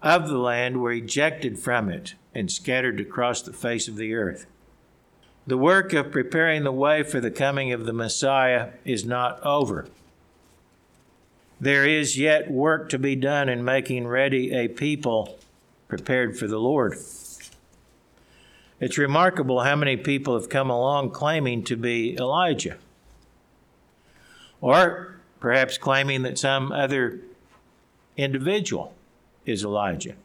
of 0.01 0.27
the 0.27 0.37
land 0.37 0.81
were 0.81 0.91
ejected 0.91 1.59
from 1.59 1.89
it 1.89 2.15
and 2.33 2.51
scattered 2.51 2.99
across 2.99 3.41
the 3.41 3.53
face 3.53 3.87
of 3.87 3.97
the 3.97 4.13
earth. 4.13 4.45
The 5.45 5.57
work 5.57 5.93
of 5.93 6.11
preparing 6.11 6.63
the 6.63 6.71
way 6.71 7.03
for 7.03 7.19
the 7.19 7.31
coming 7.31 7.71
of 7.71 7.85
the 7.85 7.93
Messiah 7.93 8.69
is 8.85 9.05
not 9.05 9.41
over. 9.45 9.87
There 11.61 11.87
is 11.87 12.17
yet 12.17 12.49
work 12.49 12.89
to 12.89 12.97
be 12.97 13.15
done 13.15 13.47
in 13.47 13.63
making 13.63 14.07
ready 14.07 14.51
a 14.51 14.67
people 14.67 15.37
prepared 15.87 16.35
for 16.35 16.47
the 16.47 16.57
Lord. 16.57 16.97
It's 18.79 18.97
remarkable 18.97 19.59
how 19.59 19.75
many 19.75 19.95
people 19.95 20.33
have 20.33 20.49
come 20.49 20.71
along 20.71 21.11
claiming 21.11 21.63
to 21.65 21.75
be 21.75 22.17
Elijah, 22.17 22.77
or 24.59 25.17
perhaps 25.39 25.77
claiming 25.77 26.23
that 26.23 26.39
some 26.39 26.71
other 26.71 27.19
individual 28.17 28.95
is 29.45 29.63
Elijah. 29.63 30.15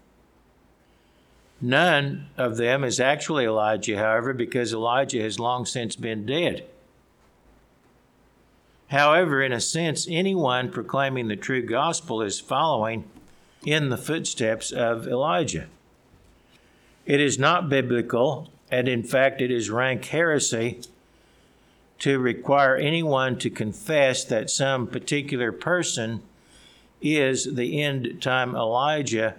None 1.60 2.28
of 2.38 2.56
them 2.56 2.82
is 2.82 2.98
actually 2.98 3.44
Elijah, 3.44 3.98
however, 3.98 4.32
because 4.32 4.72
Elijah 4.72 5.20
has 5.20 5.38
long 5.38 5.66
since 5.66 5.96
been 5.96 6.24
dead. 6.24 6.64
However, 8.88 9.42
in 9.42 9.52
a 9.52 9.60
sense, 9.60 10.06
anyone 10.08 10.70
proclaiming 10.70 11.28
the 11.28 11.36
true 11.36 11.62
gospel 11.62 12.22
is 12.22 12.38
following 12.38 13.04
in 13.64 13.88
the 13.88 13.96
footsteps 13.96 14.70
of 14.70 15.08
Elijah. 15.08 15.66
It 17.04 17.20
is 17.20 17.38
not 17.38 17.68
biblical, 17.68 18.50
and 18.70 18.88
in 18.88 19.02
fact, 19.02 19.40
it 19.40 19.50
is 19.50 19.70
rank 19.70 20.04
heresy 20.06 20.80
to 21.98 22.18
require 22.18 22.76
anyone 22.76 23.38
to 23.38 23.50
confess 23.50 24.24
that 24.24 24.50
some 24.50 24.86
particular 24.86 25.50
person 25.50 26.22
is 27.00 27.54
the 27.54 27.82
end 27.82 28.20
time 28.20 28.54
Elijah 28.54 29.36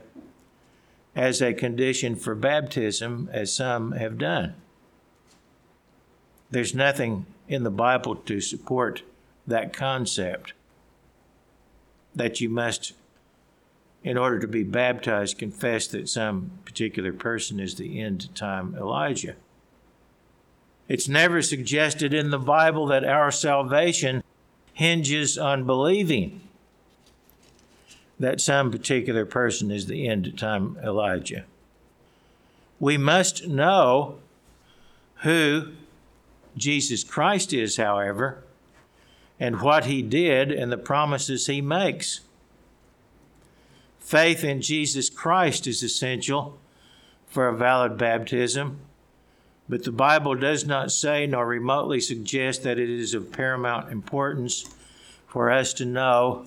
as 1.15 1.41
a 1.41 1.53
condition 1.53 2.15
for 2.15 2.35
baptism, 2.35 3.29
as 3.31 3.53
some 3.53 3.93
have 3.93 4.17
done. 4.17 4.53
There's 6.49 6.75
nothing 6.75 7.25
in 7.47 7.63
the 7.63 7.71
Bible 7.71 8.15
to 8.15 8.39
support 8.39 9.01
that 9.47 9.73
concept 9.73 10.53
that 12.13 12.41
you 12.41 12.49
must, 12.49 12.93
in 14.03 14.17
order 14.17 14.39
to 14.39 14.47
be 14.47 14.63
baptized, 14.63 15.37
confess 15.37 15.87
that 15.87 16.09
some 16.09 16.51
particular 16.65 17.13
person 17.13 17.59
is 17.59 17.75
the 17.75 17.99
end 17.99 18.33
time 18.35 18.75
Elijah. 18.75 19.35
It's 20.87 21.07
never 21.07 21.41
suggested 21.41 22.13
in 22.13 22.29
the 22.29 22.39
Bible 22.39 22.85
that 22.87 23.03
our 23.03 23.31
salvation 23.31 24.23
hinges 24.73 25.37
on 25.37 25.65
believing 25.65 26.41
that 28.19 28.41
some 28.41 28.71
particular 28.71 29.25
person 29.25 29.69
is 29.69 29.85
the 29.85 30.07
end 30.07 30.37
time 30.37 30.77
Elijah. 30.83 31.45
We 32.79 32.97
must 32.97 33.47
know 33.47 34.19
who 35.21 35.73
Jesus 36.55 37.03
Christ 37.03 37.53
is, 37.53 37.77
however, 37.77 38.43
and 39.39 39.61
what 39.61 39.85
he 39.85 40.01
did 40.01 40.51
and 40.51 40.71
the 40.71 40.77
promises 40.77 41.47
he 41.47 41.61
makes. 41.61 42.21
Faith 43.99 44.43
in 44.43 44.61
Jesus 44.61 45.09
Christ 45.09 45.67
is 45.67 45.83
essential 45.83 46.57
for 47.27 47.47
a 47.47 47.55
valid 47.55 47.97
baptism, 47.97 48.79
but 49.67 49.83
the 49.83 49.91
Bible 49.91 50.35
does 50.35 50.65
not 50.65 50.91
say 50.91 51.27
nor 51.27 51.45
remotely 51.45 51.99
suggest 51.99 52.63
that 52.63 52.79
it 52.79 52.89
is 52.89 53.13
of 53.13 53.31
paramount 53.31 53.91
importance 53.91 54.65
for 55.27 55.51
us 55.51 55.73
to 55.73 55.85
know 55.85 56.45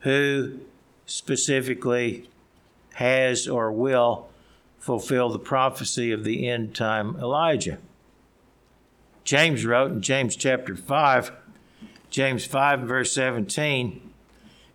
who 0.00 0.60
specifically 1.04 2.28
has 2.94 3.48
or 3.48 3.72
will 3.72 4.28
fulfill 4.78 5.28
the 5.30 5.38
prophecy 5.38 6.12
of 6.12 6.24
the 6.24 6.48
end 6.48 6.74
time 6.74 7.16
Elijah. 7.16 7.78
James 9.24 9.66
wrote 9.66 9.90
in 9.90 10.00
James 10.00 10.36
chapter 10.36 10.76
5, 10.76 11.32
James 12.10 12.44
5 12.44 12.80
verse 12.80 13.12
17, 13.12 14.10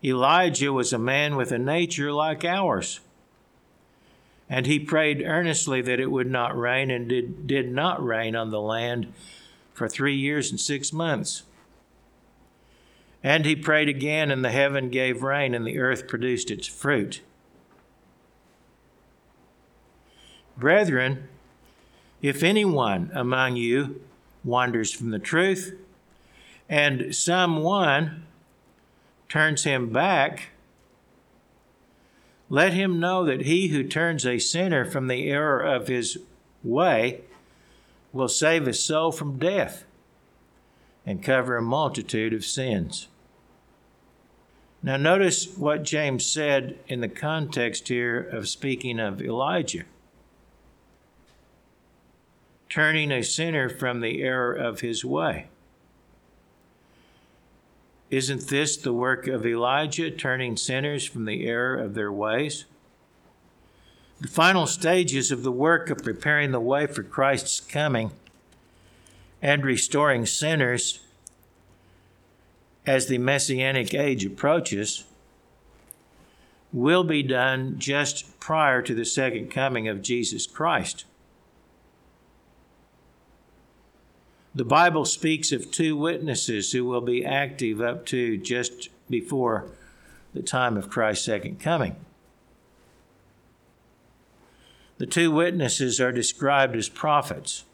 Elijah 0.04 0.72
was 0.72 0.92
a 0.92 0.98
man 0.98 1.36
with 1.36 1.50
a 1.50 1.58
nature 1.58 2.12
like 2.12 2.44
ours. 2.44 3.00
And 4.48 4.66
he 4.66 4.78
prayed 4.78 5.22
earnestly 5.22 5.80
that 5.82 6.00
it 6.00 6.10
would 6.10 6.30
not 6.30 6.56
rain, 6.56 6.90
and 6.90 7.08
did, 7.08 7.46
did 7.46 7.72
not 7.72 8.04
rain 8.04 8.36
on 8.36 8.50
the 8.50 8.60
land 8.60 9.12
for 9.72 9.88
three 9.88 10.14
years 10.14 10.50
and 10.50 10.60
six 10.60 10.92
months. 10.92 11.42
And 13.22 13.46
he 13.46 13.56
prayed 13.56 13.88
again, 13.88 14.30
and 14.30 14.44
the 14.44 14.50
heaven 14.50 14.90
gave 14.90 15.22
rain, 15.22 15.54
and 15.54 15.66
the 15.66 15.78
earth 15.78 16.06
produced 16.06 16.50
its 16.50 16.66
fruit. 16.66 17.22
Brethren, 20.58 21.28
if 22.20 22.42
anyone 22.42 23.10
among 23.14 23.56
you 23.56 24.02
wanders 24.44 24.92
from 24.92 25.10
the 25.10 25.18
truth, 25.18 25.74
and 26.68 27.14
someone 27.14 28.26
turns 29.28 29.64
him 29.64 29.90
back, 29.90 30.48
let 32.48 32.72
him 32.72 33.00
know 33.00 33.24
that 33.24 33.42
he 33.42 33.68
who 33.68 33.82
turns 33.82 34.26
a 34.26 34.38
sinner 34.38 34.84
from 34.84 35.08
the 35.08 35.28
error 35.28 35.60
of 35.60 35.88
his 35.88 36.18
way 36.62 37.20
will 38.12 38.28
save 38.28 38.66
his 38.66 38.84
soul 38.84 39.10
from 39.10 39.38
death 39.38 39.84
and 41.04 41.22
cover 41.22 41.56
a 41.56 41.62
multitude 41.62 42.32
of 42.32 42.44
sins. 42.44 43.08
Now, 44.82 44.96
notice 44.96 45.56
what 45.56 45.82
James 45.82 46.26
said 46.26 46.78
in 46.86 47.00
the 47.00 47.08
context 47.08 47.88
here 47.88 48.20
of 48.20 48.48
speaking 48.48 49.00
of 49.00 49.22
Elijah 49.22 49.84
turning 52.68 53.12
a 53.12 53.22
sinner 53.22 53.68
from 53.68 54.00
the 54.00 54.20
error 54.20 54.52
of 54.52 54.80
his 54.80 55.04
way. 55.04 55.46
Isn't 58.14 58.46
this 58.46 58.76
the 58.76 58.92
work 58.92 59.26
of 59.26 59.44
Elijah, 59.44 60.08
turning 60.08 60.56
sinners 60.56 61.04
from 61.04 61.24
the 61.24 61.48
error 61.48 61.74
of 61.74 61.94
their 61.94 62.12
ways? 62.12 62.64
The 64.20 64.28
final 64.28 64.68
stages 64.68 65.32
of 65.32 65.42
the 65.42 65.50
work 65.50 65.90
of 65.90 65.98
preparing 65.98 66.52
the 66.52 66.60
way 66.60 66.86
for 66.86 67.02
Christ's 67.02 67.58
coming 67.58 68.12
and 69.42 69.64
restoring 69.64 70.26
sinners 70.26 71.00
as 72.86 73.08
the 73.08 73.18
Messianic 73.18 73.92
age 73.94 74.24
approaches 74.24 75.02
will 76.72 77.02
be 77.02 77.24
done 77.24 77.80
just 77.80 78.38
prior 78.38 78.80
to 78.80 78.94
the 78.94 79.04
second 79.04 79.50
coming 79.50 79.88
of 79.88 80.02
Jesus 80.02 80.46
Christ. 80.46 81.04
The 84.56 84.64
Bible 84.64 85.04
speaks 85.04 85.50
of 85.50 85.72
two 85.72 85.96
witnesses 85.96 86.70
who 86.70 86.84
will 86.84 87.00
be 87.00 87.24
active 87.24 87.80
up 87.80 88.06
to 88.06 88.36
just 88.36 88.88
before 89.10 89.66
the 90.32 90.42
time 90.42 90.76
of 90.76 90.88
Christ's 90.88 91.24
second 91.24 91.58
coming. 91.58 91.96
The 94.98 95.06
two 95.06 95.32
witnesses 95.32 96.00
are 96.00 96.12
described 96.12 96.76
as 96.76 96.88
prophets. 96.88 97.64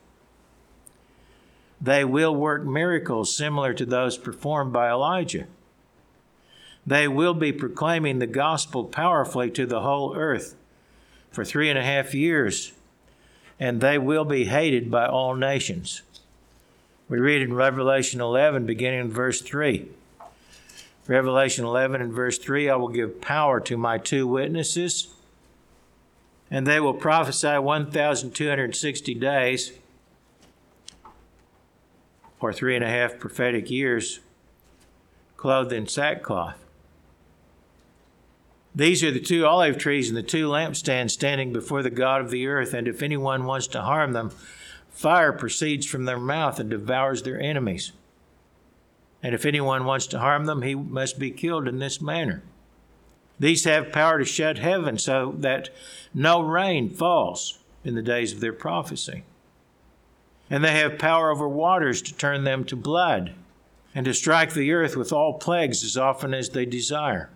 They 1.79 2.03
will 2.03 2.35
work 2.35 2.65
miracles 2.65 3.37
similar 3.37 3.75
to 3.75 3.85
those 3.85 4.17
performed 4.17 4.73
by 4.73 4.89
Elijah. 4.91 5.47
They 6.87 7.07
will 7.07 7.35
be 7.35 7.53
proclaiming 7.53 8.21
the 8.21 8.27
gospel 8.27 8.85
powerfully 8.85 9.51
to 9.51 9.67
the 9.67 9.81
whole 9.83 10.17
earth 10.17 10.57
for 11.31 11.45
three 11.45 11.69
and 11.69 11.79
a 11.79 11.85
half 11.85 12.15
years, 12.15 12.73
and 13.59 13.83
they 13.83 13.99
will 13.99 14.25
be 14.25 14.47
hated 14.47 14.91
by 14.91 15.07
all 15.07 15.35
nations. 15.35 16.03
We 17.11 17.19
read 17.19 17.43
in 17.43 17.55
Revelation 17.55 18.21
11, 18.21 18.67
beginning 18.67 19.01
in 19.01 19.11
verse 19.11 19.41
3. 19.41 19.89
Revelation 21.09 21.65
11 21.65 22.01
and 22.01 22.13
verse 22.13 22.39
3 22.39 22.71
I 22.71 22.77
will 22.77 22.89
give 22.89 23.21
power 23.21 23.59
to 23.63 23.77
my 23.77 23.99
two 23.99 24.29
witnesses, 24.29 25.09
and 26.53 26.69
they 26.69 26.79
will 26.79 26.95
prophesy 26.95 27.59
1,260 27.59 29.15
days 29.15 29.73
or 32.39 32.53
three 32.53 32.77
and 32.77 32.85
a 32.85 32.89
half 32.89 33.19
prophetic 33.19 33.73
years, 33.73 34.21
clothed 35.37 35.73
in 35.73 35.89
sackcloth. 35.89 36.65
These 38.73 39.03
are 39.03 39.11
the 39.11 39.21
two 39.21 39.45
olive 39.47 39.79
trees 39.79 40.09
and 40.09 40.17
the 40.17 40.23
two 40.23 40.47
lampstands 40.47 41.11
standing 41.11 41.53
before 41.53 41.83
the 41.83 41.91
God 41.91 42.21
of 42.21 42.31
the 42.31 42.47
earth, 42.47 42.73
and 42.73 42.87
if 42.87 43.03
anyone 43.03 43.47
wants 43.47 43.67
to 43.67 43.83
harm 43.83 44.13
them, 44.13 44.31
fire 44.91 45.33
proceeds 45.33 45.87
from 45.87 46.05
their 46.05 46.19
mouth 46.19 46.61
and 46.61 46.71
devours 46.71 47.23
their 47.23 47.41
enemies. 47.41 47.93
And 49.23 49.35
if 49.35 49.45
anyone 49.45 49.85
wants 49.85 50.07
to 50.09 50.19
harm 50.19 50.47
them, 50.47 50.63
he 50.63 50.75
must 50.75 51.19
be 51.19 51.31
killed 51.31 51.69
in 51.69 51.79
this 51.79 52.01
manner. 52.01 52.43
These 53.39 53.65
have 53.65 53.93
power 53.93 54.19
to 54.19 54.25
shut 54.25 54.59
heaven 54.59 54.99
so 54.99 55.35
that 55.39 55.71
no 56.13 56.43
rain 56.43 56.91
falls 56.91 57.59
in 57.85 57.95
the 57.95 58.03
days 58.03 58.33
of 58.33 58.41
their 58.41 58.53
prophecy 58.53 59.25
and 60.51 60.65
they 60.65 60.73
have 60.73 60.99
power 60.99 61.31
over 61.31 61.49
waters 61.49 62.03
to 62.03 62.15
turn 62.15 62.43
them 62.43 62.65
to 62.65 62.77
blood, 62.77 63.33
and 63.95 64.05
to 64.05 64.13
strike 64.13 64.53
the 64.53 64.73
earth 64.73 64.97
with 64.97 65.13
all 65.13 65.39
plagues 65.39 65.85
as 65.85 65.97
often 65.97 66.35
as 66.35 66.51
they 66.51 66.67
desire. 66.67 67.31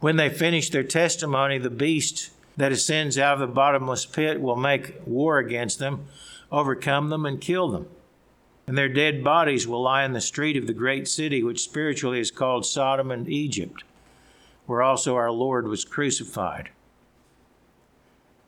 When 0.00 0.16
they 0.16 0.30
finish 0.30 0.70
their 0.70 0.82
testimony, 0.82 1.58
the 1.58 1.70
beast 1.70 2.30
that 2.56 2.72
ascends 2.72 3.18
out 3.18 3.34
of 3.34 3.40
the 3.40 3.46
bottomless 3.46 4.06
pit 4.06 4.40
will 4.40 4.56
make 4.56 5.00
war 5.06 5.38
against 5.38 5.78
them, 5.78 6.06
overcome 6.50 7.08
them, 7.08 7.24
and 7.24 7.40
kill 7.40 7.68
them. 7.68 7.86
And 8.66 8.78
their 8.78 8.88
dead 8.88 9.24
bodies 9.24 9.66
will 9.66 9.82
lie 9.82 10.04
in 10.04 10.12
the 10.12 10.20
street 10.20 10.56
of 10.56 10.66
the 10.66 10.72
great 10.72 11.08
city, 11.08 11.42
which 11.42 11.62
spiritually 11.62 12.20
is 12.20 12.30
called 12.30 12.64
Sodom 12.64 13.10
and 13.10 13.28
Egypt, 13.28 13.84
where 14.66 14.82
also 14.82 15.16
our 15.16 15.32
Lord 15.32 15.66
was 15.66 15.84
crucified. 15.84 16.70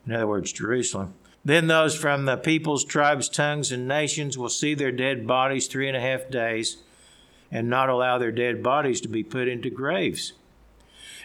In 0.06 0.12
other 0.12 0.26
words, 0.26 0.52
Jerusalem. 0.52 1.14
Then 1.44 1.66
those 1.66 1.94
from 1.94 2.24
the 2.24 2.36
peoples, 2.36 2.84
tribes, 2.84 3.28
tongues, 3.28 3.70
and 3.70 3.86
nations 3.86 4.38
will 4.38 4.48
see 4.48 4.74
their 4.74 4.92
dead 4.92 5.26
bodies 5.26 5.66
three 5.66 5.88
and 5.88 5.96
a 5.96 6.00
half 6.00 6.30
days 6.30 6.78
and 7.50 7.68
not 7.68 7.88
allow 7.88 8.18
their 8.18 8.32
dead 8.32 8.62
bodies 8.62 9.00
to 9.02 9.08
be 9.08 9.22
put 9.22 9.46
into 9.46 9.70
graves. 9.70 10.32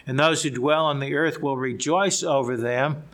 And 0.06 0.18
those 0.18 0.42
who 0.42 0.50
dwell 0.50 0.86
on 0.86 1.00
the 1.00 1.14
earth 1.14 1.40
will 1.40 1.56
rejoice 1.56 2.22
over 2.22 2.56
them, 2.56 3.04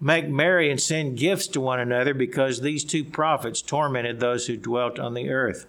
make 0.00 0.28
merry, 0.28 0.70
and 0.70 0.80
send 0.80 1.18
gifts 1.18 1.46
to 1.48 1.60
one 1.60 1.80
another 1.80 2.14
because 2.14 2.60
these 2.60 2.84
two 2.84 3.04
prophets 3.04 3.62
tormented 3.62 4.20
those 4.20 4.46
who 4.46 4.56
dwelt 4.56 4.98
on 4.98 5.14
the 5.14 5.30
earth. 5.30 5.66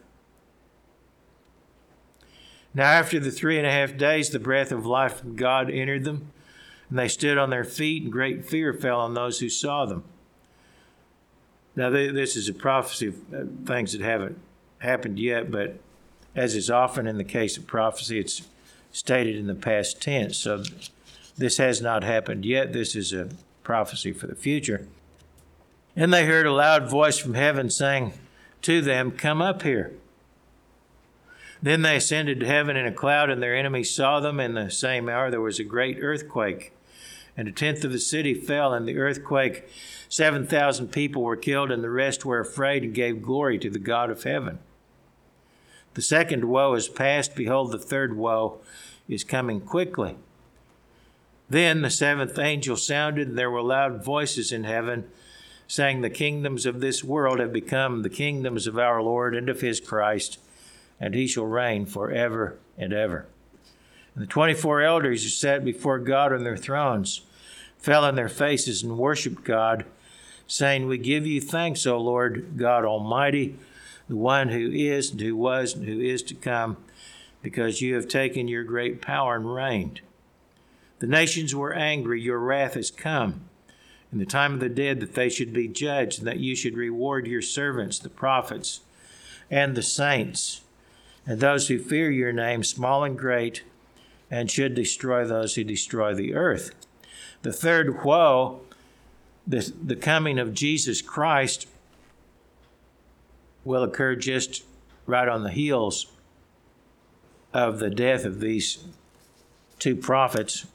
Now, 2.73 2.91
after 2.91 3.19
the 3.19 3.31
three 3.31 3.57
and 3.57 3.65
a 3.65 3.71
half 3.71 3.97
days, 3.97 4.29
the 4.29 4.39
breath 4.39 4.71
of 4.71 4.85
life 4.85 5.19
from 5.19 5.35
God 5.35 5.69
entered 5.71 6.03
them, 6.03 6.31
and 6.89 6.99
they 6.99 7.07
stood 7.07 7.37
on 7.37 7.49
their 7.49 7.63
feet, 7.63 8.03
and 8.03 8.11
great 8.11 8.45
fear 8.45 8.73
fell 8.73 8.99
on 8.99 9.13
those 9.13 9.39
who 9.39 9.49
saw 9.49 9.85
them. 9.85 10.03
Now, 11.75 11.89
this 11.89 12.35
is 12.35 12.49
a 12.49 12.53
prophecy 12.53 13.07
of 13.07 13.33
uh, 13.33 13.43
things 13.65 13.93
that 13.93 14.01
haven't 14.01 14.39
happened 14.79 15.19
yet, 15.19 15.51
but 15.51 15.79
as 16.35 16.55
is 16.55 16.69
often 16.69 17.07
in 17.07 17.17
the 17.17 17.23
case 17.23 17.57
of 17.57 17.65
prophecy, 17.65 18.19
it's 18.19 18.43
stated 18.97 19.35
in 19.35 19.45
the 19.45 19.53
past 19.53 20.01
tense. 20.01 20.37
So 20.37 20.63
This 21.37 21.57
has 21.57 21.81
not 21.81 22.03
happened 22.03 22.45
yet. 22.45 22.73
This 22.73 22.95
is 22.95 23.13
a 23.13 23.29
prophecy 23.63 24.11
for 24.11 24.25
the 24.25 24.35
future. 24.35 24.87
And 25.95 26.11
they 26.11 26.25
heard 26.25 26.47
a 26.47 26.51
loud 26.51 26.89
voice 26.89 27.19
from 27.19 27.35
heaven 27.35 27.69
saying 27.69 28.13
to 28.63 28.81
them, 28.81 29.11
Come 29.11 29.39
up 29.39 29.61
here. 29.61 29.93
Then 31.61 31.83
they 31.83 31.95
ascended 31.95 32.39
to 32.39 32.47
heaven 32.47 32.75
in 32.75 32.87
a 32.87 32.91
cloud, 32.91 33.29
and 33.29 33.41
their 33.41 33.55
enemies 33.55 33.93
saw 33.93 34.19
them. 34.19 34.39
In 34.39 34.55
the 34.55 34.71
same 34.71 35.09
hour 35.09 35.29
there 35.29 35.41
was 35.41 35.59
a 35.59 35.63
great 35.63 35.99
earthquake, 36.01 36.73
and 37.35 37.47
a 37.47 37.51
tenth 37.51 37.83
of 37.83 37.91
the 37.91 37.99
city 37.99 38.33
fell. 38.33 38.73
In 38.73 38.85
the 38.85 38.97
earthquake, 38.97 39.67
7,000 40.09 40.91
people 40.91 41.21
were 41.21 41.35
killed, 41.35 41.71
and 41.71 41.83
the 41.83 41.89
rest 41.89 42.25
were 42.25 42.39
afraid 42.39 42.83
and 42.83 42.95
gave 42.95 43.21
glory 43.21 43.59
to 43.59 43.69
the 43.69 43.79
God 43.79 44.09
of 44.09 44.23
heaven. 44.23 44.59
The 45.97 46.03
second 46.03 46.45
woe 46.45 46.75
is 46.75 46.87
past. 46.87 47.35
Behold, 47.35 47.71
the 47.71 47.79
third 47.79 48.15
woe 48.15 48.59
is 49.07 49.23
coming 49.23 49.61
quickly. 49.61 50.15
Then 51.49 51.81
the 51.81 51.89
seventh 51.89 52.37
angel 52.37 52.75
sounded, 52.75 53.29
and 53.29 53.37
there 53.37 53.51
were 53.51 53.61
loud 53.61 54.03
voices 54.03 54.51
in 54.51 54.65
heaven, 54.65 55.09
saying, 55.67 56.01
The 56.01 56.09
kingdoms 56.09 56.65
of 56.65 56.81
this 56.81 57.03
world 57.03 57.39
have 57.39 57.53
become 57.53 58.01
the 58.01 58.09
kingdoms 58.09 58.67
of 58.67 58.77
our 58.77 59.01
Lord 59.01 59.35
and 59.35 59.49
of 59.49 59.61
his 59.61 59.79
Christ, 59.79 60.39
and 60.99 61.13
he 61.13 61.27
shall 61.27 61.45
reign 61.45 61.85
forever 61.85 62.57
and 62.77 62.91
ever. 62.91 63.27
And 64.13 64.23
the 64.23 64.27
twenty 64.27 64.53
four 64.53 64.81
elders 64.81 65.23
who 65.23 65.29
sat 65.29 65.63
before 65.63 65.99
God 65.99 66.33
on 66.33 66.43
their 66.43 66.57
thrones 66.57 67.21
fell 67.77 68.03
on 68.03 68.15
their 68.15 68.29
faces 68.29 68.83
and 68.83 68.97
worshiped 68.97 69.43
God, 69.43 69.85
saying, 70.47 70.87
We 70.87 70.97
give 70.97 71.25
you 71.25 71.39
thanks, 71.39 71.85
O 71.85 71.97
Lord 71.97 72.57
God 72.57 72.83
Almighty, 72.83 73.55
the 74.09 74.15
one 74.15 74.49
who 74.49 74.71
is, 74.71 75.11
and 75.11 75.21
who 75.21 75.35
was, 75.35 75.75
and 75.75 75.85
who 75.85 75.99
is 75.99 76.23
to 76.23 76.33
come, 76.33 76.77
because 77.41 77.81
you 77.81 77.95
have 77.95 78.07
taken 78.07 78.47
your 78.47 78.63
great 78.63 79.01
power 79.01 79.35
and 79.35 79.53
reigned. 79.53 80.01
The 80.99 81.07
nations 81.07 81.53
were 81.53 81.73
angry, 81.73 82.21
your 82.21 82.39
wrath 82.39 82.73
has 82.73 82.89
come. 82.89 83.41
In 84.11 84.19
the 84.19 84.25
time 84.25 84.53
of 84.53 84.59
the 84.59 84.69
dead, 84.69 84.99
that 84.99 85.15
they 85.15 85.29
should 85.29 85.53
be 85.53 85.67
judged, 85.67 86.19
and 86.19 86.27
that 86.27 86.39
you 86.39 86.55
should 86.55 86.77
reward 86.77 87.27
your 87.27 87.41
servants, 87.41 87.99
the 87.99 88.09
prophets, 88.09 88.81
and 89.51 89.75
the 89.75 89.83
saints, 89.83 90.61
and 91.25 91.39
those 91.39 91.67
who 91.67 91.77
fear 91.77 92.09
your 92.09 92.31
name, 92.31 92.63
small 92.63 93.03
and 93.03 93.17
great, 93.17 93.63
and 94.31 94.49
should 94.49 94.73
destroy 94.73 95.25
those 95.25 95.55
who 95.55 95.63
destroy 95.63 96.13
the 96.13 96.33
earth. 96.33 96.71
The 97.43 97.53
third 97.53 98.03
woe, 98.03 98.61
the, 99.45 99.71
the 99.83 99.95
coming 99.95 100.39
of 100.39 100.53
Jesus 100.53 101.01
Christ, 101.01 101.67
will 103.63 103.83
occur 103.83 104.15
just 104.15 104.63
right 105.05 105.27
on 105.27 105.43
the 105.43 105.51
heels 105.51 106.07
of 107.53 107.79
the 107.79 107.89
death 107.89 108.25
of 108.25 108.39
these 108.39 108.83
two 109.79 109.95
prophets 109.95 110.67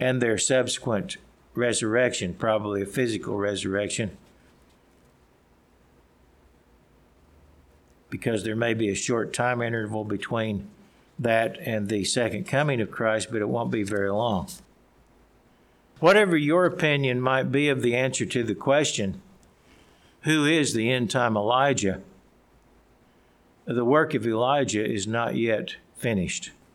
and 0.00 0.20
their 0.20 0.38
subsequent 0.38 1.16
resurrection, 1.54 2.34
probably 2.34 2.82
a 2.82 2.86
physical 2.86 3.36
resurrection, 3.36 4.16
because 8.10 8.44
there 8.44 8.56
may 8.56 8.74
be 8.74 8.88
a 8.88 8.94
short 8.94 9.32
time 9.32 9.60
interval 9.60 10.04
between 10.04 10.68
that 11.18 11.58
and 11.58 11.88
the 11.88 12.04
second 12.04 12.44
coming 12.44 12.80
of 12.80 12.90
Christ, 12.90 13.28
but 13.30 13.40
it 13.40 13.48
won't 13.48 13.70
be 13.70 13.82
very 13.82 14.10
long. 14.10 14.48
Whatever 16.00 16.36
your 16.36 16.66
opinion 16.66 17.20
might 17.20 17.52
be 17.52 17.68
of 17.68 17.82
the 17.82 17.94
answer 17.94 18.26
to 18.26 18.42
the 18.42 18.54
question, 18.54 19.20
who 20.22 20.44
is 20.44 20.74
the 20.74 20.90
end 20.90 21.10
time 21.10 21.36
Elijah? 21.36 22.02
The 23.66 23.84
work 23.84 24.12
of 24.12 24.26
Elijah 24.26 24.84
is 24.84 25.06
not 25.06 25.36
yet 25.36 25.76
finished. 25.94 26.50